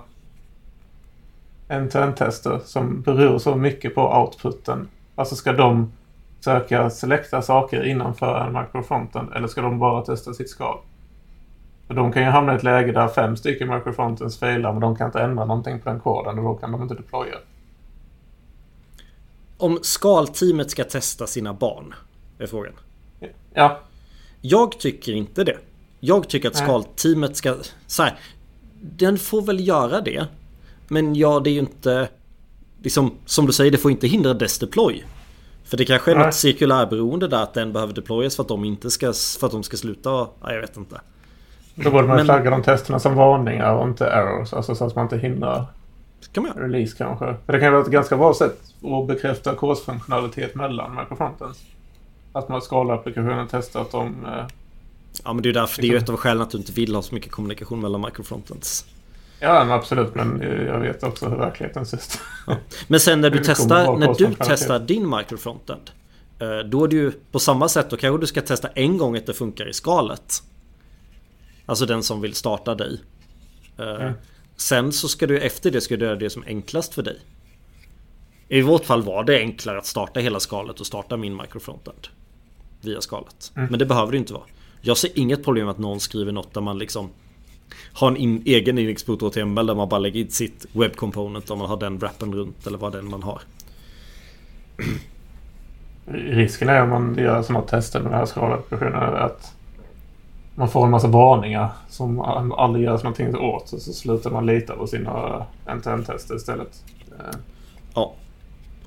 end-to-end-tester 1.68 2.60
som 2.66 3.02
beror 3.02 3.38
så 3.38 3.56
mycket 3.56 3.96
på 3.96 4.20
outputen 4.22 4.88
Alltså 5.16 5.36
ska 5.36 5.54
de 5.54 5.92
söka 6.40 6.90
selekta 6.90 7.42
saker 7.42 7.84
innanför 7.84 8.46
en 8.48 8.54
microfronten 8.54 9.32
eller 9.34 9.48
ska 9.48 9.62
de 9.62 9.80
bara 9.80 10.06
testa 10.06 10.34
sitt 10.34 10.50
skal? 10.50 10.78
För 11.88 11.94
de 11.94 12.12
kan 12.12 12.24
ju 12.24 12.30
hamna 12.30 12.54
i 12.54 12.56
ett 12.56 12.64
läge 12.64 12.92
där 12.92 13.08
fem 13.08 13.38
stycken 13.38 13.70
microfrontens 13.70 14.40
failar 14.40 14.72
men 14.72 14.82
de 14.82 14.96
kan 14.96 15.08
inte 15.08 15.22
ändra 15.22 15.46
någonting 15.46 15.80
på 15.80 15.90
den 15.90 16.00
koden 16.00 16.40
och 16.40 16.44
då 16.44 16.56
kan 16.56 16.72
de 16.72 16.82
inte 16.82 16.96
deploya. 16.96 17.36
Om 19.58 19.80
skalteamet 19.82 20.72
ska 20.72 20.84
testa 20.84 21.28
sina 21.28 21.54
barn? 21.54 21.94
Är 22.40 22.48
frågan. 22.48 22.74
Ja. 23.54 23.80
Jag 24.42 24.80
tycker 24.80 25.14
inte 25.14 25.44
det. 25.44 25.58
Jag 26.00 26.30
tycker 26.30 26.48
att 26.48 26.56
skalteamet 26.56 27.36
ska... 27.36 27.56
Så 27.88 28.04
här, 28.04 28.16
den 28.82 29.18
får 29.18 29.42
väl 29.42 29.68
göra 29.68 30.02
det. 30.02 30.28
Men 30.88 31.16
ja, 31.16 31.40
det 31.40 31.50
är 31.50 31.54
ju 31.54 31.60
inte 31.60 32.10
liksom, 32.82 33.12
som 33.26 33.46
du 33.46 33.54
säger, 33.54 33.72
det 33.72 33.78
får 33.78 33.92
inte 33.92 34.08
hindra 34.08 34.34
dess 34.34 34.60
deploy. 34.60 35.04
För 35.64 35.78
det 35.78 35.86
kanske 35.86 36.12
är 36.12 36.16
Nej. 36.16 36.26
något 36.26 36.34
cirkulärberoende 36.34 37.28
där 37.28 37.44
att 37.44 37.54
den 37.54 37.74
behöver 37.74 37.94
deployas 37.94 38.36
för 38.36 38.44
att 38.44 38.50
de 38.50 38.66
inte 38.66 38.92
ska, 38.92 39.14
för 39.40 39.48
att 39.48 39.52
de 39.52 39.64
ska 39.64 39.78
sluta. 39.78 40.10
Ja, 40.10 40.36
jag 40.42 40.62
vet 40.62 40.78
inte. 40.78 41.02
Då 41.76 41.92
borde 41.92 42.08
man 42.08 42.16
Men, 42.16 42.26
flagga 42.26 42.50
de 42.50 42.64
testerna 42.64 43.00
som 43.00 43.16
varningar 43.16 43.76
och 43.76 43.88
inte 43.88 44.06
errors. 44.08 44.54
Alltså 44.54 44.76
så 44.76 44.86
att 44.86 44.96
man 44.96 45.06
inte 45.06 45.18
hindrar 45.18 45.66
kan 46.34 46.44
man 46.44 46.54
release 46.54 46.98
kanske. 46.98 47.36
För 47.46 47.54
det 47.54 47.60
kan 47.60 47.74
vara 47.74 47.82
ett 47.82 47.92
ganska 47.92 48.18
bra 48.18 48.34
sätt 48.34 48.60
att 48.84 49.08
bekräfta 49.08 49.56
kursfunktionalitet 49.56 50.56
mellan 50.56 50.96
microfrontends. 50.96 51.60
Att 52.34 52.50
man 52.50 52.62
skalar 52.62 52.96
applikationen 52.96 53.48
testar 53.52 53.82
att 53.82 53.92
de... 53.92 54.26
Eh, 54.26 54.46
ja 55.24 55.34
men 55.34 55.44
det 55.44 55.50
är 55.50 55.54
därför, 55.54 55.82
det 55.82 55.86
är 55.86 55.90
ju 55.90 55.94
liksom- 55.94 56.14
ett 56.14 56.20
av 56.20 56.22
skälen 56.22 56.42
att 56.42 56.50
du 56.50 56.58
inte 56.58 56.72
vill 56.72 56.96
ha 56.96 57.02
så 57.02 57.16
mycket 57.16 57.32
kommunikation 57.32 57.82
mellan 57.82 58.02
microfrontends. 58.02 58.86
Ja, 59.42 59.74
absolut. 59.74 60.16
Men 60.16 60.42
jag 60.68 60.80
vet 60.80 61.04
också 61.04 61.30
hur 61.30 61.36
verkligheten 61.36 61.86
ser 61.86 61.98
ut. 61.98 62.20
Ja. 62.48 62.58
Men 62.88 63.00
sen 63.00 63.22
när 63.22 63.30
du 63.30 63.40
testar, 63.46 63.98
när 63.98 64.14
du 64.14 64.36
testar 64.40 64.80
din 64.80 65.10
microfrontend. 65.10 65.92
Eh, 66.40 66.60
då 66.60 66.84
är 66.84 66.88
det 66.88 66.96
ju 66.96 67.12
på 67.32 67.40
samma 67.40 67.70
sätt. 67.70 67.90
Då 67.90 67.98
kanske 67.98 68.22
du 68.22 68.28
ska 68.28 68.42
testa 68.42 68.68
en 68.68 68.98
gång 68.98 69.18
att 69.18 69.26
det 69.26 69.34
funkar 69.34 69.70
i 69.70 69.74
skalet. 69.74 70.44
Alltså 71.66 71.86
den 71.86 72.04
som 72.04 72.22
vill 72.22 72.34
starta 72.34 72.76
dig. 72.76 73.02
Mm. 73.78 74.14
Sen 74.56 74.92
så 74.92 75.08
ska 75.08 75.28
du 75.28 75.40
efter 75.40 75.72
det 75.72 75.82
ska 75.82 75.98
du 75.98 76.06
göra 76.06 76.16
det 76.16 76.30
som 76.30 76.44
är 76.44 76.48
enklast 76.48 76.94
för 76.94 77.04
dig. 77.04 77.20
I 78.48 78.62
vårt 78.62 78.86
fall 78.86 79.02
var 79.02 79.24
det 79.24 79.38
enklare 79.40 79.78
att 79.78 79.86
starta 79.86 80.20
hela 80.20 80.40
skalet 80.40 80.80
och 80.80 80.88
starta 80.88 81.18
min 81.18 81.38
microfrontend. 81.38 82.08
Via 82.82 83.02
skalet. 83.02 83.52
Mm. 83.56 83.70
Men 83.70 83.80
det 83.80 83.86
behöver 83.86 84.12
det 84.12 84.18
inte 84.18 84.34
vara. 84.34 84.46
Jag 84.82 84.98
ser 84.98 85.20
inget 85.20 85.44
problem 85.44 85.68
att 85.68 85.78
någon 85.78 86.00
skriver 86.00 86.32
något 86.32 86.54
där 86.54 86.62
man 86.62 86.80
liksom 86.80 87.10
ha 87.94 88.08
en 88.08 88.18
in, 88.18 88.44
egen 88.46 88.78
inexport 88.78 89.22
HTML 89.22 89.68
där 89.68 89.76
man 89.76 89.90
bara 89.90 90.00
lägger 90.00 90.20
in 90.20 90.32
sitt 90.32 90.66
web 90.74 90.96
component 90.96 91.50
om 91.50 91.60
man 91.60 91.70
har 91.70 91.78
den 91.78 91.98
wrappen 91.98 92.34
runt 92.34 92.68
eller 92.68 92.78
vad 92.78 92.92
den 92.92 93.10
man 93.10 93.24
har. 93.24 93.42
Risken 96.14 96.70
är 96.70 96.82
om 96.82 96.90
man 96.90 97.16
gör 97.18 97.42
sådana 97.42 97.66
tester 97.66 98.00
med 98.00 98.12
den 98.12 98.20
här 98.20 98.26
skalapplikationen 98.26 99.16
att 99.16 99.54
man 100.56 100.70
får 100.70 100.86
en 100.86 100.92
massa 100.92 101.08
varningar 101.08 101.70
som 101.90 102.22
aldrig 102.58 102.86
görs 102.86 103.04
någonting 103.04 103.38
åt. 103.38 103.70
Så, 103.70 103.80
så 103.80 103.94
slutar 103.94 104.32
man 104.32 104.46
lita 104.46 104.76
på 104.76 104.88
sina 104.88 105.46
end-to-end-tester 105.66 106.36
istället. 106.36 106.84
Ja. 107.94 108.14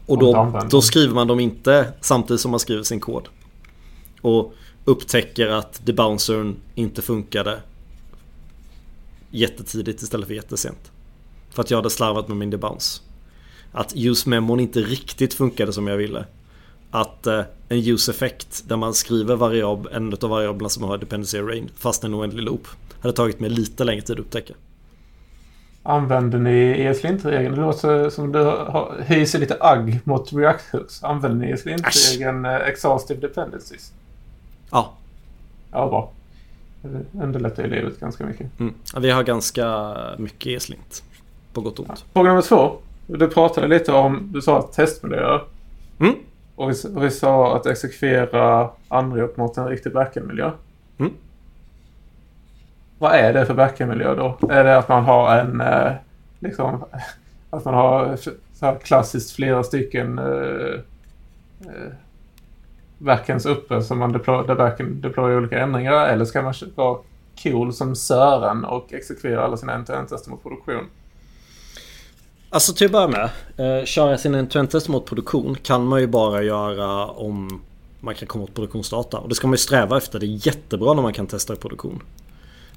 Och 0.06 0.18
då, 0.18 0.52
då 0.70 0.82
skriver 0.82 1.14
man 1.14 1.26
dem 1.26 1.40
inte 1.40 1.92
samtidigt 2.00 2.40
som 2.40 2.50
man 2.50 2.60
skriver 2.60 2.82
sin 2.82 3.00
kod. 3.00 3.28
Och 4.20 4.54
upptäcker 4.84 5.48
att 5.48 5.80
debouncern 5.86 6.56
inte 6.74 7.02
funkade 7.02 7.60
jättetidigt 9.34 10.02
istället 10.02 10.26
för 10.26 10.34
jättesent. 10.34 10.92
För 11.50 11.62
att 11.62 11.70
jag 11.70 11.78
hade 11.78 11.90
slarvat 11.90 12.28
med 12.28 12.36
min 12.36 12.50
debounce. 12.50 13.02
Att 13.72 13.92
use-memon 13.96 14.60
inte 14.60 14.80
riktigt 14.80 15.34
funkade 15.34 15.72
som 15.72 15.86
jag 15.86 15.96
ville. 15.96 16.24
att 16.90 17.26
eh, 17.26 17.40
en 17.68 17.78
use 17.78 18.10
effect 18.10 18.64
där 18.68 18.76
man 18.76 18.94
skriver 18.94 19.36
variab, 19.36 19.88
en 19.92 20.12
av 20.12 20.30
variablerna 20.30 20.68
som 20.68 20.82
har 20.82 20.98
dependency 20.98 21.38
array 21.38 21.62
fast 21.76 22.04
en 22.04 22.14
oändlig 22.14 22.42
loop. 22.42 22.66
Hade 23.00 23.14
tagit 23.14 23.40
mig 23.40 23.50
lite 23.50 23.84
längre 23.84 24.02
tid 24.02 24.14
att 24.14 24.20
upptäcka. 24.26 24.54
Använder 25.82 26.38
ni 26.38 26.74
ESLint-regeln? 26.78 27.54
Det 27.54 27.60
låter 27.60 28.10
som 28.10 28.32
du 28.32 28.38
har, 28.38 29.04
hyser 29.06 29.38
lite 29.38 29.56
agg 29.60 30.00
mot 30.04 30.32
React 30.32 30.64
Hooks. 30.72 31.04
Använder 31.04 31.46
ni 31.46 31.52
ESLint-regeln 31.52 32.46
uh, 32.46 32.68
Exhaustive 32.68 33.20
Dependencies? 33.20 33.92
Ja. 34.70 34.92
Ja, 35.72 35.88
bra. 35.88 36.12
Underlättar 37.12 37.62
ju 37.62 37.70
livet 37.70 38.00
ganska 38.00 38.26
mycket. 38.26 38.60
Mm. 38.60 38.74
Vi 38.96 39.10
har 39.10 39.22
ganska 39.22 39.96
mycket 40.18 40.46
ESLint. 40.46 41.02
På 41.52 41.60
gott 41.60 41.78
och 41.78 41.88
ont. 41.88 42.04
Ja. 42.04 42.10
Fråga 42.12 42.28
nummer 42.28 42.42
två. 42.42 42.76
Du 43.06 43.28
pratade 43.28 43.68
lite 43.68 43.92
om, 43.92 44.30
du 44.32 44.42
sa 44.42 44.62
testmiljöer. 44.62 45.40
Mm. 46.00 46.14
Och 46.54 46.70
vi, 46.70 46.74
och 46.94 47.04
vi 47.04 47.10
sa 47.10 47.56
att 47.56 47.66
exekvera 47.66 48.70
anrop 48.88 49.36
mot 49.36 49.56
en 49.56 49.68
riktig 49.68 49.92
backendmiljö. 49.92 50.50
Mm. 50.98 51.12
Vad 52.98 53.12
är 53.12 53.32
det 53.32 53.46
för 53.46 53.54
backendmiljö 53.54 54.14
då? 54.14 54.38
Är 54.50 54.64
det 54.64 54.78
att 54.78 54.88
man 54.88 55.04
har 55.04 55.38
en... 55.38 55.60
Eh, 55.60 55.92
liksom... 56.38 56.84
Att 57.50 57.64
man 57.64 57.74
har 57.74 58.16
så 58.16 58.66
här 58.66 58.78
klassiskt 58.78 59.36
flera 59.36 59.62
stycken 59.62 60.18
eh, 60.18 60.80
backends 62.98 63.46
uppe 63.46 63.82
som 63.82 63.98
man 63.98 64.12
deploy, 64.12 64.46
där 64.46 64.54
backend 64.54 65.02
deployar 65.02 65.36
olika 65.36 65.58
ändringar? 65.58 66.06
Eller 66.06 66.24
ska 66.24 66.42
man 66.42 66.54
vara 66.74 66.98
cool 67.42 67.72
som 67.72 67.96
Sören 67.96 68.64
och 68.64 68.92
exekvera 68.92 69.44
alla 69.44 69.56
sina 69.56 69.74
end-to-end-tester 69.74 70.30
mot 70.30 70.42
produktion? 70.42 70.86
Alltså 72.50 72.72
till 72.72 72.86
att 72.86 72.92
börja 72.92 73.08
med, 73.08 73.30
eh, 73.56 73.84
köra 73.84 74.18
sin 74.18 74.34
end-to-end-tester 74.34 74.90
mot 74.90 75.06
produktion 75.06 75.54
kan 75.62 75.86
man 75.86 76.00
ju 76.00 76.06
bara 76.06 76.42
göra 76.42 77.06
om 77.06 77.62
man 78.00 78.14
kan 78.14 78.28
komma 78.28 78.44
åt 78.44 78.54
produktionsdata. 78.54 79.18
Och 79.18 79.28
det 79.28 79.34
ska 79.34 79.46
man 79.46 79.52
ju 79.52 79.58
sträva 79.58 79.96
efter. 79.96 80.18
Det 80.18 80.26
är 80.26 80.46
jättebra 80.46 80.94
när 80.94 81.02
man 81.02 81.12
kan 81.12 81.26
testa 81.26 81.52
i 81.52 81.56
produktion. 81.56 82.02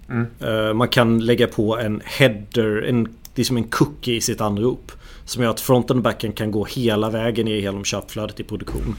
Mm. 0.09 0.28
Eh, 0.39 0.74
man 0.74 0.88
kan 0.88 1.20
lägga 1.20 1.47
på 1.47 1.78
en 1.78 2.01
header, 2.05 2.82
en, 2.82 3.15
liksom 3.36 3.57
en 3.57 3.63
cookie 3.63 4.15
i 4.15 4.22
sitt 4.22 4.41
anrop. 4.41 4.91
Som 5.26 5.43
gör 5.43 5.49
att 5.49 5.59
fronten 5.59 5.97
och 5.97 6.03
backen 6.03 6.32
kan 6.32 6.51
gå 6.51 6.65
hela 6.65 7.09
vägen 7.09 7.45
ner 7.45 7.55
genom 7.55 7.84
köpflödet 7.84 8.39
i 8.39 8.43
produktion. 8.43 8.95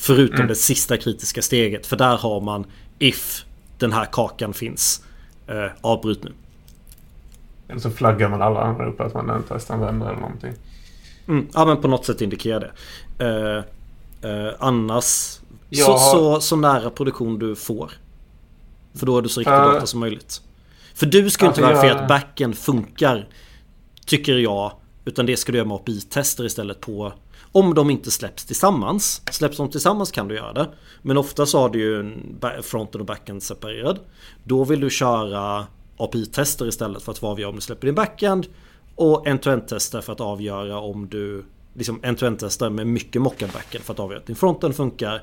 Förutom 0.00 0.36
mm. 0.36 0.48
det 0.48 0.54
sista 0.54 0.96
kritiska 0.96 1.42
steget. 1.42 1.86
För 1.86 1.96
där 1.96 2.16
har 2.16 2.40
man 2.40 2.66
if 2.98 3.44
den 3.78 3.92
här 3.92 4.04
kakan 4.04 4.54
finns. 4.54 5.04
Eh, 5.46 5.70
avbryt 5.80 6.24
nu. 6.24 6.32
Eller 7.68 7.80
så 7.80 7.90
flaggar 7.90 8.28
man 8.28 8.42
alla 8.42 8.60
andra 8.60 8.86
upp 8.86 9.00
att 9.00 9.14
man 9.14 9.30
är 9.30 9.40
testanvändare 9.40 10.10
eller 10.10 10.20
någonting. 10.20 10.52
Mm, 11.28 11.48
ja 11.54 11.64
men 11.64 11.76
på 11.76 11.88
något 11.88 12.06
sätt 12.06 12.20
indikerar 12.20 12.60
det. 12.60 13.24
Eh, 13.24 14.30
eh, 14.30 14.54
annars 14.58 15.04
så, 15.70 15.92
har... 15.92 15.98
så, 15.98 16.40
så, 16.40 16.56
nära 16.56 16.90
produktion 16.90 17.38
du 17.38 17.56
får. 17.56 17.92
För 18.94 19.06
då 19.06 19.18
är 19.18 19.22
du 19.22 19.28
så 19.28 19.40
riktigt 19.40 19.52
uh, 19.52 19.72
data 19.72 19.86
som 19.86 20.00
möjligt. 20.00 20.42
För 20.94 21.06
du 21.06 21.30
ska 21.30 21.46
alltså 21.46 21.60
inte 21.60 21.72
verifiera 21.72 21.94
jag... 21.94 22.02
att 22.02 22.08
backen 22.08 22.52
funkar. 22.52 23.28
Tycker 24.06 24.34
jag. 24.34 24.72
Utan 25.04 25.26
det 25.26 25.36
ska 25.36 25.52
du 25.52 25.58
göra 25.58 25.68
med 25.68 25.74
API-tester 25.74 26.44
istället 26.44 26.80
på 26.80 27.12
om 27.52 27.74
de 27.74 27.90
inte 27.90 28.10
släpps 28.10 28.44
tillsammans. 28.44 29.22
Släpps 29.30 29.56
de 29.56 29.70
tillsammans 29.70 30.10
kan 30.10 30.28
du 30.28 30.34
göra 30.34 30.52
det. 30.52 30.68
Men 31.02 31.16
ofta 31.16 31.46
så 31.46 31.58
har 31.58 31.68
du 31.68 31.80
ju 31.80 32.12
fronten 32.62 33.00
och 33.00 33.06
backen 33.06 33.40
separerad. 33.40 33.98
Då 34.44 34.64
vill 34.64 34.80
du 34.80 34.90
köra 34.90 35.66
API-tester 35.96 36.68
istället 36.68 37.02
för 37.02 37.12
att 37.12 37.22
avgöra 37.22 37.48
om 37.48 37.54
du 37.54 37.60
släpper 37.60 37.86
din 37.86 37.94
backend. 37.94 38.46
Och 38.94 39.26
end-to-end-tester 39.26 40.00
för 40.00 40.12
att 40.12 40.20
avgöra 40.20 40.78
om 40.80 41.08
du... 41.08 41.44
Liksom 41.74 42.00
end-to-end-tester 42.02 42.70
med 42.70 42.86
mycket 42.86 43.22
mockad 43.22 43.50
backend 43.50 43.84
för 43.84 43.92
att 43.92 44.00
avgöra 44.00 44.20
att 44.20 44.26
din 44.26 44.36
fronten 44.36 44.72
funkar. 44.72 45.22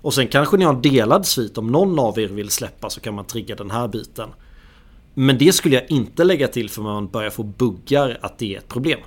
Och 0.00 0.14
sen 0.14 0.28
kanske 0.28 0.56
ni 0.56 0.64
har 0.64 0.74
en 0.74 0.82
delad 0.82 1.26
svit. 1.26 1.58
Om 1.58 1.72
någon 1.72 1.98
av 1.98 2.18
er 2.18 2.28
vill 2.28 2.50
släppa 2.50 2.90
så 2.90 3.00
kan 3.00 3.14
man 3.14 3.24
trigga 3.24 3.56
den 3.56 3.70
här 3.70 3.88
biten. 3.88 4.28
Men 5.14 5.38
det 5.38 5.52
skulle 5.52 5.74
jag 5.74 5.90
inte 5.90 6.24
lägga 6.24 6.48
till 6.48 6.70
för 6.70 6.82
man 6.82 7.08
börjar 7.08 7.30
få 7.30 7.42
buggar 7.42 8.18
att 8.20 8.38
det 8.38 8.54
är 8.54 8.58
ett 8.58 8.68
problem. 8.68 9.00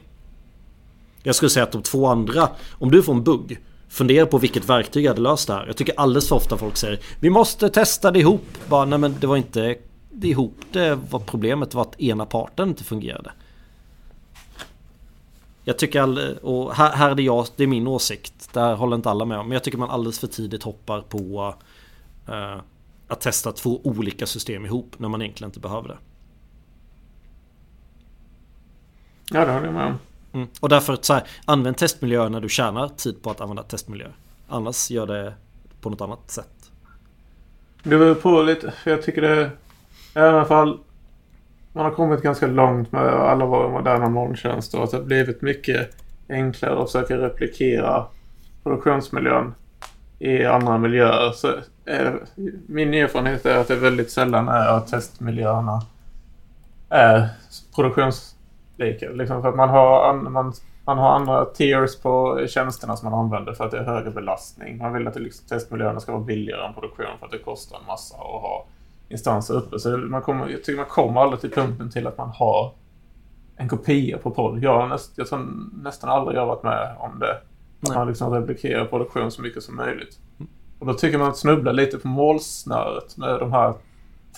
Jag 1.24 1.36
skulle 1.36 1.49
säga 1.49 1.63
att 1.63 1.72
de 1.72 1.82
två 1.82 2.07
andra, 2.07 2.49
om 2.72 2.91
du 2.91 3.03
får 3.03 3.13
en 3.13 3.24
bugg 3.24 3.59
Fundera 3.91 4.26
på 4.26 4.38
vilket 4.38 4.69
verktyg 4.69 5.05
jag 5.05 5.09
hade 5.09 5.22
löst 5.22 5.47
det 5.47 5.53
här. 5.53 5.67
Jag 5.67 5.78
tycker 5.78 5.99
alldeles 5.99 6.28
för 6.28 6.36
ofta 6.36 6.57
folk 6.57 6.78
säger 6.78 6.99
Vi 7.19 7.30
måste 7.30 7.69
testa 7.69 8.11
det 8.11 8.19
ihop. 8.19 8.45
Bara, 8.69 8.86
nej 8.86 8.99
men 8.99 9.15
det 9.19 9.28
var 9.28 9.38
inte 9.38 9.76
det 10.11 10.28
ihop 10.28 10.55
det 10.72 10.95
var 10.95 11.19
problemet 11.19 11.74
var 11.74 11.82
att 11.82 12.01
ena 12.01 12.26
parten 12.26 12.69
inte 12.69 12.84
fungerade. 12.84 13.32
Jag 15.63 15.78
tycker 15.78 16.01
all, 16.01 16.38
och 16.38 16.76
här, 16.76 16.95
här 16.95 17.11
är 17.11 17.15
det 17.15 17.22
jag, 17.22 17.47
det 17.55 17.63
är 17.63 17.67
min 17.67 17.88
åsikt. 17.88 18.53
Där 18.53 18.76
håller 18.76 18.95
inte 18.95 19.09
alla 19.09 19.26
med 19.26 19.38
om. 19.38 19.47
Men 19.47 19.53
jag 19.53 19.63
tycker 19.63 19.78
man 19.78 19.89
alldeles 19.89 20.19
för 20.19 20.28
tidigt 20.28 20.63
hoppar 20.63 21.01
på 21.01 21.55
uh, 22.30 22.61
att 23.07 23.22
testa 23.22 23.51
två 23.51 23.82
olika 23.84 24.26
system 24.26 24.65
ihop 24.65 24.95
när 24.97 25.09
man 25.09 25.22
egentligen 25.22 25.49
inte 25.49 25.59
behöver 25.59 25.88
det. 25.88 25.97
Ja, 29.32 29.45
det 29.45 29.51
håller 29.51 29.65
jag 29.65 29.74
med 29.74 29.88
om. 29.88 29.97
Mm. 30.34 30.47
Och 30.59 30.69
därför 30.69 30.97
så 31.01 31.13
här, 31.13 31.23
använd 31.45 31.77
testmiljöer 31.77 32.29
när 32.29 32.41
du 32.41 32.49
tjänar 32.49 32.88
tid 32.88 33.23
på 33.23 33.32
att 33.32 33.41
använda 33.41 33.63
testmiljöer. 33.63 34.15
Annars 34.47 34.91
gör 34.91 35.07
det 35.07 35.34
på 35.82 35.89
något 35.89 36.01
annat 36.01 36.32
sätt. 36.32 36.71
Det 37.84 37.89
beror 37.89 38.15
på 38.15 38.41
lite. 38.41 38.71
För 38.71 38.91
jag 38.91 39.01
tycker 39.01 39.21
det 39.21 39.51
i 40.15 40.19
alla 40.19 40.45
fall 40.45 40.79
man 41.73 41.86
har 41.86 41.91
kommit 41.91 42.21
ganska 42.21 42.47
långt 42.47 42.91
med 42.91 43.03
alla 43.03 43.45
våra 43.45 43.69
moderna 43.69 44.09
molntjänster 44.09 44.77
och 44.77 44.84
att 44.84 44.91
det 44.91 44.97
har 44.97 45.03
blivit 45.03 45.41
mycket 45.41 45.95
enklare 46.29 46.82
att 46.82 46.91
försöka 46.91 47.17
replikera 47.17 48.05
produktionsmiljön 48.63 49.53
i 50.19 50.45
andra 50.45 50.77
miljöer. 50.77 51.32
Så 51.32 51.47
är, 51.86 52.19
min 52.67 52.93
erfarenhet 52.93 53.45
är 53.45 53.57
att 53.57 53.67
det 53.67 53.75
väldigt 53.75 54.11
sällan 54.11 54.47
är 54.47 54.67
att 54.67 54.88
testmiljöerna 54.88 55.82
är 56.89 57.29
produktionslika. 58.82 59.09
Liksom 59.09 59.41
för 59.41 59.49
att 59.49 59.55
man 59.55 59.69
har, 59.69 60.13
man, 60.13 60.53
man 60.86 60.97
har 60.97 61.09
andra 61.09 61.45
tiers 61.45 62.01
på 62.01 62.45
tjänsterna 62.49 62.95
som 62.95 63.11
man 63.11 63.19
använder 63.19 63.53
för 63.53 63.65
att 63.65 63.71
det 63.71 63.77
är 63.77 63.84
högre 63.84 64.11
belastning. 64.11 64.77
Man 64.77 64.93
vill 64.93 65.07
att 65.07 65.15
liksom, 65.15 65.47
testmiljöerna 65.47 65.99
ska 65.99 66.11
vara 66.11 66.23
billigare 66.23 66.67
än 66.67 66.73
produktion 66.73 67.05
för 67.19 67.25
att 67.25 67.32
det 67.32 67.38
kostar 67.38 67.77
en 67.77 67.86
massa 67.86 68.15
att 68.15 68.41
ha 68.41 68.65
instanser 69.09 69.53
uppe. 69.53 69.79
Så 69.79 69.97
man 69.97 70.21
kommer, 70.21 70.49
jag 70.49 70.63
tycker 70.63 70.77
man 70.77 70.89
kommer 70.89 71.21
aldrig 71.21 71.41
till 71.41 71.51
punkten 71.51 71.91
till 71.91 72.07
att 72.07 72.17
man 72.17 72.29
har 72.29 72.73
en 73.55 73.69
kopia 73.69 74.17
på 74.17 74.32
podd. 74.32 74.63
Jag, 74.63 74.89
näst, 74.89 75.17
jag 75.17 75.27
tror 75.27 75.47
nästan 75.84 76.09
aldrig 76.09 76.38
jag 76.38 76.45
varit 76.45 76.63
med 76.63 76.95
om 76.99 77.19
det. 77.19 77.38
Att 77.84 77.95
man 77.95 78.07
liksom 78.07 78.34
replikerar 78.34 78.86
produktion 78.86 79.32
så 79.32 79.41
mycket 79.41 79.63
som 79.63 79.75
möjligt. 79.75 80.19
Och 80.79 80.86
då 80.86 80.93
tycker 80.93 81.17
man 81.17 81.29
att 81.29 81.38
snubbla 81.38 81.71
lite 81.71 81.97
på 81.97 82.07
målsnöret 82.07 83.17
med 83.17 83.39
de 83.39 83.51
här 83.51 83.73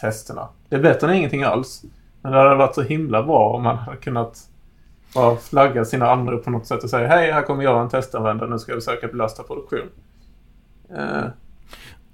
testerna. 0.01 0.47
Det 0.69 0.75
är 0.75 0.81
bättre 0.81 1.07
än 1.07 1.13
ingenting 1.13 1.43
alls. 1.43 1.83
Men 2.23 2.31
det 2.31 2.37
hade 2.37 2.55
varit 2.55 2.75
så 2.75 2.81
himla 2.81 3.23
bra 3.23 3.49
om 3.49 3.63
man 3.63 3.77
hade 3.77 3.97
kunnat 3.97 4.49
bara 5.15 5.35
flagga 5.35 5.85
sina 5.85 6.11
andra 6.11 6.37
på 6.37 6.49
något 6.49 6.67
sätt 6.67 6.83
och 6.83 6.89
säga 6.89 7.07
hej, 7.07 7.31
här 7.31 7.41
kommer 7.41 7.63
jag 7.63 7.81
en 7.81 7.89
testanvändare, 7.89 8.49
nu 8.49 8.59
ska 8.59 8.71
jag 8.71 8.83
försöka 8.83 9.07
belasta 9.07 9.43
produktion. 9.43 9.89
Uh. 10.97 11.25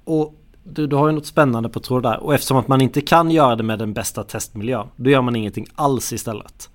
Och 0.04 0.36
du, 0.64 0.88
du 0.88 0.96
har 0.96 1.10
ju 1.10 1.16
något 1.16 1.26
spännande 1.26 1.70
på 1.70 1.80
tråd 1.80 2.04
där. 2.04 2.24
Och 2.24 2.34
eftersom 2.34 2.58
att 2.58 2.68
man 2.68 2.82
inte 2.82 3.02
kan 3.02 3.32
göra 3.32 3.56
det 3.56 3.64
med 3.64 3.80
den 3.80 3.94
bästa 3.94 4.24
testmiljön. 4.24 4.88
Då 4.96 5.10
gör 5.10 5.22
man 5.22 5.36
ingenting 5.36 5.68
alls 5.76 6.14
istället. 6.14 6.70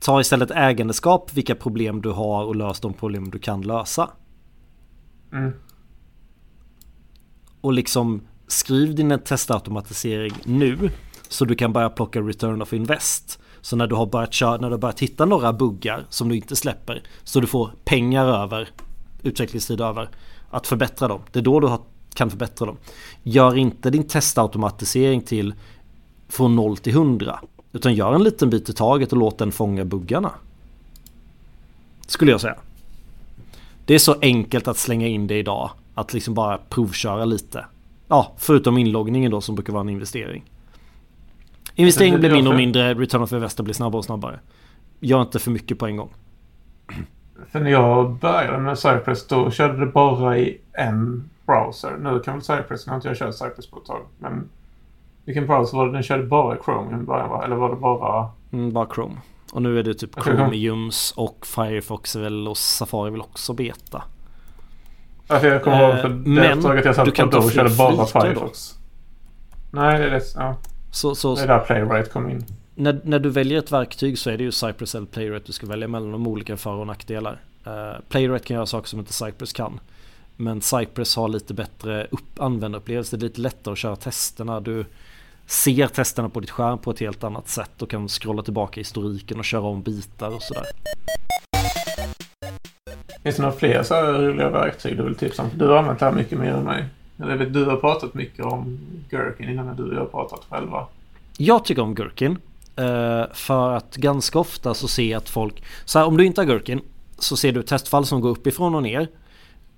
Ta 0.00 0.20
istället 0.20 0.50
ägandeskap 0.50 1.34
vilka 1.34 1.54
problem 1.54 2.02
du 2.02 2.10
har 2.10 2.44
och 2.44 2.56
lös 2.56 2.80
de 2.80 2.92
problem 2.92 3.30
du 3.30 3.38
kan 3.38 3.62
lösa. 3.62 4.10
Mm. 5.32 5.52
Och 7.60 7.72
liksom 7.72 8.22
skriv 8.46 8.94
din 8.94 9.18
testautomatisering 9.24 10.32
nu. 10.44 10.90
Så 11.28 11.44
du 11.44 11.54
kan 11.54 11.72
börja 11.72 11.90
plocka 11.90 12.20
return 12.20 12.62
of 12.62 12.72
invest. 12.72 13.38
Så 13.60 13.76
när 13.76 13.86
du 13.86 13.94
har 13.94 14.06
börjat 14.06 14.32
köra, 14.32 14.56
när 14.56 14.68
du 14.68 14.74
har 14.74 14.80
börjat 14.80 15.00
hitta 15.00 15.24
några 15.24 15.52
buggar 15.52 16.06
som 16.08 16.28
du 16.28 16.36
inte 16.36 16.56
släpper. 16.56 17.02
Så 17.24 17.40
du 17.40 17.46
får 17.46 17.70
pengar 17.84 18.26
över, 18.26 18.68
utvecklingstid 19.22 19.80
över, 19.80 20.10
att 20.50 20.66
förbättra 20.66 21.08
dem. 21.08 21.20
Det 21.32 21.38
är 21.38 21.42
då 21.42 21.60
du 21.60 21.66
har 21.66 21.80
kan 22.14 22.30
förbättra 22.30 22.66
dem. 22.66 22.76
Gör 23.22 23.56
inte 23.56 23.90
din 23.90 24.08
testautomatisering 24.08 25.20
till 25.20 25.54
från 26.28 26.56
0 26.56 26.76
till 26.76 26.92
100. 26.92 27.40
Utan 27.72 27.94
gör 27.94 28.14
en 28.14 28.22
liten 28.22 28.50
bit 28.50 28.68
i 28.68 28.72
taget 28.72 29.12
och 29.12 29.18
låt 29.18 29.38
den 29.38 29.52
fånga 29.52 29.84
buggarna. 29.84 30.32
Skulle 32.06 32.30
jag 32.30 32.40
säga. 32.40 32.56
Det 33.84 33.94
är 33.94 33.98
så 33.98 34.16
enkelt 34.22 34.68
att 34.68 34.78
slänga 34.78 35.06
in 35.06 35.26
det 35.26 35.38
idag. 35.38 35.70
Att 35.94 36.12
liksom 36.12 36.34
bara 36.34 36.58
provköra 36.58 37.24
lite. 37.24 37.64
Ja, 38.08 38.32
förutom 38.36 38.78
inloggningen 38.78 39.30
då 39.30 39.40
som 39.40 39.54
brukar 39.54 39.72
vara 39.72 39.80
en 39.80 39.88
investering. 39.88 40.44
Investeringen 41.78 42.20
blir 42.20 42.30
mindre 42.30 42.50
och 42.50 42.56
mindre, 42.56 42.94
return 42.94 43.22
of 43.22 43.32
investor 43.32 43.64
blir 43.64 43.74
snabbare 43.74 43.98
och 43.98 44.04
snabbare. 44.04 44.40
Gör 45.00 45.22
inte 45.22 45.38
för 45.38 45.50
mycket 45.50 45.78
på 45.78 45.86
en 45.86 45.96
gång. 45.96 46.14
För 47.52 47.60
när 47.60 47.70
jag 47.70 48.14
började 48.14 48.58
med 48.58 48.78
Cypress 48.78 49.26
då 49.26 49.50
körde 49.50 49.80
det 49.80 49.86
bara 49.86 50.38
i 50.38 50.60
en 50.72 51.30
browser. 51.46 51.96
Nu 52.00 52.20
kan 52.20 52.34
väl 52.34 52.42
Cypress, 52.42 52.86
nu 52.86 52.90
har 52.90 52.96
inte 52.96 53.08
jag 53.08 53.16
kört 53.16 53.34
Cypress 53.34 53.66
på 53.70 53.78
ett 53.78 53.84
tag. 53.84 54.00
Men 54.18 54.48
vilken 55.24 55.46
browser 55.46 55.76
var 55.76 55.86
det? 55.86 55.92
Den 55.92 56.02
körde 56.02 56.22
bara 56.22 56.56
Chrome 56.64 57.02
i 57.02 57.04
början 57.04 57.28
va? 57.30 57.44
Eller 57.44 57.56
var 57.56 57.70
det 57.70 57.76
bara... 57.76 58.28
Mm, 58.52 58.72
bara 58.72 58.86
Chrome. 58.94 59.16
Och 59.52 59.62
nu 59.62 59.78
är 59.78 59.82
det 59.82 59.94
typ 59.94 60.22
Chromiums 60.22 61.14
och 61.16 61.46
Firefox 61.46 62.16
väl 62.16 62.48
och 62.48 62.58
Safari 62.58 63.10
väl 63.10 63.20
också 63.20 63.52
beta. 63.52 64.02
Alltså 65.26 65.48
jag 65.48 65.64
kommer 65.64 65.88
ihåg 65.88 66.00
för 66.00 66.08
det 66.08 66.54
uppdraget 66.54 66.84
jag 66.84 66.94
satt 66.94 67.14
på 67.14 67.26
då 67.26 67.50
körde 67.50 67.70
bara 67.78 68.06
Firefox. 68.06 68.74
Nej, 69.70 69.98
det 69.98 70.04
är 70.04 70.10
det. 70.10 70.22
Ja. 70.36 70.56
Så, 70.90 71.14
så, 71.14 71.34
det 71.34 71.42
är 71.42 71.46
där 71.46 71.58
Playwright 71.58 72.12
kom 72.12 72.30
in. 72.30 72.44
När, 72.74 73.00
när 73.04 73.18
du 73.18 73.30
väljer 73.30 73.58
ett 73.58 73.72
verktyg 73.72 74.18
så 74.18 74.30
är 74.30 74.36
det 74.36 74.44
ju 74.44 74.52
Cypress 74.52 74.94
eller 74.94 75.06
Playwright 75.06 75.46
du 75.46 75.52
ska 75.52 75.66
välja 75.66 75.88
mellan 75.88 76.12
de 76.12 76.26
olika 76.26 76.56
för 76.56 76.70
och 76.70 76.86
nackdelar. 76.86 77.40
Uh, 77.66 77.72
Playwright 78.08 78.44
kan 78.44 78.54
göra 78.54 78.66
saker 78.66 78.88
som 78.88 78.98
inte 78.98 79.12
Cypress 79.12 79.52
kan. 79.52 79.80
Men 80.36 80.60
Cypress 80.60 81.16
har 81.16 81.28
lite 81.28 81.54
bättre 81.54 82.06
upp, 82.10 82.40
användarupplevelse. 82.40 83.16
Det 83.16 83.24
är 83.24 83.28
lite 83.28 83.40
lättare 83.40 83.72
att 83.72 83.78
köra 83.78 83.96
testerna. 83.96 84.60
Du 84.60 84.84
ser 85.46 85.86
testerna 85.86 86.28
på 86.28 86.40
ditt 86.40 86.50
skärm 86.50 86.78
på 86.78 86.90
ett 86.90 87.00
helt 87.00 87.24
annat 87.24 87.48
sätt 87.48 87.82
och 87.82 87.90
kan 87.90 88.08
scrolla 88.08 88.42
tillbaka 88.42 88.80
historiken 88.80 89.38
och 89.38 89.44
köra 89.44 89.62
om 89.62 89.82
bitar 89.82 90.34
och 90.34 90.42
sådär. 90.42 90.64
Finns 93.22 93.36
det 93.36 93.42
några 93.42 93.56
fler 93.56 93.82
så 93.82 93.94
här 93.94 94.12
roliga 94.12 94.50
verktyg 94.50 94.96
du 94.96 95.02
vill 95.02 95.14
tipsa 95.14 95.42
om? 95.42 95.50
Du 95.54 95.66
har 95.66 95.76
använt 95.76 95.98
det 95.98 96.04
här 96.04 96.12
mycket 96.12 96.38
mer 96.38 96.52
än 96.52 96.64
mig. 96.64 96.84
Jag 97.20 97.36
vet, 97.36 97.52
du 97.52 97.64
har 97.64 97.76
pratat 97.76 98.14
mycket 98.14 98.44
om 98.44 98.78
Gherkin 99.10 99.48
innan 99.48 99.76
du 99.76 99.84
och 99.84 99.94
jag 99.94 100.00
har 100.00 100.06
pratat 100.06 100.46
själva. 100.50 100.86
Jag 101.36 101.64
tycker 101.64 101.82
om 101.82 101.94
Gherkin. 101.94 102.38
Eh, 102.76 103.24
för 103.32 103.72
att 103.72 103.96
ganska 103.96 104.38
ofta 104.38 104.74
så 104.74 104.88
ser 104.88 105.10
jag 105.10 105.18
att 105.18 105.28
folk... 105.28 105.62
Så 105.84 105.98
här, 105.98 106.06
om 106.06 106.16
du 106.16 106.24
inte 106.24 106.40
har 106.40 106.46
Gherkin 106.46 106.80
så 107.18 107.36
ser 107.36 107.52
du 107.52 107.62
testfall 107.62 108.06
som 108.06 108.20
går 108.20 108.30
uppifrån 108.30 108.74
och 108.74 108.82
ner. 108.82 109.08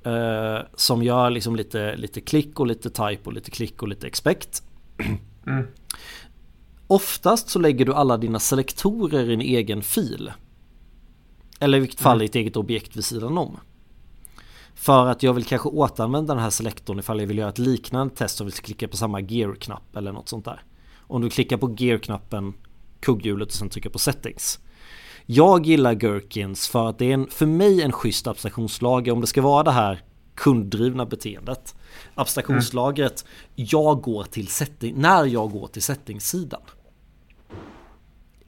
Eh, 0.03 0.59
som 0.75 1.03
gör 1.03 1.31
liksom 1.31 1.57
lite, 1.57 1.97
lite 1.97 2.21
klick 2.21 2.61
och 2.61 2.67
lite 2.67 2.91
type 2.91 3.21
och 3.23 3.33
lite 3.33 3.51
klick 3.51 3.83
och 3.83 3.89
lite 3.89 4.07
expect. 4.07 4.63
Mm. 5.47 5.67
Oftast 6.87 7.49
så 7.49 7.59
lägger 7.59 7.85
du 7.85 7.95
alla 7.95 8.17
dina 8.17 8.39
selektorer 8.39 9.31
i 9.31 9.35
en 9.35 9.41
egen 9.41 9.83
fil. 9.83 10.33
Eller 11.61 11.79
i 11.79 11.81
vilket 11.81 12.01
fall 12.01 12.17
mm. 12.17 12.23
i 12.23 12.27
ett 12.27 12.35
eget 12.35 12.57
objekt 12.57 12.97
vid 12.97 13.05
sidan 13.05 13.39
om. 13.39 13.57
För 14.81 15.07
att 15.07 15.23
jag 15.23 15.33
vill 15.33 15.45
kanske 15.45 15.69
återanvända 15.69 16.35
den 16.35 16.43
här 16.43 16.51
selektorn 16.51 16.99
ifall 16.99 17.21
jag 17.21 17.27
vill 17.27 17.39
göra 17.39 17.49
ett 17.49 17.59
liknande 17.59 18.15
test 18.15 18.41
och 18.41 18.47
vill 18.47 18.55
klicka 18.55 18.89
på 18.89 18.97
samma 18.97 19.21
gear-knapp 19.21 19.97
eller 19.97 20.13
något 20.13 20.29
sånt 20.29 20.45
där. 20.45 20.63
Om 20.99 21.23
du 21.23 21.31
klickar 21.31 21.57
på 21.57 21.75
gear-knappen, 21.79 22.55
kugghjulet 23.01 23.49
och 23.49 23.55
sen 23.55 23.69
trycker 23.69 23.91
på 23.91 23.99
settings. 23.99 24.59
Jag 25.27 25.67
gillar 25.67 25.93
Gherkins 25.93 26.69
för 26.69 26.89
att 26.89 26.99
det 26.99 27.05
är 27.05 27.15
en, 27.15 27.27
för 27.27 27.47
mig 27.47 27.83
en 27.83 27.93
schysst 27.93 28.27
abstraktionslager 28.27 29.13
om 29.13 29.21
det 29.21 29.27
ska 29.27 29.43
vara 29.43 29.63
det 29.63 29.71
här 29.71 30.03
kunddrivna 30.35 31.07
beteendet. 31.07 31.75
Abstraktionslagret, 32.15 33.25
mm. 33.25 33.69
jag 33.71 34.03
går 34.03 34.25
till 34.25 34.49
setting, 34.49 34.95
när 34.97 35.25
jag 35.25 35.51
går 35.51 35.67
till 35.67 35.83
settingssidan 35.83 36.61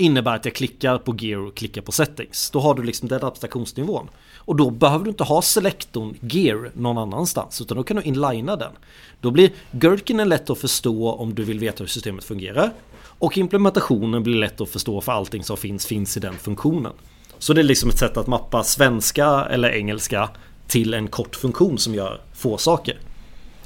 innebär 0.02 0.36
att 0.36 0.44
jag 0.44 0.54
klickar 0.54 0.98
på 0.98 1.16
gear 1.18 1.38
och 1.38 1.54
klickar 1.54 1.82
på 1.82 1.92
settings. 1.92 2.50
Då 2.50 2.60
har 2.60 2.74
du 2.74 2.82
liksom 2.82 3.08
den 3.08 3.24
abstraktionsnivån. 3.24 4.08
Och 4.36 4.56
då 4.56 4.70
behöver 4.70 5.04
du 5.04 5.10
inte 5.10 5.24
ha 5.24 5.42
selektorn 5.42 6.16
gear 6.20 6.70
någon 6.74 6.98
annanstans 6.98 7.60
utan 7.60 7.76
då 7.76 7.82
kan 7.82 7.96
du 7.96 8.02
inlina 8.02 8.56
den. 8.56 8.72
Då 9.20 9.30
blir 9.30 9.50
Gherkinen 9.70 10.28
lätt 10.28 10.50
att 10.50 10.58
förstå 10.58 11.12
om 11.12 11.34
du 11.34 11.44
vill 11.44 11.58
veta 11.58 11.78
hur 11.78 11.88
systemet 11.88 12.24
fungerar. 12.24 12.72
Och 13.18 13.38
implementationen 13.38 14.22
blir 14.22 14.34
lätt 14.34 14.60
att 14.60 14.68
förstå 14.68 15.00
för 15.00 15.12
allting 15.12 15.44
som 15.44 15.56
finns 15.56 15.86
finns 15.86 16.16
i 16.16 16.20
den 16.20 16.34
funktionen. 16.34 16.92
Så 17.38 17.52
det 17.52 17.60
är 17.60 17.64
liksom 17.64 17.90
ett 17.90 17.98
sätt 17.98 18.16
att 18.16 18.26
mappa 18.26 18.64
svenska 18.64 19.26
eller 19.50 19.70
engelska 19.70 20.28
till 20.66 20.94
en 20.94 21.08
kort 21.08 21.36
funktion 21.36 21.78
som 21.78 21.94
gör 21.94 22.20
få 22.34 22.58
saker. 22.58 22.98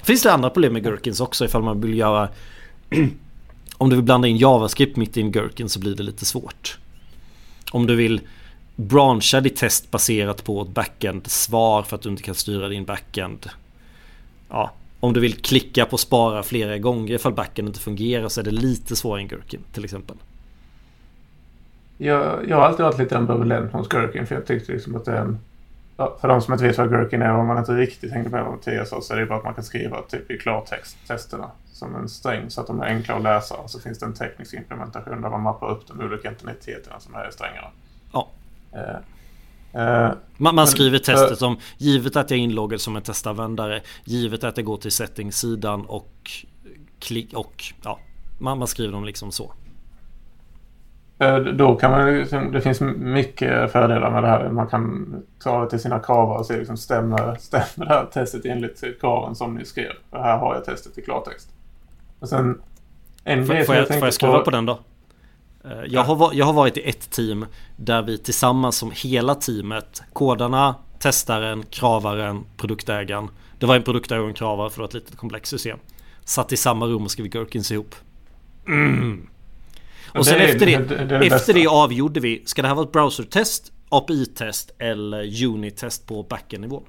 Finns 0.03 0.22
det 0.22 0.32
andra 0.32 0.51
problem 0.51 0.72
med 0.72 0.84
Gherkins 0.84 1.20
också 1.20 1.45
ifall 1.45 1.62
man 1.62 1.80
vill 1.80 1.99
göra 1.99 2.28
om 3.79 3.91
du 3.91 3.97
vill 3.97 4.05
blanda 4.05 4.29
in 4.29 4.37
JavaScript 4.37 4.97
mitt 4.97 5.16
i 5.16 5.20
en 5.20 5.33
Gherkin 5.33 5.68
så 5.68 5.81
blir 5.81 5.95
det 5.95 6.03
lite 6.03 6.24
svårt. 6.24 6.79
Om 7.72 7.87
du 7.87 7.97
vill 7.97 8.20
brancha 8.77 9.41
ditt 9.41 9.57
test 9.57 9.91
baserat 9.91 10.45
på 10.45 10.62
ett 10.62 10.68
backend-svar 10.68 11.83
för 11.83 11.97
att 11.97 12.03
du 12.03 12.09
inte 12.09 12.22
kan 12.22 12.35
styra 12.35 12.68
din 12.68 12.85
backend. 12.85 13.47
Ja, 14.49 14.72
om 15.01 15.12
du 15.12 15.20
vill 15.20 15.35
klicka 15.35 15.87
på 15.87 15.99
spara 15.99 16.43
flera 16.43 16.79
gånger 16.79 17.14
ifall 17.14 17.33
backend 17.33 17.68
inte 17.68 17.81
fungerar 17.81 18.29
så 18.29 18.41
är 18.41 18.45
det 18.45 18.51
lite 18.51 18.97
svårare 18.97 19.20
än 19.20 19.29
Gherkin 19.29 19.61
till 19.72 19.85
exempel. 19.85 20.16
Jag, 21.99 22.49
jag 22.49 22.57
har 22.57 22.62
alltid 22.62 22.85
varit 22.85 22.99
lite 22.99 23.18
ambivalent 23.18 23.72
mot 23.72 23.93
Gherkin 23.93 24.27
för 24.27 24.35
jag 24.35 24.47
tyckte 24.47 24.72
liksom 24.72 24.97
att 24.97 25.05
det 25.05 25.12
är 25.12 25.20
en... 25.20 25.39
Ja, 25.97 26.17
för 26.21 26.29
de 26.29 26.43
som 26.43 26.53
inte 26.53 26.67
vet 26.67 26.79
vad 26.79 26.91
Gherkin 26.91 27.23
är 27.23 27.35
om 27.35 27.47
man 27.47 27.59
inte 27.59 27.73
riktigt 27.73 28.13
hängde 28.13 28.31
med 28.31 28.45
vad 28.45 28.53
Mattias 28.53 28.89
sa 28.89 29.01
så 29.01 29.15
är 29.15 29.19
det 29.19 29.27
bara 29.27 29.39
att 29.39 29.45
man 29.45 29.55
kan 29.55 29.65
skriva 29.65 30.03
typ 30.03 30.31
i 30.31 30.39
klartext 30.39 30.97
testerna 31.07 31.51
som 31.73 31.95
en 31.95 32.09
sträng 32.09 32.51
så 32.51 32.61
att 32.61 32.67
de 32.67 32.81
är 32.81 32.87
enkla 32.87 33.15
att 33.15 33.23
läsa. 33.23 33.55
Och 33.55 33.71
så 33.71 33.81
finns 33.81 33.99
det 33.99 34.07
en 34.07 34.15
teknisk 34.15 34.55
implementation 34.55 35.23
där 35.23 35.31
man 35.31 35.43
mappar 35.43 35.71
upp 35.71 35.87
de 35.89 36.01
olika 36.01 36.29
entiteterna 36.29 37.01
som 37.01 37.15
är 37.15 37.29
i 37.29 37.33
strängarna. 37.33 37.69
Ja. 38.13 38.29
Eh, 38.73 39.83
eh, 39.83 40.13
man, 40.37 40.55
man, 40.55 40.67
skriver 40.67 40.99
testet 40.99 41.31
uh, 41.31 41.37
som 41.37 41.59
givet 41.79 42.17
att 42.17 42.31
jag 42.31 42.39
är 42.39 42.43
inloggad 42.43 42.81
som 42.81 42.97
en 42.97 43.03
testanvändare, 43.03 43.81
givet 44.05 44.45
att 44.45 44.57
jag 44.57 44.67
går 44.67 44.77
till 44.77 44.93
settingssidan 44.93 45.87
och 45.87 46.31
klick 46.99 47.35
och 47.35 47.65
ja, 47.85 47.99
man, 48.39 48.59
man 48.59 48.69
skriver 48.69 48.93
dem 48.93 49.05
liksom 49.05 49.33
så. 49.33 49.53
Eh, 51.19 51.39
då 51.39 51.75
kan 51.75 51.91
man 51.91 52.14
liksom, 52.14 52.53
det 52.53 52.61
finns 52.61 52.81
mycket 52.97 53.73
fördelar 53.73 54.11
med 54.11 54.23
det 54.23 54.29
här. 54.29 54.49
Man 54.51 54.67
kan 54.67 55.14
ta 55.39 55.64
det 55.64 55.71
till 55.71 55.81
sina 55.81 55.99
kravar 55.99 56.39
och 56.39 56.47
se 56.47 56.57
liksom 56.57 56.77
stämmer, 56.77 57.37
stämmer 57.41 57.87
det 57.87 57.95
här 57.95 58.05
testet 58.05 58.45
enligt 58.45 59.01
kraven 59.01 59.35
som 59.35 59.55
ni 59.55 59.64
skrev. 59.64 59.93
För 60.11 60.19
här 60.19 60.39
har 60.39 60.55
jag 60.55 60.64
testet 60.64 60.99
i 60.99 61.03
klartext. 61.03 61.49
Och 62.21 62.29
sen 62.29 62.61
en 63.25 63.47
grej 63.47 63.64
får, 63.64 63.75
jag, 63.75 63.89
får 63.89 63.97
jag 63.97 64.14
skruva 64.14 64.39
på, 64.39 64.45
på 64.45 64.51
den 64.51 64.67
då? 64.67 64.79
Eh, 65.64 65.85
jag 65.87 66.05
har, 66.05 66.31
jag 66.35 66.47
har 66.47 66.53
varit 66.53 66.77
i 66.77 66.89
ett 66.89 67.11
team 67.11 67.47
där 67.77 68.03
vi 68.03 68.19
tillsammans 68.19 68.77
som 68.77 68.93
hela 68.95 69.35
teamet, 69.35 70.03
kodarna, 70.12 70.75
testaren, 70.99 71.62
kravaren, 71.71 72.45
produktägaren. 72.57 73.29
Det 73.59 73.67
var 73.67 73.77
en 73.77 73.83
produktägare 73.83 74.23
och 74.23 74.29
en 74.29 74.35
kravare 74.35 74.71
för 74.71 74.77
det 74.77 74.83
var 74.83 74.89
ett 74.89 74.95
litet 74.95 75.17
komplext 75.17 75.51
system. 75.51 75.79
Satt 76.25 76.53
i 76.53 76.57
samma 76.57 76.87
rum 76.87 77.05
och 77.05 77.11
skrev 77.11 77.27
Gherkins 77.27 77.73
ihop. 77.73 77.95
Mm. 78.67 79.27
Och 80.19 80.27
sen 80.27 80.39
det 80.39 80.45
efter 80.45 80.67
det, 80.67 81.05
det, 81.05 81.19
det 81.19 81.27
efter 81.27 81.55
det 81.55 81.67
avgjorde 81.67 82.21
vi, 82.21 82.43
ska 82.47 82.62
det 82.62 82.69
här 82.69 82.75
vara 82.75 82.87
ett 82.87 82.93
browsertest, 82.93 83.73
API-test 83.89 84.75
eller 84.79 85.45
unit-test 85.45 86.07
på 86.07 86.23
backend-nivån? 86.23 86.85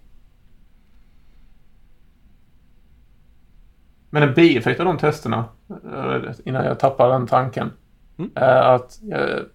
Men 4.09 4.23
en 4.23 4.34
bieffekt 4.34 4.80
av 4.80 4.86
de 4.86 4.97
testerna, 4.97 5.45
eh, 5.69 6.32
innan 6.45 6.65
jag 6.65 6.80
tappar 6.80 7.09
den 7.09 7.28
tanken, 7.28 7.71
mm. 8.17 8.32
är 8.36 8.75
att 8.75 8.99
jag, 9.01 9.45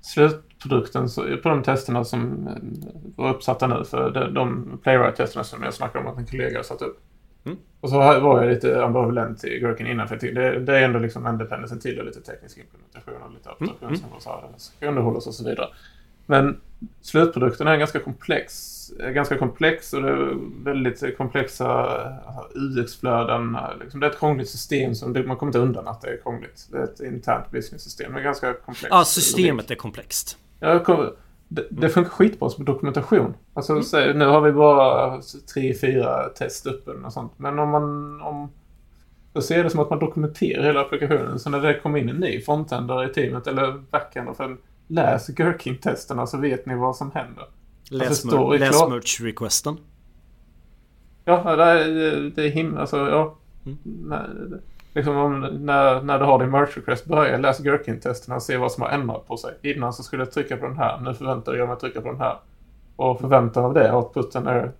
slutprodukten 0.00 1.08
på 1.42 1.48
de 1.48 1.62
testerna 1.62 2.04
som 2.04 2.48
var 3.16 3.34
uppsatta 3.34 3.66
nu, 3.66 3.84
för 3.84 4.30
de, 4.34 4.80
playwright-testerna 4.82 5.44
som 5.44 5.62
jag 5.62 5.74
snackade 5.74 6.04
om 6.04 6.12
att 6.12 6.18
en 6.18 6.26
kollega 6.26 6.62
satt 6.62 6.82
upp. 6.82 7.00
Mm. 7.48 7.58
Och 7.80 7.90
så 7.90 7.96
var 7.98 8.42
jag 8.42 8.54
lite 8.54 8.84
ambivalent 8.84 9.44
i 9.44 9.58
Gherkin 9.60 9.86
innan, 9.86 10.08
för 10.08 10.16
det, 10.16 10.58
det 10.58 10.78
är 10.78 10.82
ändå 10.82 10.98
liksom 10.98 11.26
en 11.26 11.38
dependency 11.38 11.78
till 11.78 11.98
och 11.98 12.06
lite 12.06 12.20
teknisk 12.20 12.58
implementation 12.58 13.22
och 13.22 13.32
lite 13.32 13.50
abstraktion 13.50 13.88
mm. 13.88 14.00
som 14.20 14.52
ska 14.58 14.88
underhållas 14.88 15.26
och 15.26 15.34
så 15.34 15.44
vidare. 15.44 15.68
Men 16.26 16.60
slutprodukten 17.00 17.66
är 17.66 17.76
ganska 17.76 18.00
komplex 18.00 18.78
ganska 18.98 19.38
komplex 19.38 19.92
och 19.92 20.02
det 20.02 20.08
är 20.08 20.36
väldigt 20.64 21.16
komplexa 21.16 21.68
alltså, 22.26 22.58
UX-flöden. 22.58 23.56
Liksom 23.80 24.00
det 24.00 24.06
är 24.06 24.10
ett 24.10 24.18
krångligt 24.18 24.48
system 24.48 24.94
som 24.94 25.12
man 25.26 25.36
kommer 25.36 25.50
inte 25.50 25.58
undan 25.58 25.88
att 25.88 26.00
det 26.00 26.08
är 26.08 26.16
krångligt. 26.22 26.68
Det 26.70 26.78
är 26.78 26.84
ett 26.84 27.00
internt 27.00 27.50
business-system. 27.50 28.12
Det 28.12 28.20
är 28.20 28.24
ganska 28.24 28.52
komplext. 28.52 28.88
Ja, 28.90 29.04
systemet 29.04 29.70
är 29.70 29.74
komplext. 29.74 30.38
Ja, 30.60 30.84
det, 31.48 31.66
det 31.70 31.88
funkar 31.88 32.10
skitbra 32.10 32.50
som 32.50 32.64
dokumentation. 32.64 33.34
Alltså, 33.54 33.72
mm. 33.72 33.84
så, 33.84 34.12
nu 34.12 34.24
har 34.24 34.40
vi 34.40 34.52
bara 34.52 35.20
tre, 35.54 35.74
fyra 35.74 36.28
test 36.28 36.66
uppe 36.66 36.90
och 36.90 37.12
sånt. 37.12 37.32
Men 37.36 37.58
om 37.58 37.70
man... 37.70 38.20
Om, 38.20 38.50
då 39.32 39.42
ser 39.42 39.64
det 39.64 39.70
som 39.70 39.80
att 39.80 39.90
man 39.90 39.98
dokumenterar 39.98 40.62
hela 40.62 40.80
applikationen. 40.80 41.38
Så 41.38 41.50
när 41.50 41.60
det 41.60 41.80
kommer 41.80 41.98
in 41.98 42.08
en 42.08 42.16
ny 42.16 42.40
frontändare 42.40 43.10
i 43.10 43.12
teamet 43.12 43.46
eller 43.46 43.72
backender, 43.90 44.56
läs 44.86 45.28
Gherkin-testerna 45.28 46.26
så 46.26 46.38
vet 46.38 46.66
ni 46.66 46.74
vad 46.74 46.96
som 46.96 47.10
händer. 47.10 47.44
Läs, 47.90 48.08
alltså, 48.08 48.52
läs 48.52 48.82
merch-requesten. 48.82 49.76
Ja, 51.24 51.56
det 51.56 51.62
är, 51.62 52.32
det 52.36 52.44
är 52.44 52.48
himla... 52.48 52.80
Alltså, 52.80 52.96
ja. 52.96 53.36
Mm. 53.66 53.78
När, 53.82 54.30
liksom 54.94 55.16
om, 55.16 55.40
när, 55.40 56.02
när 56.02 56.18
du 56.18 56.24
har 56.24 56.38
din 56.38 56.50
merch-request, 56.50 57.08
börja 57.08 57.38
läsa 57.38 57.62
Gherkin-testerna 57.62 58.36
och 58.36 58.42
se 58.42 58.56
vad 58.56 58.72
som 58.72 58.82
har 58.82 58.90
ändrat 58.90 59.26
på 59.26 59.36
sig. 59.36 59.54
Innan 59.62 59.92
så 59.92 60.02
skulle 60.02 60.22
jag 60.22 60.32
trycka 60.32 60.56
på 60.56 60.66
den 60.66 60.78
här. 60.78 61.00
Nu 61.00 61.14
förväntar 61.14 61.54
jag 61.54 61.66
mig 61.66 61.72
att 61.72 61.80
trycka 61.80 62.00
på 62.00 62.08
den 62.08 62.20
här. 62.20 62.38
Och 62.96 63.20
förväntan 63.20 63.64
av 63.64 63.74
det, 63.74 63.92
outputen 63.92 64.46
är... 64.46 64.72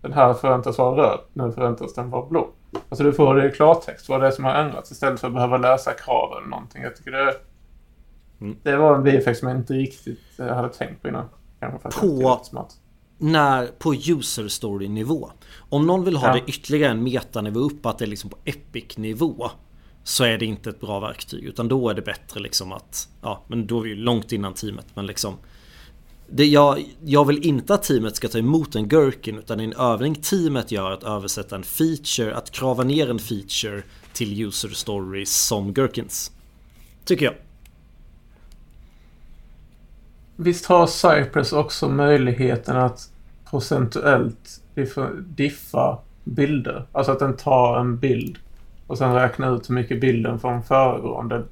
Den 0.00 0.12
här 0.12 0.34
förväntas 0.34 0.78
vara 0.78 1.02
röd. 1.02 1.18
Nu 1.32 1.52
förväntas 1.52 1.94
den 1.94 2.10
vara 2.10 2.26
blå. 2.26 2.48
Alltså 2.88 3.04
du 3.04 3.12
får 3.12 3.34
det 3.34 3.48
i 3.48 3.50
klartext 3.50 4.08
vad 4.08 4.20
det 4.20 4.26
är 4.26 4.30
som 4.30 4.44
har 4.44 4.54
ändrats 4.54 4.92
istället 4.92 5.20
för 5.20 5.28
att 5.28 5.34
behöva 5.34 5.56
läsa 5.56 5.92
krav 5.92 6.38
eller 6.38 6.48
någonting. 6.48 6.82
Jag 6.82 6.96
tycker 6.96 7.10
det... 7.10 7.34
Mm. 8.40 8.56
Det 8.62 8.76
var 8.76 8.94
en 8.94 9.02
bieffekt 9.02 9.38
som 9.38 9.48
jag 9.48 9.56
inte 9.56 9.72
riktigt 9.74 10.38
eh, 10.38 10.46
hade 10.46 10.68
tänkt 10.68 11.02
på 11.02 11.08
innan 11.08 11.28
på, 11.60 12.68
när, 13.18 13.66
på 13.78 13.94
user 13.94 14.48
story 14.48 14.88
nivå. 14.88 15.30
Om 15.58 15.86
någon 15.86 16.04
vill 16.04 16.16
ha 16.16 16.28
ja. 16.28 16.34
det 16.34 16.42
ytterligare 16.52 16.92
en 16.92 17.02
metanivå 17.02 17.60
upp, 17.60 17.86
att 17.86 17.98
det 17.98 18.04
är 18.04 18.06
liksom 18.06 18.30
på 18.30 18.38
epic 18.44 18.96
nivå. 18.96 19.50
Så 20.04 20.24
är 20.24 20.38
det 20.38 20.46
inte 20.46 20.70
ett 20.70 20.80
bra 20.80 21.00
verktyg. 21.00 21.44
Utan 21.44 21.68
då 21.68 21.88
är 21.88 21.94
det 21.94 22.02
bättre 22.02 22.40
liksom 22.40 22.72
att, 22.72 23.08
ja 23.22 23.42
men 23.48 23.66
då 23.66 23.78
är 23.78 23.82
vi 23.82 23.88
ju 23.88 23.96
långt 23.96 24.32
innan 24.32 24.54
teamet. 24.54 24.86
Men 24.94 25.06
liksom 25.06 25.36
det 26.28 26.46
jag, 26.46 26.84
jag 27.04 27.24
vill 27.24 27.46
inte 27.46 27.74
att 27.74 27.82
teamet 27.82 28.16
ska 28.16 28.28
ta 28.28 28.38
emot 28.38 28.74
en 28.74 28.88
Gherkin 28.88 29.38
utan 29.38 29.60
en 29.60 29.72
övning 29.72 30.14
teamet 30.14 30.72
gör 30.72 30.90
att 30.90 31.04
översätta 31.04 31.56
en 31.56 31.62
feature, 31.62 32.34
att 32.34 32.50
krava 32.50 32.84
ner 32.84 33.10
en 33.10 33.18
feature 33.18 33.82
till 34.12 34.46
user 34.46 34.68
stories 34.68 35.46
som 35.46 35.74
Gherkins. 35.74 36.32
Tycker 37.04 37.24
jag. 37.24 37.34
Visst 40.36 40.66
har 40.66 40.86
Cypress 40.86 41.52
också 41.52 41.88
möjligheten 41.88 42.76
att 42.76 43.10
procentuellt 43.50 44.60
diffa 45.26 45.98
bilder? 46.24 46.86
Alltså 46.92 47.12
att 47.12 47.18
den 47.18 47.36
tar 47.36 47.78
en 47.80 47.98
bild 47.98 48.38
och 48.86 48.98
sen 48.98 49.14
räknar 49.14 49.56
ut 49.56 49.70
hur 49.70 49.74
mycket 49.74 50.00
bilden 50.00 50.38
från 50.38 50.62
föregående 50.62 51.44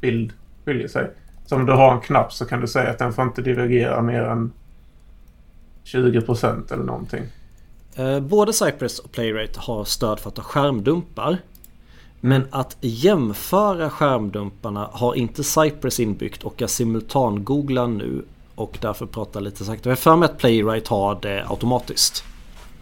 bild 0.00 0.32
skiljer 0.64 0.88
sig. 0.88 1.10
Så 1.46 1.56
om 1.56 1.66
du 1.66 1.72
har 1.72 1.92
en 1.94 2.00
knapp 2.00 2.32
så 2.32 2.44
kan 2.44 2.60
du 2.60 2.66
säga 2.66 2.90
att 2.90 2.98
den 2.98 3.12
får 3.12 3.24
inte 3.24 3.42
divergera 3.42 4.02
mer 4.02 4.22
än 4.22 4.52
20% 5.84 6.72
eller 6.72 6.84
någonting. 6.84 7.22
Eh, 7.96 8.20
både 8.20 8.52
Cypress 8.52 8.98
och 8.98 9.12
Playrate 9.12 9.60
har 9.60 9.84
stöd 9.84 10.20
för 10.20 10.28
att 10.28 10.34
ta 10.34 10.42
skärmdumpar. 10.42 11.38
Men 12.20 12.46
att 12.50 12.76
jämföra 12.80 13.90
skärmdumparna 13.90 14.88
har 14.92 15.14
inte 15.14 15.44
Cypress 15.44 16.00
inbyggt 16.00 16.42
och 16.42 16.54
jag 16.56 16.70
simultangooglar 16.70 17.86
nu 17.86 18.24
och 18.54 18.78
därför 18.80 19.06
pratar 19.06 19.40
lite 19.40 19.64
sakta. 19.64 19.88
Jag 19.88 19.96
har 19.96 20.00
för 20.00 20.16
mig 20.16 20.26
att 20.26 20.38
Playwright 20.38 20.88
har 20.88 21.18
det 21.22 21.44
automatiskt. 21.48 22.24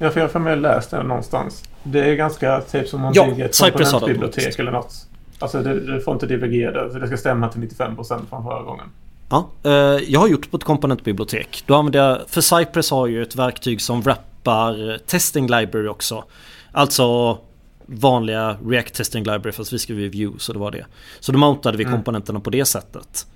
Ja, 0.03 0.11
för 0.11 0.21
jag 0.21 0.25
har 0.25 0.33
för 0.33 0.39
mig 0.39 0.57
läst 0.57 0.91
det 0.91 1.03
någonstans. 1.03 1.65
Det 1.83 2.01
är 2.01 2.15
ganska 2.15 2.61
typ 2.61 2.89
som 2.89 3.05
om 3.05 3.13
ja, 3.15 3.27
bygger 3.27 3.45
ett 3.45 3.61
komponentbibliotek 3.61 4.59
eller 4.59 4.73
något. 4.73 5.07
Alltså 5.39 5.63
det, 5.63 5.81
det 5.81 6.01
får 6.01 6.15
inte 6.15 6.27
divergera 6.27 6.91
för 6.91 7.01
det 7.01 7.07
ska 7.07 7.17
stämma 7.17 7.49
till 7.49 7.61
95% 7.61 8.21
från 8.29 8.45
förra 8.45 8.63
gången. 8.63 8.87
Ja, 9.31 9.49
eh, 9.63 9.73
jag 10.09 10.21
har 10.21 10.29
gjort 10.29 10.51
på 10.51 10.57
ett 10.57 10.65
komponentbibliotek. 10.65 11.63
Då 11.67 11.75
använder 11.75 12.09
jag, 12.09 12.19
för 12.29 12.41
Cypress 12.41 12.91
har 12.91 13.07
ju 13.07 13.23
ett 13.23 13.37
verktyg 13.37 13.81
som 13.81 14.03
wrappar 14.03 14.99
testing 15.07 15.47
library 15.47 15.89
också. 15.89 16.25
Alltså 16.73 17.39
vanliga 17.87 18.57
React 18.67 18.95
testing 18.95 19.25
library 19.25 19.53
fast 19.53 19.73
vi 19.73 19.79
skriver 19.79 20.09
view 20.09 20.39
så 20.39 20.53
det 20.53 20.59
var 20.59 20.71
det. 20.71 20.87
Så 21.21 21.33
då 21.33 21.39
mountade 21.39 21.79
vi 21.79 21.85
mm. 21.85 21.95
komponenterna 21.95 22.41
på 22.41 22.51
det 22.51 22.65
sättet. 22.65 23.27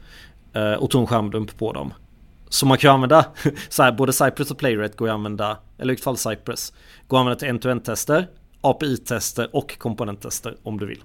Eh, 0.52 0.72
och 0.72 0.90
tog 0.90 1.00
en 1.00 1.06
skärmdump 1.06 1.58
på 1.58 1.72
dem. 1.72 1.92
Så 2.54 2.66
man 2.66 2.78
kan 2.78 2.88
ju 2.88 2.94
använda 2.94 3.26
så 3.68 3.82
här, 3.82 3.92
både 3.92 4.12
Cypress 4.12 4.50
och 4.50 4.58
Playwright 4.58 4.96
går 4.96 5.08
att 5.08 5.14
använda, 5.14 5.58
eller 5.78 5.94
i 5.94 5.96
fall 5.96 6.16
Cypress, 6.16 6.72
går 7.06 7.16
att 7.16 7.20
använda 7.20 7.38
till 7.38 7.48
end-to-end 7.48 7.84
tester, 7.84 8.28
API-tester 8.60 9.56
och 9.56 9.78
komponenttester 9.78 10.56
om 10.62 10.78
du 10.78 10.86
vill. 10.86 11.02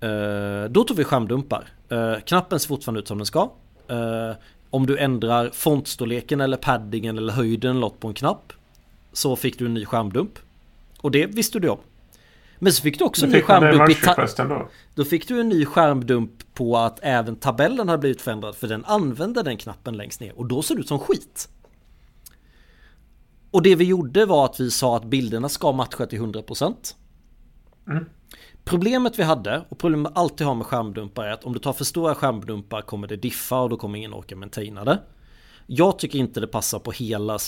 Eh, 0.00 0.70
då 0.70 0.84
tog 0.84 0.96
vi 0.96 1.04
skärmdumpar. 1.04 1.68
Eh, 1.88 2.14
knappen 2.26 2.60
ser 2.60 2.68
fortfarande 2.68 3.00
ut 3.00 3.08
som 3.08 3.18
den 3.18 3.26
ska. 3.26 3.50
Eh, 3.88 4.32
om 4.70 4.86
du 4.86 4.98
ändrar 4.98 5.50
fontstorleken 5.52 6.40
eller 6.40 6.56
paddingen 6.56 7.18
eller 7.18 7.32
höjden 7.32 7.70
eller 7.70 7.80
något 7.80 8.00
på 8.00 8.08
en 8.08 8.14
knapp 8.14 8.52
så 9.12 9.36
fick 9.36 9.58
du 9.58 9.66
en 9.66 9.74
ny 9.74 9.84
skärmdump. 9.84 10.38
Och 11.00 11.10
det 11.10 11.26
visste 11.26 11.58
du 11.58 11.68
om. 11.68 11.78
Men 12.62 12.72
så 12.72 12.82
fick 12.82 12.98
du 12.98 13.04
också 13.04 13.26
en 13.26 13.32
ny 13.32 13.40
skärmdump 13.40 13.90
i 13.90 13.96
då? 14.36 14.68
då 14.94 15.04
fick 15.04 15.28
du 15.28 15.40
en 15.40 15.48
ny 15.48 15.66
skärmdump 15.66 16.54
på 16.54 16.76
att 16.76 16.98
även 17.02 17.36
tabellen 17.36 17.88
hade 17.88 18.00
blivit 18.00 18.20
förändrad 18.20 18.56
för 18.56 18.68
den 18.68 18.84
använde 18.84 19.42
den 19.42 19.56
knappen 19.56 19.96
längst 19.96 20.20
ner 20.20 20.38
och 20.38 20.46
då 20.46 20.62
såg 20.62 20.76
det 20.76 20.80
ut 20.80 20.88
som 20.88 20.98
skit. 20.98 21.48
Och 23.50 23.62
det 23.62 23.74
vi 23.74 23.84
gjorde 23.84 24.26
var 24.26 24.44
att 24.44 24.60
vi 24.60 24.70
sa 24.70 24.96
att 24.96 25.04
bilderna 25.04 25.48
ska 25.48 25.72
matcha 25.72 26.06
till 26.06 26.20
100%. 26.20 26.74
Mm. 27.88 28.04
Problemet 28.64 29.18
vi 29.18 29.22
hade, 29.22 29.64
och 29.68 29.78
problemet 29.78 30.12
man 30.12 30.22
alltid 30.22 30.46
har 30.46 30.54
med 30.54 30.66
skärmdumpar 30.66 31.24
är 31.24 31.32
att 31.32 31.44
om 31.44 31.52
du 31.52 31.58
tar 31.58 31.72
för 31.72 31.84
stora 31.84 32.14
skärmdumpar 32.14 32.82
kommer 32.82 33.08
det 33.08 33.16
diffa 33.16 33.60
och 33.60 33.68
då 33.68 33.76
kommer 33.76 33.98
ingen 33.98 34.14
orka 34.14 34.36
maintaina 34.36 34.84
det. 34.84 34.98
Jag 35.66 35.98
tycker 35.98 36.18
inte 36.18 36.40
det 36.40 36.46
passar 36.46 36.78
på 36.78 36.90
hela... 36.90 37.38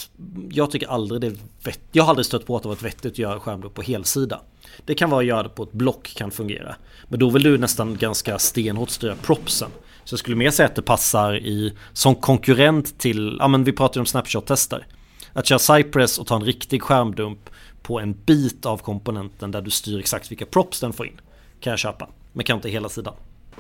Jag 0.50 0.70
tycker 0.70 0.88
aldrig 0.88 1.20
det 1.20 1.26
är 1.26 1.36
vett, 1.64 1.80
Jag 1.92 2.04
har 2.04 2.10
aldrig 2.10 2.26
stött 2.26 2.46
på 2.46 2.56
att 2.56 2.62
det 2.62 2.68
varit 2.68 2.82
vettigt 2.82 3.12
att 3.12 3.18
göra 3.18 3.40
skärmdump 3.40 3.74
på 3.74 3.82
helsida. 3.82 4.40
Det 4.84 4.94
kan 4.94 5.10
vara 5.10 5.20
att 5.20 5.26
göra 5.26 5.42
det 5.42 5.48
på 5.48 5.62
ett 5.62 5.72
block 5.72 6.14
kan 6.16 6.30
fungera. 6.30 6.74
Men 7.08 7.18
då 7.18 7.30
vill 7.30 7.42
du 7.42 7.58
nästan 7.58 7.96
ganska 7.96 8.38
stenhårt 8.38 8.90
styra 8.90 9.14
propsen. 9.22 9.70
Så 10.04 10.12
jag 10.12 10.18
skulle 10.18 10.36
mer 10.36 10.50
säga 10.50 10.66
att 10.66 10.74
det 10.74 10.82
passar 10.82 11.36
i 11.36 11.76
som 11.92 12.14
konkurrent 12.14 12.98
till, 12.98 13.36
ja 13.40 13.48
men 13.48 13.64
vi 13.64 13.72
pratar 13.72 13.98
ju 13.98 14.00
om 14.00 14.06
snapshot-tester. 14.06 14.86
Att 15.32 15.46
köra 15.46 15.58
Cypress 15.58 16.18
och 16.18 16.26
ta 16.26 16.36
en 16.36 16.44
riktig 16.44 16.82
skärmdump 16.82 17.50
på 17.82 18.00
en 18.00 18.12
bit 18.24 18.66
av 18.66 18.78
komponenten 18.78 19.50
där 19.50 19.60
du 19.60 19.70
styr 19.70 19.98
exakt 19.98 20.30
vilka 20.30 20.46
props 20.46 20.80
den 20.80 20.92
får 20.92 21.06
in. 21.06 21.20
Kan 21.60 21.70
jag 21.70 21.78
köpa. 21.78 22.08
Men 22.32 22.44
kan 22.44 22.56
inte 22.56 22.68
hela 22.68 22.88
sidan. 22.88 23.14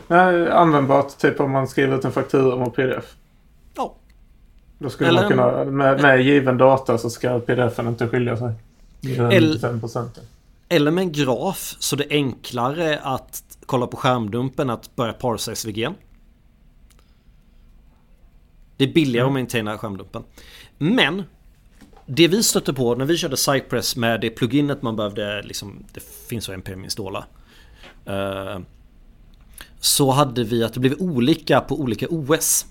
Nej, 0.08 0.50
användbart 0.50 1.18
typ 1.18 1.40
om 1.40 1.50
man 1.50 1.68
skriver 1.68 1.98
ut 1.98 2.04
en 2.04 2.12
faktura 2.12 2.56
med 2.56 2.74
pdf. 2.74 3.14
Ja. 3.76 3.94
Då 4.78 4.90
skulle 4.90 5.08
Eller 5.08 5.20
man 5.20 5.30
kunna, 5.30 5.64
med, 5.64 6.02
med 6.02 6.22
given 6.22 6.58
data 6.58 6.98
så 6.98 7.10
ska 7.10 7.40
pdfen 7.40 7.88
inte 7.88 8.08
skilja 8.08 8.36
sig. 8.36 8.52
Eller, 9.18 9.80
eller 10.72 10.90
med 10.90 11.02
en 11.02 11.12
graf 11.12 11.76
så 11.78 11.96
det 11.96 12.04
är 12.04 12.16
enklare 12.16 12.98
att 12.98 13.42
kolla 13.66 13.86
på 13.86 13.96
skärmdumpen 13.96 14.70
att 14.70 14.96
börja 14.96 15.12
parsa 15.12 15.54
SVG. 15.54 15.88
Det 18.76 18.84
är 18.84 18.92
billigare 18.92 19.24
mm. 19.24 19.28
att 19.28 19.32
maintaina 19.32 19.78
skärmdumpen. 19.78 20.24
Men 20.78 21.22
det 22.06 22.28
vi 22.28 22.42
stötte 22.42 22.72
på 22.72 22.94
när 22.94 23.04
vi 23.04 23.16
körde 23.16 23.36
Cypress 23.36 23.96
med 23.96 24.20
det 24.20 24.30
pluginet 24.30 24.82
man 24.82 24.96
behövde, 24.96 25.42
liksom, 25.42 25.84
det 25.92 26.00
finns 26.28 26.44
så 26.44 26.52
npm 26.52 26.84
installa. 26.84 27.24
Uh, 28.08 28.58
så 29.80 30.10
hade 30.10 30.44
vi 30.44 30.64
att 30.64 30.74
det 30.74 30.80
blev 30.80 30.94
olika 30.98 31.60
på 31.60 31.80
olika 31.80 32.06
OS. 32.10 32.66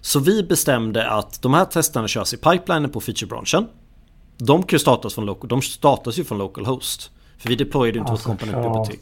Så 0.00 0.20
vi 0.20 0.42
bestämde 0.42 1.10
att 1.10 1.42
de 1.42 1.54
här 1.54 1.64
testerna 1.64 2.08
körs 2.08 2.34
i 2.34 2.36
pipelinen 2.36 2.90
på 2.90 3.00
featurebranschen. 3.00 3.66
De 4.36 4.62
kan 4.62 4.76
ju 4.76 4.78
startas 4.78 5.14
från 5.14 5.26
local, 5.26 5.48
de 5.48 5.62
startas 5.62 6.18
ju 6.18 6.24
från 6.24 6.38
localhost. 6.38 7.10
För 7.38 7.48
vi 7.48 7.56
deployade 7.56 7.98
inte 7.98 8.12
alltså, 8.12 8.28
vårt 8.28 8.40
komponentbibliotek. 8.40 9.00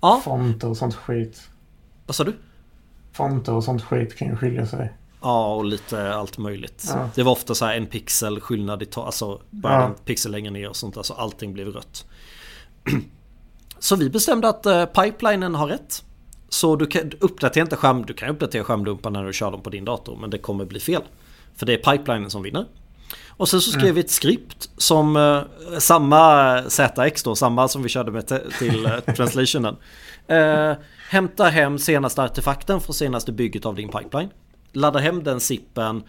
Ja. 0.00 0.20
Fonter 0.24 0.68
och 0.68 0.76
sånt 0.76 0.94
skit. 0.94 1.48
Vad 2.06 2.14
sa 2.14 2.24
du? 2.24 2.34
Fonter 3.12 3.54
och 3.54 3.64
sånt 3.64 3.82
skit 3.82 4.16
kan 4.16 4.28
ju 4.28 4.36
skilja 4.36 4.66
sig. 4.66 4.92
Ja, 5.20 5.54
och 5.54 5.64
lite 5.64 6.14
allt 6.14 6.38
möjligt. 6.38 6.84
Ja. 6.88 7.08
Det 7.14 7.22
var 7.22 7.32
ofta 7.32 7.54
så 7.54 7.64
här 7.64 7.76
en 7.76 7.86
pixel 7.86 8.40
skillnad 8.40 8.82
i 8.82 8.86
tal, 8.86 9.06
alltså 9.06 9.40
bara 9.50 9.72
ja. 9.72 9.86
en 9.86 9.94
pixel 9.94 10.32
längre 10.32 10.50
ner 10.50 10.68
och 10.68 10.76
sånt 10.76 10.94
där, 10.94 11.02
så 11.02 11.14
allting 11.14 11.52
blev 11.52 11.68
rött. 11.68 12.06
Så 13.78 13.96
vi 13.96 14.10
bestämde 14.10 14.48
att 14.48 14.66
uh, 14.66 14.84
pipelinen 14.84 15.54
har 15.54 15.66
rätt. 15.66 16.04
Så 16.48 16.76
du 16.76 16.86
kan 16.86 17.12
uppdatera 17.20 17.62
inte 17.62 17.76
skärm, 17.76 18.06
du 18.06 18.14
kan 18.14 18.28
uppdatera 18.28 18.64
skärmdumparna 18.64 19.18
när 19.18 19.26
du 19.26 19.32
kör 19.32 19.50
dem 19.50 19.62
på 19.62 19.70
din 19.70 19.84
dator, 19.84 20.16
men 20.16 20.30
det 20.30 20.38
kommer 20.38 20.64
bli 20.64 20.80
fel. 20.80 21.02
För 21.54 21.66
det 21.66 21.72
är 21.72 21.96
pipelinen 21.96 22.30
som 22.30 22.42
vinner. 22.42 22.66
Och 23.28 23.48
sen 23.48 23.60
så 23.60 23.70
skrev 23.70 23.84
mm. 23.84 23.94
vi 23.94 24.00
ett 24.00 24.10
skript 24.10 24.70
som 24.76 25.16
uh, 25.16 25.42
samma 25.78 26.62
ZX 26.68 27.22
då, 27.22 27.34
samma 27.34 27.68
som 27.68 27.82
vi 27.82 27.88
körde 27.88 28.12
med 28.12 28.28
till 28.58 28.86
uh, 28.86 29.00
translationen. 29.16 29.76
Uh, 30.30 30.72
hämtar 31.08 31.50
hem 31.50 31.78
senaste 31.78 32.22
artefakten 32.22 32.80
från 32.80 32.94
senaste 32.94 33.32
bygget 33.32 33.66
av 33.66 33.74
din 33.74 33.88
pipeline 33.88 34.30
laddar 34.72 35.00
hem 35.00 35.24
den 35.24 35.40
zippen, 35.40 36.02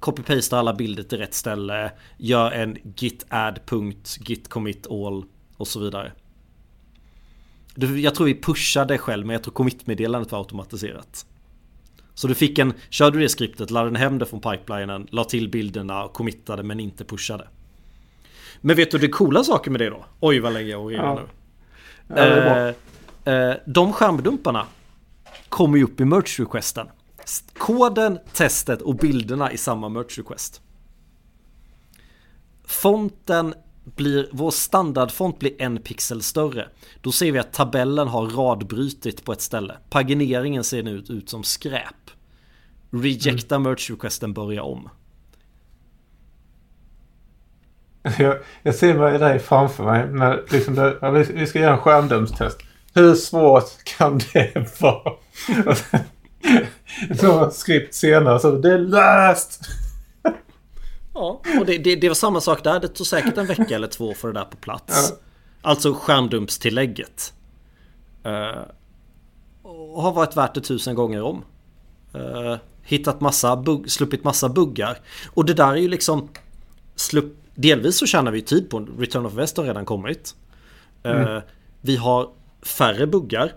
copy-pastar 0.00 0.58
alla 0.58 0.74
bilder 0.74 1.02
till 1.02 1.18
rätt 1.18 1.34
ställe, 1.34 1.92
gör 2.16 2.50
en 2.50 2.78
git 2.96 3.26
add 3.28 3.60
punkt, 3.66 4.18
git 4.20 4.48
commit 4.48 4.86
all 4.86 5.24
och 5.56 5.68
så 5.68 5.80
vidare. 5.80 6.12
Jag 8.02 8.14
tror 8.14 8.26
vi 8.26 8.40
pushade 8.40 8.98
själv 8.98 9.26
men 9.26 9.34
jag 9.34 9.42
tror 9.42 9.54
commit-meddelandet 9.54 10.32
var 10.32 10.38
automatiserat. 10.38 11.26
Så 12.18 12.28
du 12.28 12.34
fick 12.34 12.58
en, 12.58 12.72
körde 12.90 13.18
du 13.18 13.22
det 13.22 13.28
skriptet, 13.28 13.70
laddade 13.70 13.98
hem 13.98 14.18
det 14.18 14.26
från 14.26 14.40
pipelinen, 14.40 15.06
la 15.10 15.24
till 15.24 15.48
bilderna 15.48 16.04
och 16.04 16.12
committade 16.12 16.62
men 16.62 16.80
inte 16.80 17.04
pushade. 17.04 17.48
Men 18.60 18.76
vet 18.76 18.90
du 18.90 18.98
det 18.98 19.08
coola 19.08 19.44
saker 19.44 19.70
med 19.70 19.80
det 19.80 19.90
då? 19.90 20.04
Oj 20.20 20.38
vad 20.38 20.52
länge 20.52 20.68
jag 20.68 20.82
och 20.82 20.92
ja. 20.92 21.14
nu. 21.14 21.22
Ja, 22.16 22.74
eh, 23.24 23.34
eh, 23.34 23.56
de 23.66 23.92
skärmdumparna 23.92 24.66
kommer 25.48 25.78
ju 25.78 25.84
upp 25.84 26.00
i 26.00 26.04
merch 26.04 26.40
requesten 26.40 26.88
koden, 27.58 28.18
testet 28.32 28.82
och 28.82 28.94
bilderna 28.94 29.52
i 29.52 29.56
samma 29.56 29.88
merch 29.88 30.18
request. 30.18 30.62
Fonten 32.64 33.54
blir, 33.96 34.28
vår 34.32 34.50
standardfont 34.50 35.38
blir 35.38 35.62
en 35.62 35.78
pixel 35.78 36.22
större. 36.22 36.68
Då 37.00 37.12
ser 37.12 37.32
vi 37.32 37.38
att 37.38 37.52
tabellen 37.52 38.08
har 38.08 38.26
radbrytit 38.26 39.24
på 39.24 39.32
ett 39.32 39.40
ställe. 39.40 39.76
Pagineringen 39.90 40.64
ser 40.64 40.82
nu 40.82 40.90
ut, 40.90 41.10
ut 41.10 41.30
som 41.30 41.44
skräp. 41.44 42.10
Rejecta 42.90 43.54
mm. 43.54 43.70
merch 43.70 43.90
requesten, 43.90 44.32
börja 44.32 44.62
om. 44.62 44.88
Jag, 48.18 48.36
jag 48.62 48.74
ser 48.74 48.94
mig 48.94 49.18
dig 49.18 49.38
framför 49.38 49.84
mig 49.84 50.06
när 50.10 50.44
liksom 50.50 50.74
det, 50.74 51.26
vi 51.34 51.46
ska 51.46 51.58
göra 51.58 51.72
en 51.72 51.78
skärmdumpstest. 51.78 52.58
Hur 52.94 53.14
svårt 53.14 53.84
kan 53.84 54.20
det 54.32 54.80
vara? 54.80 55.12
så 57.20 57.50
skript 57.52 57.94
senare 57.94 58.40
så 58.40 58.50
det 58.50 58.72
är 58.72 58.78
löst! 58.78 59.60
Ja, 61.18 61.40
och 61.60 61.66
det, 61.66 61.78
det, 61.78 61.96
det, 61.96 62.08
var 62.08 62.14
samma 62.14 62.40
sak 62.40 62.64
där. 62.64 62.80
Det 62.80 62.88
tog 62.88 63.06
säkert 63.06 63.38
en 63.38 63.46
vecka 63.46 63.74
eller 63.74 63.86
två 63.86 64.14
för 64.14 64.28
det 64.28 64.34
där 64.34 64.44
på 64.44 64.56
plats. 64.56 65.10
Ja. 65.10 65.16
Alltså 65.62 65.94
skärmdumpstillägget. 65.94 67.32
Uh, 68.26 68.62
och 69.62 70.02
har 70.02 70.12
varit 70.12 70.36
värt 70.36 70.54
det 70.54 70.60
tusen 70.60 70.94
gånger 70.94 71.22
om. 71.22 71.44
Uh, 72.14 72.56
Hittat 72.82 73.20
massa 73.20 73.56
bugg, 73.56 73.90
sluppit 73.90 74.24
massa 74.24 74.48
buggar. 74.48 74.98
Och 75.34 75.44
det 75.44 75.54
där 75.54 75.72
är 75.72 75.76
ju 75.76 75.88
liksom... 75.88 76.28
Slupp, 76.94 77.36
delvis 77.54 77.98
så 77.98 78.06
tjänar 78.06 78.32
vi 78.32 78.42
tid 78.42 78.70
på 78.70 78.78
Return 78.98 79.26
of 79.26 79.32
West 79.32 79.56
har 79.56 79.64
redan 79.64 79.84
kommit. 79.84 80.34
Mm. 81.02 81.28
Uh, 81.28 81.42
vi 81.80 81.96
har 81.96 82.30
färre 82.62 83.06
buggar. 83.06 83.52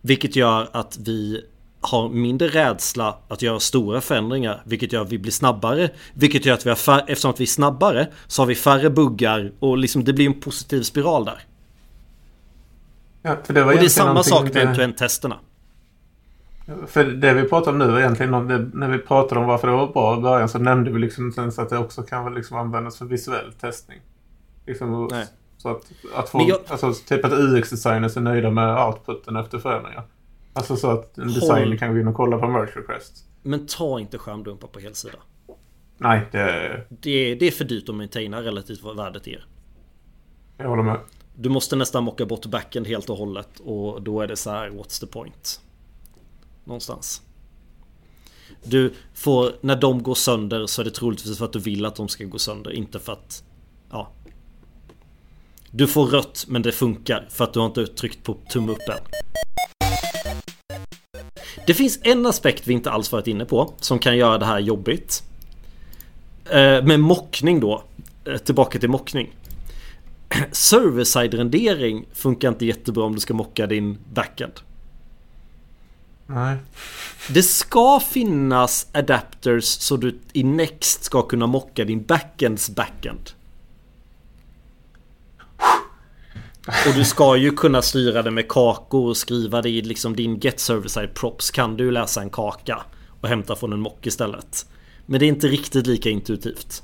Vilket 0.00 0.36
gör 0.36 0.68
att 0.72 0.98
vi 1.00 1.44
har 1.82 2.08
mindre 2.08 2.48
rädsla 2.48 3.16
att 3.28 3.42
göra 3.42 3.60
stora 3.60 4.00
förändringar 4.00 4.62
Vilket 4.64 4.92
gör 4.92 5.02
att 5.02 5.12
vi 5.12 5.18
blir 5.18 5.32
snabbare 5.32 5.90
Vilket 6.14 6.46
gör 6.46 6.54
att 6.54 6.66
vi 6.66 6.70
har 6.70 6.76
färre, 6.76 7.04
eftersom 7.06 7.30
att 7.30 7.40
vi 7.40 7.44
är 7.44 7.46
snabbare 7.46 8.08
Så 8.26 8.42
har 8.42 8.46
vi 8.46 8.54
färre 8.54 8.90
buggar 8.90 9.52
och 9.58 9.78
liksom 9.78 10.04
det 10.04 10.12
blir 10.12 10.26
en 10.26 10.40
positiv 10.40 10.82
spiral 10.82 11.24
där. 11.24 11.42
Ja, 13.22 13.36
för 13.44 13.54
det 13.54 13.64
var 13.64 13.72
och 13.72 13.78
det 13.78 13.84
är 13.84 13.88
samma 13.88 14.22
sak 14.22 14.42
med 14.42 14.56
end-to-end-testerna 14.56 15.38
För 16.86 17.04
det 17.04 17.34
vi 17.34 17.48
pratar 17.48 17.72
om 17.72 17.78
nu 17.78 17.98
egentligen 17.98 18.34
om 18.34 18.48
det, 18.48 18.70
När 18.74 18.88
vi 18.88 18.98
pratade 18.98 19.40
om 19.40 19.46
varför 19.46 19.68
det 19.68 19.74
var 19.74 19.92
bra 19.92 20.18
i 20.18 20.20
början 20.20 20.48
så 20.48 20.58
nämnde 20.58 20.90
vi 20.90 20.98
liksom 20.98 21.32
ens 21.36 21.58
att 21.58 21.70
det 21.70 21.78
också 21.78 22.02
kan 22.02 22.24
väl 22.24 22.34
liksom 22.34 22.56
användas 22.56 22.98
för 22.98 23.04
visuell 23.04 23.52
testning. 23.60 23.98
Liksom, 24.66 25.08
Nej. 25.10 25.26
Så 25.58 25.68
att, 25.68 25.82
att 26.14 26.28
få, 26.28 26.46
jag... 26.48 26.58
alltså, 26.68 26.92
typ 27.08 27.24
att 27.24 27.32
UX-designers 27.32 28.16
är 28.16 28.20
nöjda 28.20 28.50
med 28.50 28.86
outputen 28.86 29.36
efter 29.36 29.58
förändringar 29.58 30.02
Alltså 30.52 30.76
så 30.76 30.90
att 30.90 31.18
en 31.18 31.26
designer 31.26 31.66
Håll... 31.66 31.78
kan 31.78 31.94
gå 31.94 32.00
in 32.00 32.08
och 32.08 32.14
kolla 32.14 32.38
på 32.38 32.48
merge 32.48 32.72
request. 32.80 33.24
Men 33.42 33.66
ta 33.66 34.00
inte 34.00 34.18
skärmdumpar 34.18 34.68
på 34.68 34.80
helsida. 34.80 35.18
Nej, 35.98 36.28
det... 36.32 36.86
det... 36.88 37.34
Det 37.34 37.46
är 37.46 37.50
för 37.50 37.64
dyrt 37.64 37.88
att 37.88 37.94
maintaina 37.94 38.42
relativt 38.42 38.82
vad 38.82 38.96
värdet 38.96 39.28
är. 39.28 39.46
Jag 40.56 40.68
håller 40.68 40.82
med. 40.82 41.00
Du 41.34 41.48
måste 41.48 41.76
nästan 41.76 42.04
mocka 42.04 42.26
bort 42.26 42.46
backend 42.46 42.86
helt 42.86 43.10
och 43.10 43.16
hållet 43.16 43.60
och 43.60 44.02
då 44.02 44.20
är 44.20 44.28
det 44.28 44.36
så 44.36 44.50
här, 44.50 44.70
what's 44.70 45.00
the 45.00 45.06
point? 45.06 45.60
Någonstans. 46.64 47.22
Du 48.64 48.92
får, 49.14 49.52
när 49.60 49.76
de 49.76 50.02
går 50.02 50.14
sönder 50.14 50.66
så 50.66 50.80
är 50.80 50.84
det 50.84 50.90
troligtvis 50.90 51.38
för 51.38 51.44
att 51.44 51.52
du 51.52 51.58
vill 51.58 51.86
att 51.86 51.96
de 51.96 52.08
ska 52.08 52.24
gå 52.24 52.38
sönder, 52.38 52.70
inte 52.70 52.98
för 52.98 53.12
att... 53.12 53.44
Ja. 53.90 54.12
Du 55.70 55.86
får 55.86 56.06
rött 56.06 56.44
men 56.48 56.62
det 56.62 56.72
funkar 56.72 57.26
för 57.30 57.44
att 57.44 57.52
du 57.52 57.60
har 57.60 57.66
inte 57.66 57.86
tryckt 57.86 58.24
på 58.24 58.36
tumme 58.52 58.72
upp 58.72 58.88
än. 58.88 58.98
Det 61.66 61.74
finns 61.74 61.98
en 62.02 62.26
aspekt 62.26 62.66
vi 62.66 62.72
inte 62.72 62.90
alls 62.90 63.12
varit 63.12 63.26
inne 63.26 63.44
på 63.44 63.74
som 63.80 63.98
kan 63.98 64.16
göra 64.16 64.38
det 64.38 64.46
här 64.46 64.58
jobbigt. 64.58 65.22
Eh, 66.44 66.84
med 66.84 67.00
mockning 67.00 67.60
då. 67.60 67.82
Eh, 68.24 68.36
tillbaka 68.36 68.78
till 68.78 68.88
mockning. 68.88 69.36
Server-side 70.52 71.34
rendering 71.34 72.04
funkar 72.12 72.48
inte 72.48 72.66
jättebra 72.66 73.04
om 73.04 73.14
du 73.14 73.20
ska 73.20 73.34
mocka 73.34 73.66
din 73.66 73.98
backend. 74.12 74.52
Nej. 76.26 76.56
Det 77.28 77.42
ska 77.42 78.00
finnas 78.00 78.86
adapters 78.92 79.64
så 79.64 79.96
du 79.96 80.18
i 80.32 80.42
Next 80.42 81.04
ska 81.04 81.22
kunna 81.22 81.46
mocka 81.46 81.84
din 81.84 82.02
backends 82.02 82.70
backend. 82.70 83.30
Och 86.66 86.94
du 86.94 87.04
ska 87.04 87.36
ju 87.36 87.50
kunna 87.50 87.82
styra 87.82 88.22
det 88.22 88.30
med 88.30 88.48
kakor 88.48 89.08
och 89.08 89.16
skriva 89.16 89.62
det 89.62 89.68
i 89.68 89.82
liksom 89.82 90.16
din 90.16 90.38
get 90.38 90.60
server 90.60 90.88
side 90.88 91.14
props 91.14 91.50
kan 91.50 91.76
du 91.76 91.90
läsa 91.90 92.20
en 92.20 92.30
kaka 92.30 92.82
och 93.20 93.28
hämta 93.28 93.56
från 93.56 93.72
en 93.72 93.80
mock 93.80 94.06
istället. 94.06 94.66
Men 95.06 95.20
det 95.20 95.26
är 95.26 95.28
inte 95.28 95.46
riktigt 95.46 95.86
lika 95.86 96.10
intuitivt. 96.10 96.82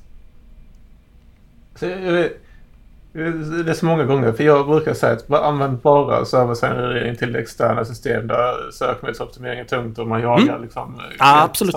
Det 1.80 3.70
är 3.70 3.74
så 3.74 3.86
många 3.86 4.04
gånger, 4.04 4.32
för 4.32 4.44
jag 4.44 4.66
brukar 4.66 4.94
säga 4.94 5.12
att 5.12 5.30
använd 5.30 5.78
bara 5.78 6.24
servergenerering 6.24 7.16
till 7.16 7.36
externa 7.36 7.84
system 7.84 8.26
där 8.26 8.70
sökmedelsoptimering 8.72 9.60
är 9.60 9.64
tungt 9.64 9.98
och 9.98 10.06
man 10.06 10.20
jagar 10.20 10.48
mm. 10.48 10.62
liksom... 10.62 11.00
Ja, 11.18 11.42
absolut. 11.42 11.76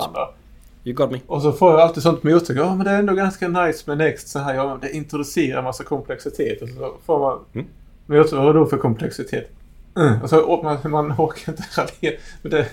You 0.84 0.96
got 0.96 1.12
me. 1.12 1.20
Och 1.28 1.42
så 1.42 1.52
får 1.52 1.72
jag 1.72 1.80
alltid 1.82 2.04
sånt 2.04 2.24
mottag. 2.24 2.58
Ja, 2.58 2.76
men 2.76 2.86
det 2.86 2.92
är 2.92 3.00
ändå 3.00 3.14
ganska 3.14 3.48
nice 3.48 3.84
med 3.86 3.98
Next 3.98 4.28
så 4.28 4.40
här. 4.40 4.56
Ja, 4.56 4.78
det 4.82 4.92
introducerar 4.92 5.62
massa 5.62 5.84
komplexitet. 5.84 6.62
Och 6.62 6.70
så 6.70 6.94
får 7.06 7.20
man 7.20 7.40
mm. 7.54 7.68
Men 8.12 8.18
jag 8.18 8.30
tror, 8.30 8.44
vadå 8.44 8.66
för 8.66 8.78
komplexitet? 8.78 9.52
Mm. 9.96 10.22
Alltså, 10.22 10.60
man, 10.64 10.92
man 10.92 11.12
orkar 11.12 11.52
inte 11.52 11.64
radera. 11.82 12.20
Men 12.42 12.52
det, 12.52 12.68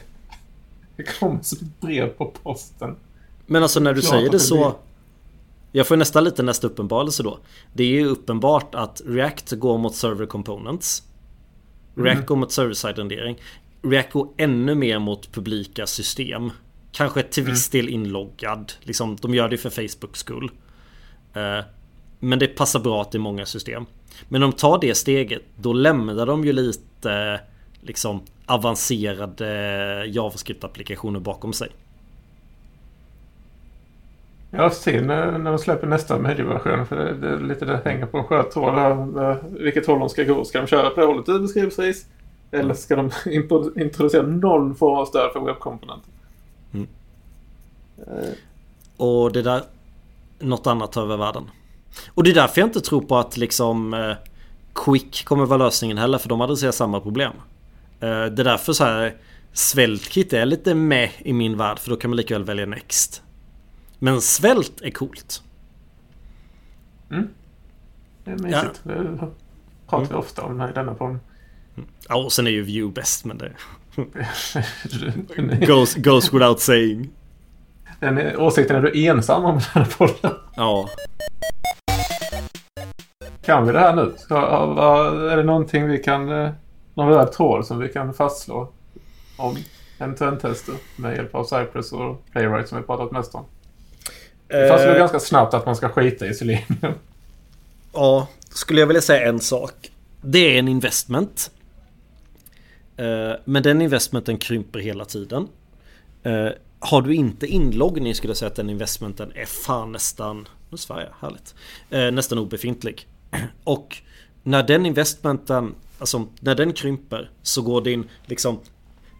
det 0.96 1.02
kommer 1.02 1.42
som 1.42 1.58
ett 1.58 1.80
brev 1.80 2.08
på 2.08 2.26
posten. 2.42 2.96
Men 3.46 3.62
alltså 3.62 3.80
när 3.80 3.94
du 3.94 4.00
Klart 4.00 4.12
säger 4.12 4.30
det 4.30 4.38
så... 4.38 4.76
Jag 5.72 5.86
får 5.86 5.96
nästan 5.96 6.24
lite 6.24 6.42
nästa 6.42 6.66
uppenbarelse 6.66 7.22
då. 7.22 7.38
Det 7.72 7.82
är 7.82 7.88
ju 7.88 8.06
uppenbart 8.06 8.74
att 8.74 9.02
React 9.06 9.50
går 9.50 9.78
mot 9.78 9.94
server 9.94 10.26
components. 10.26 11.02
React 11.94 12.16
mm. 12.16 12.26
går 12.26 12.36
mot 12.36 12.52
server-side 12.52 12.98
rendering. 12.98 13.38
React 13.82 14.12
går 14.12 14.28
ännu 14.36 14.74
mer 14.74 14.98
mot 14.98 15.32
publika 15.32 15.86
system. 15.86 16.50
Kanske 16.92 17.22
till 17.22 17.44
viss 17.44 17.74
mm. 17.74 17.86
del 17.86 17.94
inloggad. 17.94 18.72
Liksom, 18.80 19.16
de 19.16 19.34
gör 19.34 19.48
det 19.48 19.58
för 19.58 19.70
Facebooks 19.70 20.20
skull. 20.20 20.50
Uh, 21.36 21.64
men 22.18 22.38
det 22.38 22.46
passar 22.46 22.80
bra 22.80 23.04
till 23.04 23.20
många 23.20 23.46
system. 23.46 23.86
Men 24.28 24.42
om 24.42 24.50
de 24.50 24.56
tar 24.56 24.78
det 24.78 24.94
steget 24.94 25.42
då 25.56 25.72
lämnar 25.72 26.26
de 26.26 26.44
ju 26.44 26.52
lite 26.52 27.40
liksom 27.80 28.20
avancerade 28.46 30.06
JavaScript-applikationer 30.06 31.20
bakom 31.20 31.52
sig. 31.52 31.68
Jag 34.50 34.72
ser 34.72 35.02
när, 35.02 35.38
när 35.38 35.50
de 35.50 35.58
släpper 35.58 35.86
nästa 35.86 36.18
medieversion. 36.18 36.86
För 36.86 36.96
det, 36.96 37.14
det 37.14 37.28
är 37.28 37.40
lite 37.40 37.64
det 37.64 37.80
hänger 37.84 38.06
på 38.06 38.18
en 38.18 38.24
skör 38.24 38.42
tråd. 38.42 39.36
Vilket 39.50 39.86
håll 39.86 39.98
de 39.98 40.08
ska 40.08 40.24
gå. 40.24 40.44
Ska 40.44 40.60
de 40.60 40.66
köra 40.66 40.90
på 40.90 41.00
det 41.00 41.06
hållet 41.06 41.26
du 41.26 41.40
beskriver 41.40 41.94
Eller 42.50 42.74
ska 42.74 42.96
de 42.96 43.10
introducera 43.80 44.22
någon 44.22 44.74
form 44.74 44.98
av 44.98 45.06
stöd 45.06 45.32
för 45.32 45.40
webbkomponenter? 45.40 46.10
Mm. 46.74 46.86
Uh. 47.98 48.32
Och 48.96 49.32
det 49.32 49.42
där 49.42 49.62
något 50.38 50.66
annat 50.66 50.96
över 50.96 51.16
världen. 51.16 51.50
Och 52.08 52.22
det 52.24 52.30
är 52.30 52.34
därför 52.34 52.60
jag 52.60 52.68
inte 52.68 52.80
tror 52.80 53.00
på 53.00 53.16
att 53.18 53.36
liksom 53.36 53.94
eh, 53.94 54.16
Quick 54.74 55.24
kommer 55.24 55.46
vara 55.46 55.64
lösningen 55.64 55.98
heller 55.98 56.18
för 56.18 56.28
de 56.28 56.40
adresserar 56.40 56.72
samma 56.72 57.00
problem. 57.00 57.32
Eh, 58.00 58.08
det 58.08 58.42
är 58.42 58.44
därför 58.44 58.72
så 58.72 58.84
här 58.84 59.16
Svältkit 59.52 60.32
är 60.32 60.46
lite 60.46 60.74
med 60.74 61.10
i 61.18 61.32
min 61.32 61.56
värld 61.56 61.78
för 61.78 61.90
då 61.90 61.96
kan 61.96 62.10
man 62.10 62.16
lika 62.16 62.34
väl 62.34 62.44
välja 62.44 62.66
Next. 62.66 63.22
Men 63.98 64.20
svält 64.20 64.80
är 64.80 64.90
coolt. 64.90 65.42
Mm. 67.10 67.28
Det 68.24 68.30
är 68.30 68.38
mysigt. 68.38 68.80
Ja. 68.82 68.92
Det 68.92 69.18
pratar 69.88 70.04
vi 70.04 70.06
mm. 70.06 70.18
ofta 70.18 70.42
om 70.42 70.62
i 70.62 70.72
denna 70.74 70.94
podden. 70.94 71.20
Ja, 72.08 72.16
och 72.16 72.32
sen 72.32 72.46
är 72.46 72.50
ju 72.50 72.62
View 72.62 72.94
bäst 73.00 73.24
men 73.24 73.38
det... 73.38 73.52
goes, 75.66 75.94
goes 75.94 76.32
without 76.34 76.60
saying. 76.60 77.10
Den 78.00 78.36
åsikten 78.36 78.76
är 78.76 78.80
du 78.80 79.06
ensam 79.06 79.44
om 79.44 79.54
den 79.54 79.62
här 79.84 79.94
podden. 79.98 80.38
Ja. 80.56 80.88
Kan 83.42 83.66
vi 83.66 83.72
det 83.72 83.78
här 83.78 83.96
nu? 83.96 84.14
Ska, 84.18 84.36
är 85.32 85.36
det 85.36 85.42
någonting 85.42 85.88
vi 85.88 85.98
kan... 85.98 86.28
Eh, 86.28 86.50
någon 86.94 87.08
röd 87.08 87.32
tråd 87.32 87.66
som 87.66 87.78
vi 87.78 87.88
kan 87.88 88.14
fastslå 88.14 88.72
om 89.36 89.56
end-to-end-tester 89.98 90.74
med 90.96 91.16
hjälp 91.16 91.34
av 91.34 91.44
Cypress 91.44 91.92
och 91.92 92.24
Playwright 92.32 92.68
som 92.68 92.78
vi 92.78 92.84
pratat 92.84 93.10
mest 93.10 93.34
om? 93.34 93.44
Det 94.46 94.68
fastslår 94.68 94.92
uh, 94.92 94.98
ganska 94.98 95.20
snabbt 95.20 95.54
att 95.54 95.66
man 95.66 95.76
ska 95.76 95.88
skita 95.88 96.26
i 96.26 96.34
Selenium. 96.34 96.94
Ja, 97.92 98.28
skulle 98.50 98.80
jag 98.80 98.86
vilja 98.86 99.02
säga 99.02 99.28
en 99.28 99.40
sak. 99.40 99.90
Det 100.20 100.54
är 100.54 100.58
en 100.58 100.68
investment. 100.68 101.50
Uh, 103.00 103.32
men 103.44 103.62
den 103.62 103.82
investmenten 103.82 104.38
krymper 104.38 104.78
hela 104.78 105.04
tiden. 105.04 105.48
Har 106.80 107.02
du 107.02 107.14
inte 107.14 107.46
inloggning 107.46 108.14
skulle 108.14 108.30
jag 108.30 108.36
säga 108.36 108.46
att 108.46 108.56
den 108.56 108.70
investmenten 108.70 109.32
är 109.34 109.46
fan 109.46 109.92
nästan... 109.92 110.48
Nu 110.70 110.76
svär 110.76 111.00
jag, 111.00 111.28
härligt. 111.28 111.54
nästan 112.14 112.38
obefintlig. 112.38 113.06
Och 113.64 113.96
när 114.42 114.62
den 114.62 114.86
investmenten, 114.86 115.74
alltså 115.98 116.26
när 116.40 116.54
den 116.54 116.72
krymper 116.72 117.30
så 117.42 117.62
går 117.62 117.80
din 117.80 118.08
liksom 118.26 118.60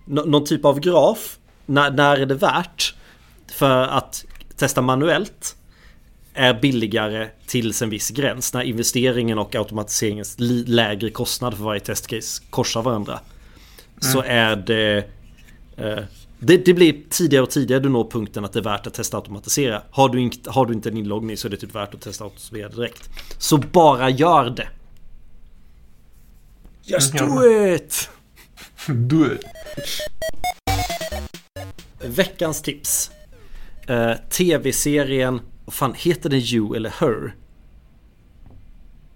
någon 0.05 0.45
typ 0.45 0.65
av 0.65 0.81
graf. 0.81 1.39
När, 1.67 1.91
när 1.91 2.17
är 2.17 2.27
det 2.27 2.35
värt 2.35 2.95
för 3.47 3.83
att 3.83 4.25
testa 4.57 4.83
manuellt 4.83 5.57
är 6.35 6.55
billigare 6.55 7.29
tills 7.47 7.83
en 7.83 7.91
viss 7.91 8.11
gräns. 8.11 8.55
När 8.55 8.63
investeringen 8.63 9.39
och 9.39 9.55
automatiseringens 9.55 10.37
lägre 10.67 11.11
kostnad 11.11 11.57
för 11.57 11.65
varje 11.65 11.81
testcase 11.81 12.43
korsar 12.51 12.83
varandra. 12.83 13.13
Mm. 13.13 14.13
Så 14.13 14.23
är 14.23 14.57
det 14.57 15.05
eh, 15.77 16.05
det, 16.41 16.57
det, 16.57 16.75
blir 16.75 16.97
tidigare 17.11 17.43
och 17.43 17.51
tidigare 17.51 17.83
du 17.83 17.89
når 17.89 18.11
punkten 18.11 18.45
att 18.45 18.53
det 18.53 18.59
är 18.59 18.63
värt 18.63 18.87
att 18.87 18.95
testa 18.95 19.17
automatisera. 19.17 19.83
Har 19.91 20.09
du, 20.09 20.21
inte, 20.21 20.51
har 20.51 20.67
du 20.67 20.75
inte 20.75 20.89
en 20.89 20.97
inloggning 20.97 21.37
så 21.37 21.49
är 21.49 21.51
det 21.51 21.57
typ 21.57 21.75
värt 21.75 21.95
att 21.95 22.01
testa 22.01 22.25
automatisera 22.25 22.69
direkt. 22.69 23.11
Så 23.39 23.59
bara 23.59 24.11
gör 24.11 24.51
det. 24.51 24.69
Just 26.83 27.19
do 27.19 27.45
it! 27.75 28.11
Do 28.87 29.27
it! 29.27 29.45
Veckans 32.05 32.63
tips. 32.63 33.11
Uh, 33.91 34.13
TV-serien, 34.31 35.41
vad 35.65 35.75
fan 35.75 35.95
heter 35.95 36.31
den 36.31 36.41
You 36.41 36.77
eller 36.77 36.91
Her? 36.91 37.35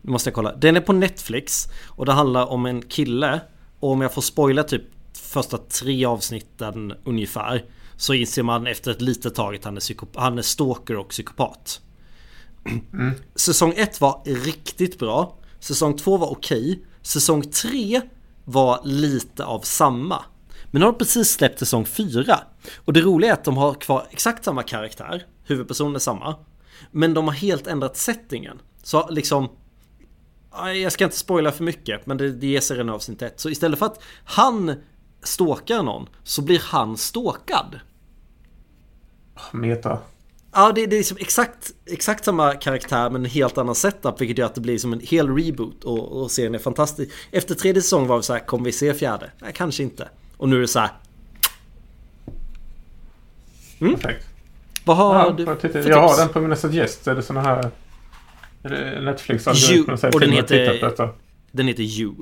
Nu 0.02 0.10
måste 0.10 0.28
jag 0.28 0.34
kolla. 0.34 0.56
Den 0.56 0.76
är 0.76 0.80
på 0.80 0.92
Netflix 0.92 1.68
och 1.88 2.06
det 2.06 2.12
handlar 2.12 2.46
om 2.46 2.66
en 2.66 2.82
kille 2.82 3.40
och 3.80 3.90
om 3.90 4.00
jag 4.00 4.14
får 4.14 4.22
spoila 4.22 4.62
typ 4.62 4.82
första 5.32 5.58
tre 5.58 6.04
avsnitten 6.04 6.94
ungefär 7.04 7.64
Så 7.96 8.14
inser 8.14 8.42
man 8.42 8.66
efter 8.66 8.90
ett 8.90 9.00
litet 9.00 9.34
tag 9.34 9.54
att 9.54 9.64
han 9.64 9.76
är, 9.76 9.80
psykop- 9.80 10.16
han 10.16 10.38
är 10.38 10.42
stalker 10.42 10.96
och 10.96 11.08
psykopat. 11.08 11.80
Mm. 12.92 13.14
Säsong 13.34 13.74
1 13.76 14.00
var 14.00 14.22
riktigt 14.24 14.98
bra. 14.98 15.38
Säsong 15.60 15.96
2 15.96 16.16
var 16.16 16.30
okej. 16.30 16.84
Säsong 17.02 17.42
3 17.42 18.00
var 18.44 18.80
lite 18.84 19.44
av 19.44 19.60
samma. 19.60 20.24
Men 20.70 20.80
nu 20.80 20.86
har 20.86 20.92
de 20.92 20.98
precis 20.98 21.30
släppt 21.30 21.58
säsong 21.58 21.86
4. 21.86 22.40
Och 22.76 22.92
det 22.92 23.00
roliga 23.00 23.30
är 23.30 23.34
att 23.34 23.44
de 23.44 23.56
har 23.56 23.74
kvar 23.74 24.06
exakt 24.10 24.44
samma 24.44 24.62
karaktär. 24.62 25.26
Huvudpersonen 25.44 25.94
är 25.94 25.98
samma. 25.98 26.36
Men 26.90 27.14
de 27.14 27.24
har 27.24 27.34
helt 27.34 27.66
ändrat 27.66 27.96
settingen. 27.96 28.58
Så 28.82 29.10
liksom... 29.10 29.48
Jag 30.82 30.92
ska 30.92 31.04
inte 31.04 31.16
spoila 31.16 31.52
för 31.52 31.64
mycket, 31.64 32.06
men 32.06 32.16
det, 32.16 32.32
det 32.32 32.46
ger 32.46 32.60
sig 32.60 32.76
redan 32.76 32.94
av 32.94 32.98
sin 32.98 33.16
tätt. 33.16 33.40
Så 33.40 33.50
istället 33.50 33.78
för 33.78 33.86
att 33.86 34.02
han 34.24 34.74
stalkar 35.22 35.82
någon, 35.82 36.08
så 36.22 36.42
blir 36.42 36.62
han 36.64 36.96
stalkad. 36.96 37.80
Meta. 39.52 39.98
Ja, 40.54 40.72
det, 40.72 40.86
det 40.86 40.96
är 40.96 40.98
liksom 40.98 41.16
exakt, 41.20 41.70
exakt 41.86 42.24
samma 42.24 42.54
karaktär 42.54 43.10
men 43.10 43.24
en 43.24 43.30
helt 43.30 43.58
annan 43.58 43.74
setup 43.74 44.20
vilket 44.20 44.38
gör 44.38 44.46
att 44.46 44.54
det 44.54 44.60
blir 44.60 44.78
som 44.78 44.92
en 44.92 45.00
hel 45.00 45.36
reboot 45.36 45.84
och, 45.84 46.22
och 46.22 46.30
serien 46.30 46.54
är 46.54 46.58
fantastisk. 46.58 47.10
Efter 47.30 47.54
tredje 47.54 47.82
säsong 47.82 48.06
var 48.06 48.16
det 48.16 48.22
så 48.22 48.32
här, 48.32 48.40
kommer 48.40 48.64
vi 48.64 48.72
se 48.72 48.94
fjärde? 48.94 49.30
Nej, 49.38 49.52
kanske 49.54 49.82
inte. 49.82 50.08
Och 50.36 50.48
nu 50.48 50.56
är 50.56 50.60
det 50.60 50.68
så 50.68 50.78
här. 50.78 50.90
Mm. 53.80 53.94
Perfekt. 53.94 54.26
Vad 54.84 54.96
har 54.96 55.14
Ja, 55.14 55.30
du 55.30 55.44
jag, 55.44 55.60
för 55.60 55.68
tips? 55.68 55.86
jag 55.86 56.08
har 56.08 56.16
den 56.16 56.28
på 56.28 56.40
mina 56.40 56.56
suggest. 56.56 57.06
Är 57.06 57.14
det 57.14 57.22
såna 57.22 57.40
här... 57.40 57.70
Är 58.62 58.70
det 58.70 59.00
Netflix 59.00 59.70
You, 59.70 59.84
och 60.12 60.20
den 60.20 60.30
heter-. 60.32 61.14
Den 61.52 61.68
heter 61.68 61.82
You, 61.82 62.14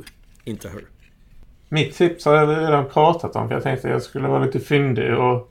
inte 0.45 0.69
Her. 0.69 0.85
Mitt 1.73 1.95
tips 1.97 2.25
har 2.25 2.35
jag 2.35 2.49
redan 2.49 2.85
pratat 2.89 3.37
om. 3.37 3.49
För 3.49 3.55
jag 3.55 3.63
tänkte 3.63 3.87
att 3.89 3.93
jag 3.93 4.03
skulle 4.03 4.29
vara 4.29 4.45
lite 4.45 4.61
fyndig. 4.61 5.15
Och, 5.19 5.51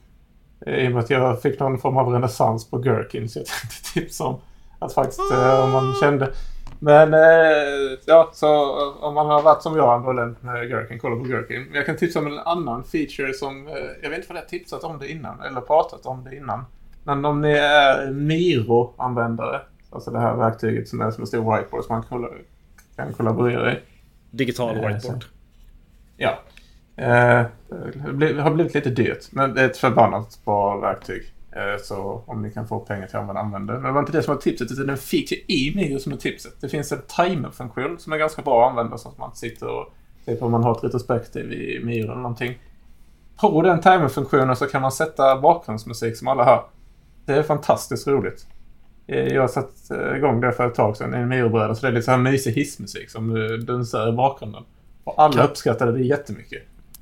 eh, 0.66 0.74
I 0.76 0.88
och 0.88 0.92
med 0.92 1.00
att 1.04 1.10
jag 1.10 1.42
fick 1.42 1.60
någon 1.60 1.78
form 1.80 1.98
av 1.98 2.08
renässans 2.14 2.70
på 2.70 2.78
Gherkin. 2.78 3.30
Så 3.30 3.40
jag 3.40 3.46
tänkte 3.46 3.94
tipsa 3.94 4.24
om 4.24 4.36
att 4.80 4.94
faktiskt 4.94 5.32
eh, 5.32 5.64
om 5.64 5.72
man 5.72 5.94
kände... 6.02 6.32
Men 6.82 7.14
eh, 7.14 7.20
ja, 8.06 8.30
så 8.34 8.72
om 9.02 9.14
man 9.14 9.26
har 9.28 9.42
varit 9.42 9.62
som 9.64 9.76
jag 9.78 9.94
ambivalent 9.94 10.44
med 10.44 10.70
Gherkin, 10.70 11.00
kolla 11.00 11.16
på 11.16 11.24
Gherkin. 11.24 11.64
Men 11.64 11.74
Jag 11.76 11.86
kan 11.86 11.98
tipsa 11.98 12.20
om 12.20 12.28
en 12.28 12.40
annan 12.40 12.84
feature 12.84 13.34
som... 13.34 13.68
Eh, 13.68 13.74
jag 14.04 14.10
vet 14.10 14.18
inte 14.20 14.30
vad 14.30 14.38
jag 14.38 14.42
har 14.44 14.50
tipsat 14.50 14.84
om 14.84 15.00
det 15.00 15.12
innan. 15.12 15.42
Eller 15.42 15.62
pratat 15.62 16.06
om 16.06 16.24
det 16.24 16.36
innan. 16.36 16.66
Men 17.04 17.26
om 17.26 17.42
ni 17.42 17.52
är 17.52 18.12
Miro-användare. 18.12 19.62
Alltså 19.92 20.12
det 20.12 20.20
här 20.20 20.36
verktyget 20.36 20.88
som 20.88 21.02
är 21.02 21.12
som 21.12 21.22
en 21.24 21.28
stor 21.28 21.56
whiteboard 21.58 21.84
som 21.84 21.94
man 21.96 22.02
kan, 22.04 22.10
kolla- 22.10 22.36
kan 22.96 23.14
kollaborera 23.14 23.74
i. 23.74 23.80
Digital 24.32 24.76
whiteboard. 24.76 25.26
Ja. 26.20 26.40
Eh, 26.96 27.46
det 28.14 28.42
har 28.42 28.52
blivit 28.52 28.74
lite 28.74 28.90
dyrt, 28.90 29.32
men 29.32 29.54
det 29.54 29.62
är 29.62 29.66
ett 29.66 29.78
förbannat 29.78 30.40
bra 30.46 30.78
verktyg. 30.78 31.34
Eh, 31.52 31.82
så 31.82 32.24
om 32.28 32.42
ni 32.42 32.52
kan 32.52 32.68
få 32.68 32.80
pengar 32.80 33.08
till 33.08 33.16
att 33.16 33.36
använda 33.36 33.74
det. 33.74 33.80
Men 33.80 33.88
det 33.88 33.94
var 33.94 34.00
inte 34.00 34.12
det 34.12 34.24
som 34.24 34.34
var 34.34 34.42
tipset, 34.42 34.72
utan 34.72 34.86
det 34.86 34.92
är 34.92 34.96
en 34.96 34.98
feature 34.98 35.40
i 35.48 35.74
Miro 35.76 36.00
som 36.00 36.14
är 36.14 36.18
tipset. 36.18 36.62
Det 36.62 36.70
finns 36.70 36.92
en 36.92 37.02
timer-funktion 37.02 38.00
som 38.00 38.14
är 38.14 38.18
ganska 38.18 38.42
bra 38.42 38.64
att 38.64 38.70
använda 38.70 38.98
så 38.98 39.10
att 39.10 39.18
man 39.18 39.30
inte 39.30 39.38
sitter 39.38 39.68
och 39.68 39.94
ser 40.26 40.36
på 40.36 40.46
om 40.46 40.52
man 40.52 40.64
har 40.64 40.78
ett 40.78 40.84
retrospektiv 40.84 41.54
i 41.54 41.82
Miro 41.84 42.06
eller 42.06 42.22
någonting. 42.22 42.60
På 43.42 43.62
den 43.62 43.82
timer-funktionen 43.82 44.56
så 44.56 44.66
kan 44.66 44.82
man 44.82 44.92
sätta 44.92 45.42
bakgrundsmusik 45.42 46.18
som 46.18 46.28
alla 46.28 46.44
hör. 46.44 46.64
Det 47.26 47.34
är 47.34 47.44
fantastiskt 47.44 48.08
roligt. 48.08 48.48
Eh, 49.08 49.28
jag 49.28 49.42
har 49.42 49.48
satt 49.48 49.92
eh, 49.92 50.18
igång 50.18 50.42
det 50.42 50.52
för 50.52 50.68
ett 50.68 50.76
tag 50.76 50.98
sedan 50.98 51.14
i 51.14 51.18
en 51.18 51.28
Miro-bräda, 51.28 51.76
så 51.76 51.82
det 51.82 51.88
är 51.88 51.92
lite 51.92 52.06
så 52.06 52.12
här 52.12 52.18
mysig 52.18 52.52
hissmusik 52.52 53.10
som 53.10 53.36
eh, 53.36 53.52
dunsar 53.52 54.10
i 54.10 54.12
bakgrunden. 54.12 54.64
Och 55.10 55.24
alla 55.24 55.34
Kan- 55.34 55.46
uppskattade 55.50 55.92
det 55.92 56.02
jättemycket. 56.04 56.62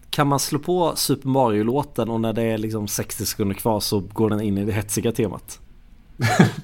Kan 0.09 0.27
man 0.27 0.39
slå 0.39 0.59
på 0.59 0.91
Super 0.95 1.29
Mario-låten 1.29 2.09
och 2.09 2.21
när 2.21 2.33
det 2.33 2.41
är 2.43 2.57
liksom 2.57 2.87
60 2.87 3.25
sekunder 3.25 3.55
kvar 3.55 3.79
så 3.79 3.99
går 3.99 4.29
den 4.29 4.41
in 4.41 4.57
i 4.57 4.65
det 4.65 4.71
hetsiga 4.71 5.11
temat? 5.11 5.59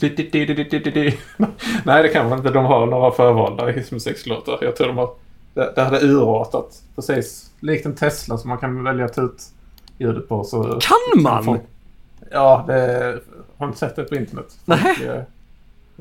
Nej, 1.85 2.03
det 2.03 2.09
kan 2.09 2.29
man 2.29 2.37
inte. 2.37 2.49
De 2.51 2.65
har 2.65 2.85
några 2.85 3.11
förvalda 3.11 3.67
hissmusikslåtar. 3.67 4.57
Jag 4.61 4.75
tror 4.75 4.87
de 4.87 4.97
har... 4.97 5.09
Det, 5.53 5.73
det 5.75 5.81
hade 5.81 5.99
urartat 5.99 6.81
precis 6.95 7.51
likt 7.59 7.85
en 7.85 7.95
Tesla 7.95 8.37
som 8.37 8.49
man 8.49 8.57
kan 8.57 8.83
välja 8.83 9.05
att 9.05 9.13
ta 9.13 9.21
ut 9.21 9.43
ljudet 9.97 10.29
på. 10.29 10.43
Så 10.43 10.63
Kan 10.63 11.23
man? 11.23 11.43
Folk, 11.43 11.61
ja, 12.31 12.63
det 12.67 13.19
har 13.57 13.67
inte 13.67 13.79
sett 13.79 13.95
det 13.95 14.03
på 14.03 14.15
internet. 14.15 14.57
Folk, 14.65 15.01
eh, 15.01 15.21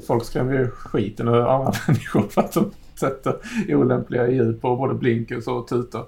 folk 0.07 0.25
skrämmer 0.25 0.53
ju 0.53 0.71
skiten 0.71 1.29
ur 1.29 1.41
andra 1.41 1.73
människor 1.87 2.23
för 2.31 2.41
att 2.41 2.53
de 2.53 2.71
sätter 2.99 3.35
olämpliga 3.69 4.31
ljud 4.31 4.61
på 4.61 4.77
både 4.77 4.95
blinkers 4.95 5.47
och 5.47 5.69
tutor. 5.69 6.07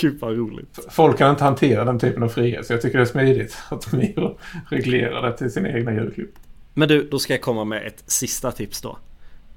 Gud 0.00 0.20
vad 0.20 0.36
roligt. 0.36 0.78
Folk 0.90 1.18
kan 1.18 1.30
inte 1.30 1.44
hantera 1.44 1.84
den 1.84 1.98
typen 1.98 2.22
av 2.22 2.28
frihet 2.28 2.66
så 2.66 2.72
jag 2.72 2.82
tycker 2.82 2.98
det 2.98 3.04
är 3.04 3.06
smidigt 3.06 3.56
att 3.68 3.92
Miro 3.92 4.38
reglerar 4.70 5.22
det 5.22 5.36
till 5.36 5.52
sina 5.52 5.68
egna 5.68 5.92
ljudklipp. 5.92 6.34
Men 6.74 6.88
du, 6.88 7.08
då 7.08 7.18
ska 7.18 7.32
jag 7.32 7.42
komma 7.42 7.64
med 7.64 7.86
ett 7.86 8.04
sista 8.06 8.52
tips 8.52 8.80
då. 8.80 8.98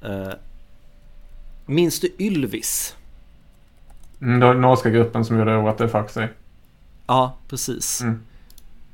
Uh, 0.06 0.34
minns 1.66 2.00
du 2.00 2.10
Ylvis? 2.20 2.96
Mm, 4.22 4.40
det 4.40 4.46
var 4.46 4.54
den 4.54 4.62
norska 4.62 4.90
gruppen 4.90 5.26
som 5.26 5.40
gjorde 5.40 5.58
What 5.58 5.78
the 5.78 5.88
fuck 5.88 6.10
sig. 6.10 6.30
Ja, 7.08 7.38
precis. 7.50 8.02
Mm. 8.02 8.20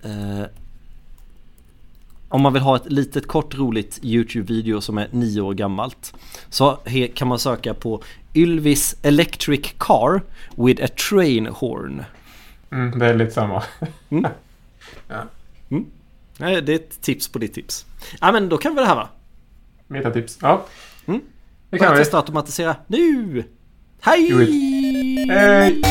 Eh, 0.04 0.46
om 2.32 2.42
man 2.42 2.54
vill 2.54 2.62
ha 2.62 2.76
ett 2.76 2.92
litet 2.92 3.28
kort 3.28 3.58
roligt 3.58 4.00
YouTube-video 4.04 4.82
som 4.82 4.98
är 4.98 5.08
nio 5.12 5.42
år 5.42 5.54
gammalt 5.54 6.14
så 6.50 6.78
kan 7.16 7.28
man 7.28 7.40
söka 7.40 7.74
på 7.74 8.04
Ylvis 8.34 8.96
Electric 9.02 9.74
Car 9.78 10.22
with 10.56 10.84
a 10.84 10.88
Train 11.10 11.48
Horn. 11.48 12.04
Mm, 12.72 13.00
det 13.00 13.06
är 13.06 13.14
lite 13.16 13.32
samma. 13.32 13.64
Nej, 16.38 16.62
det 16.62 16.72
är 16.72 16.76
ett 16.76 17.02
tips 17.02 17.28
på 17.28 17.40
ditt 17.40 17.54
tips. 17.54 17.86
Ja 18.22 18.32
men 18.32 18.50
då 18.50 18.58
kan 18.58 18.76
vi 18.76 18.82
det 18.82 18.88
här 18.88 18.96
va? 18.96 19.10
Metatips. 19.88 20.38
Ja. 20.42 20.66
Mm. 21.06 21.22
Det 21.70 21.78
Börja 21.78 21.84
kan 21.84 21.98
vi. 21.98 22.04
testa 22.04 22.18
automatisera 22.18 22.76
nu! 22.88 23.44
Hej! 24.02 24.32
Hej! 25.30 25.82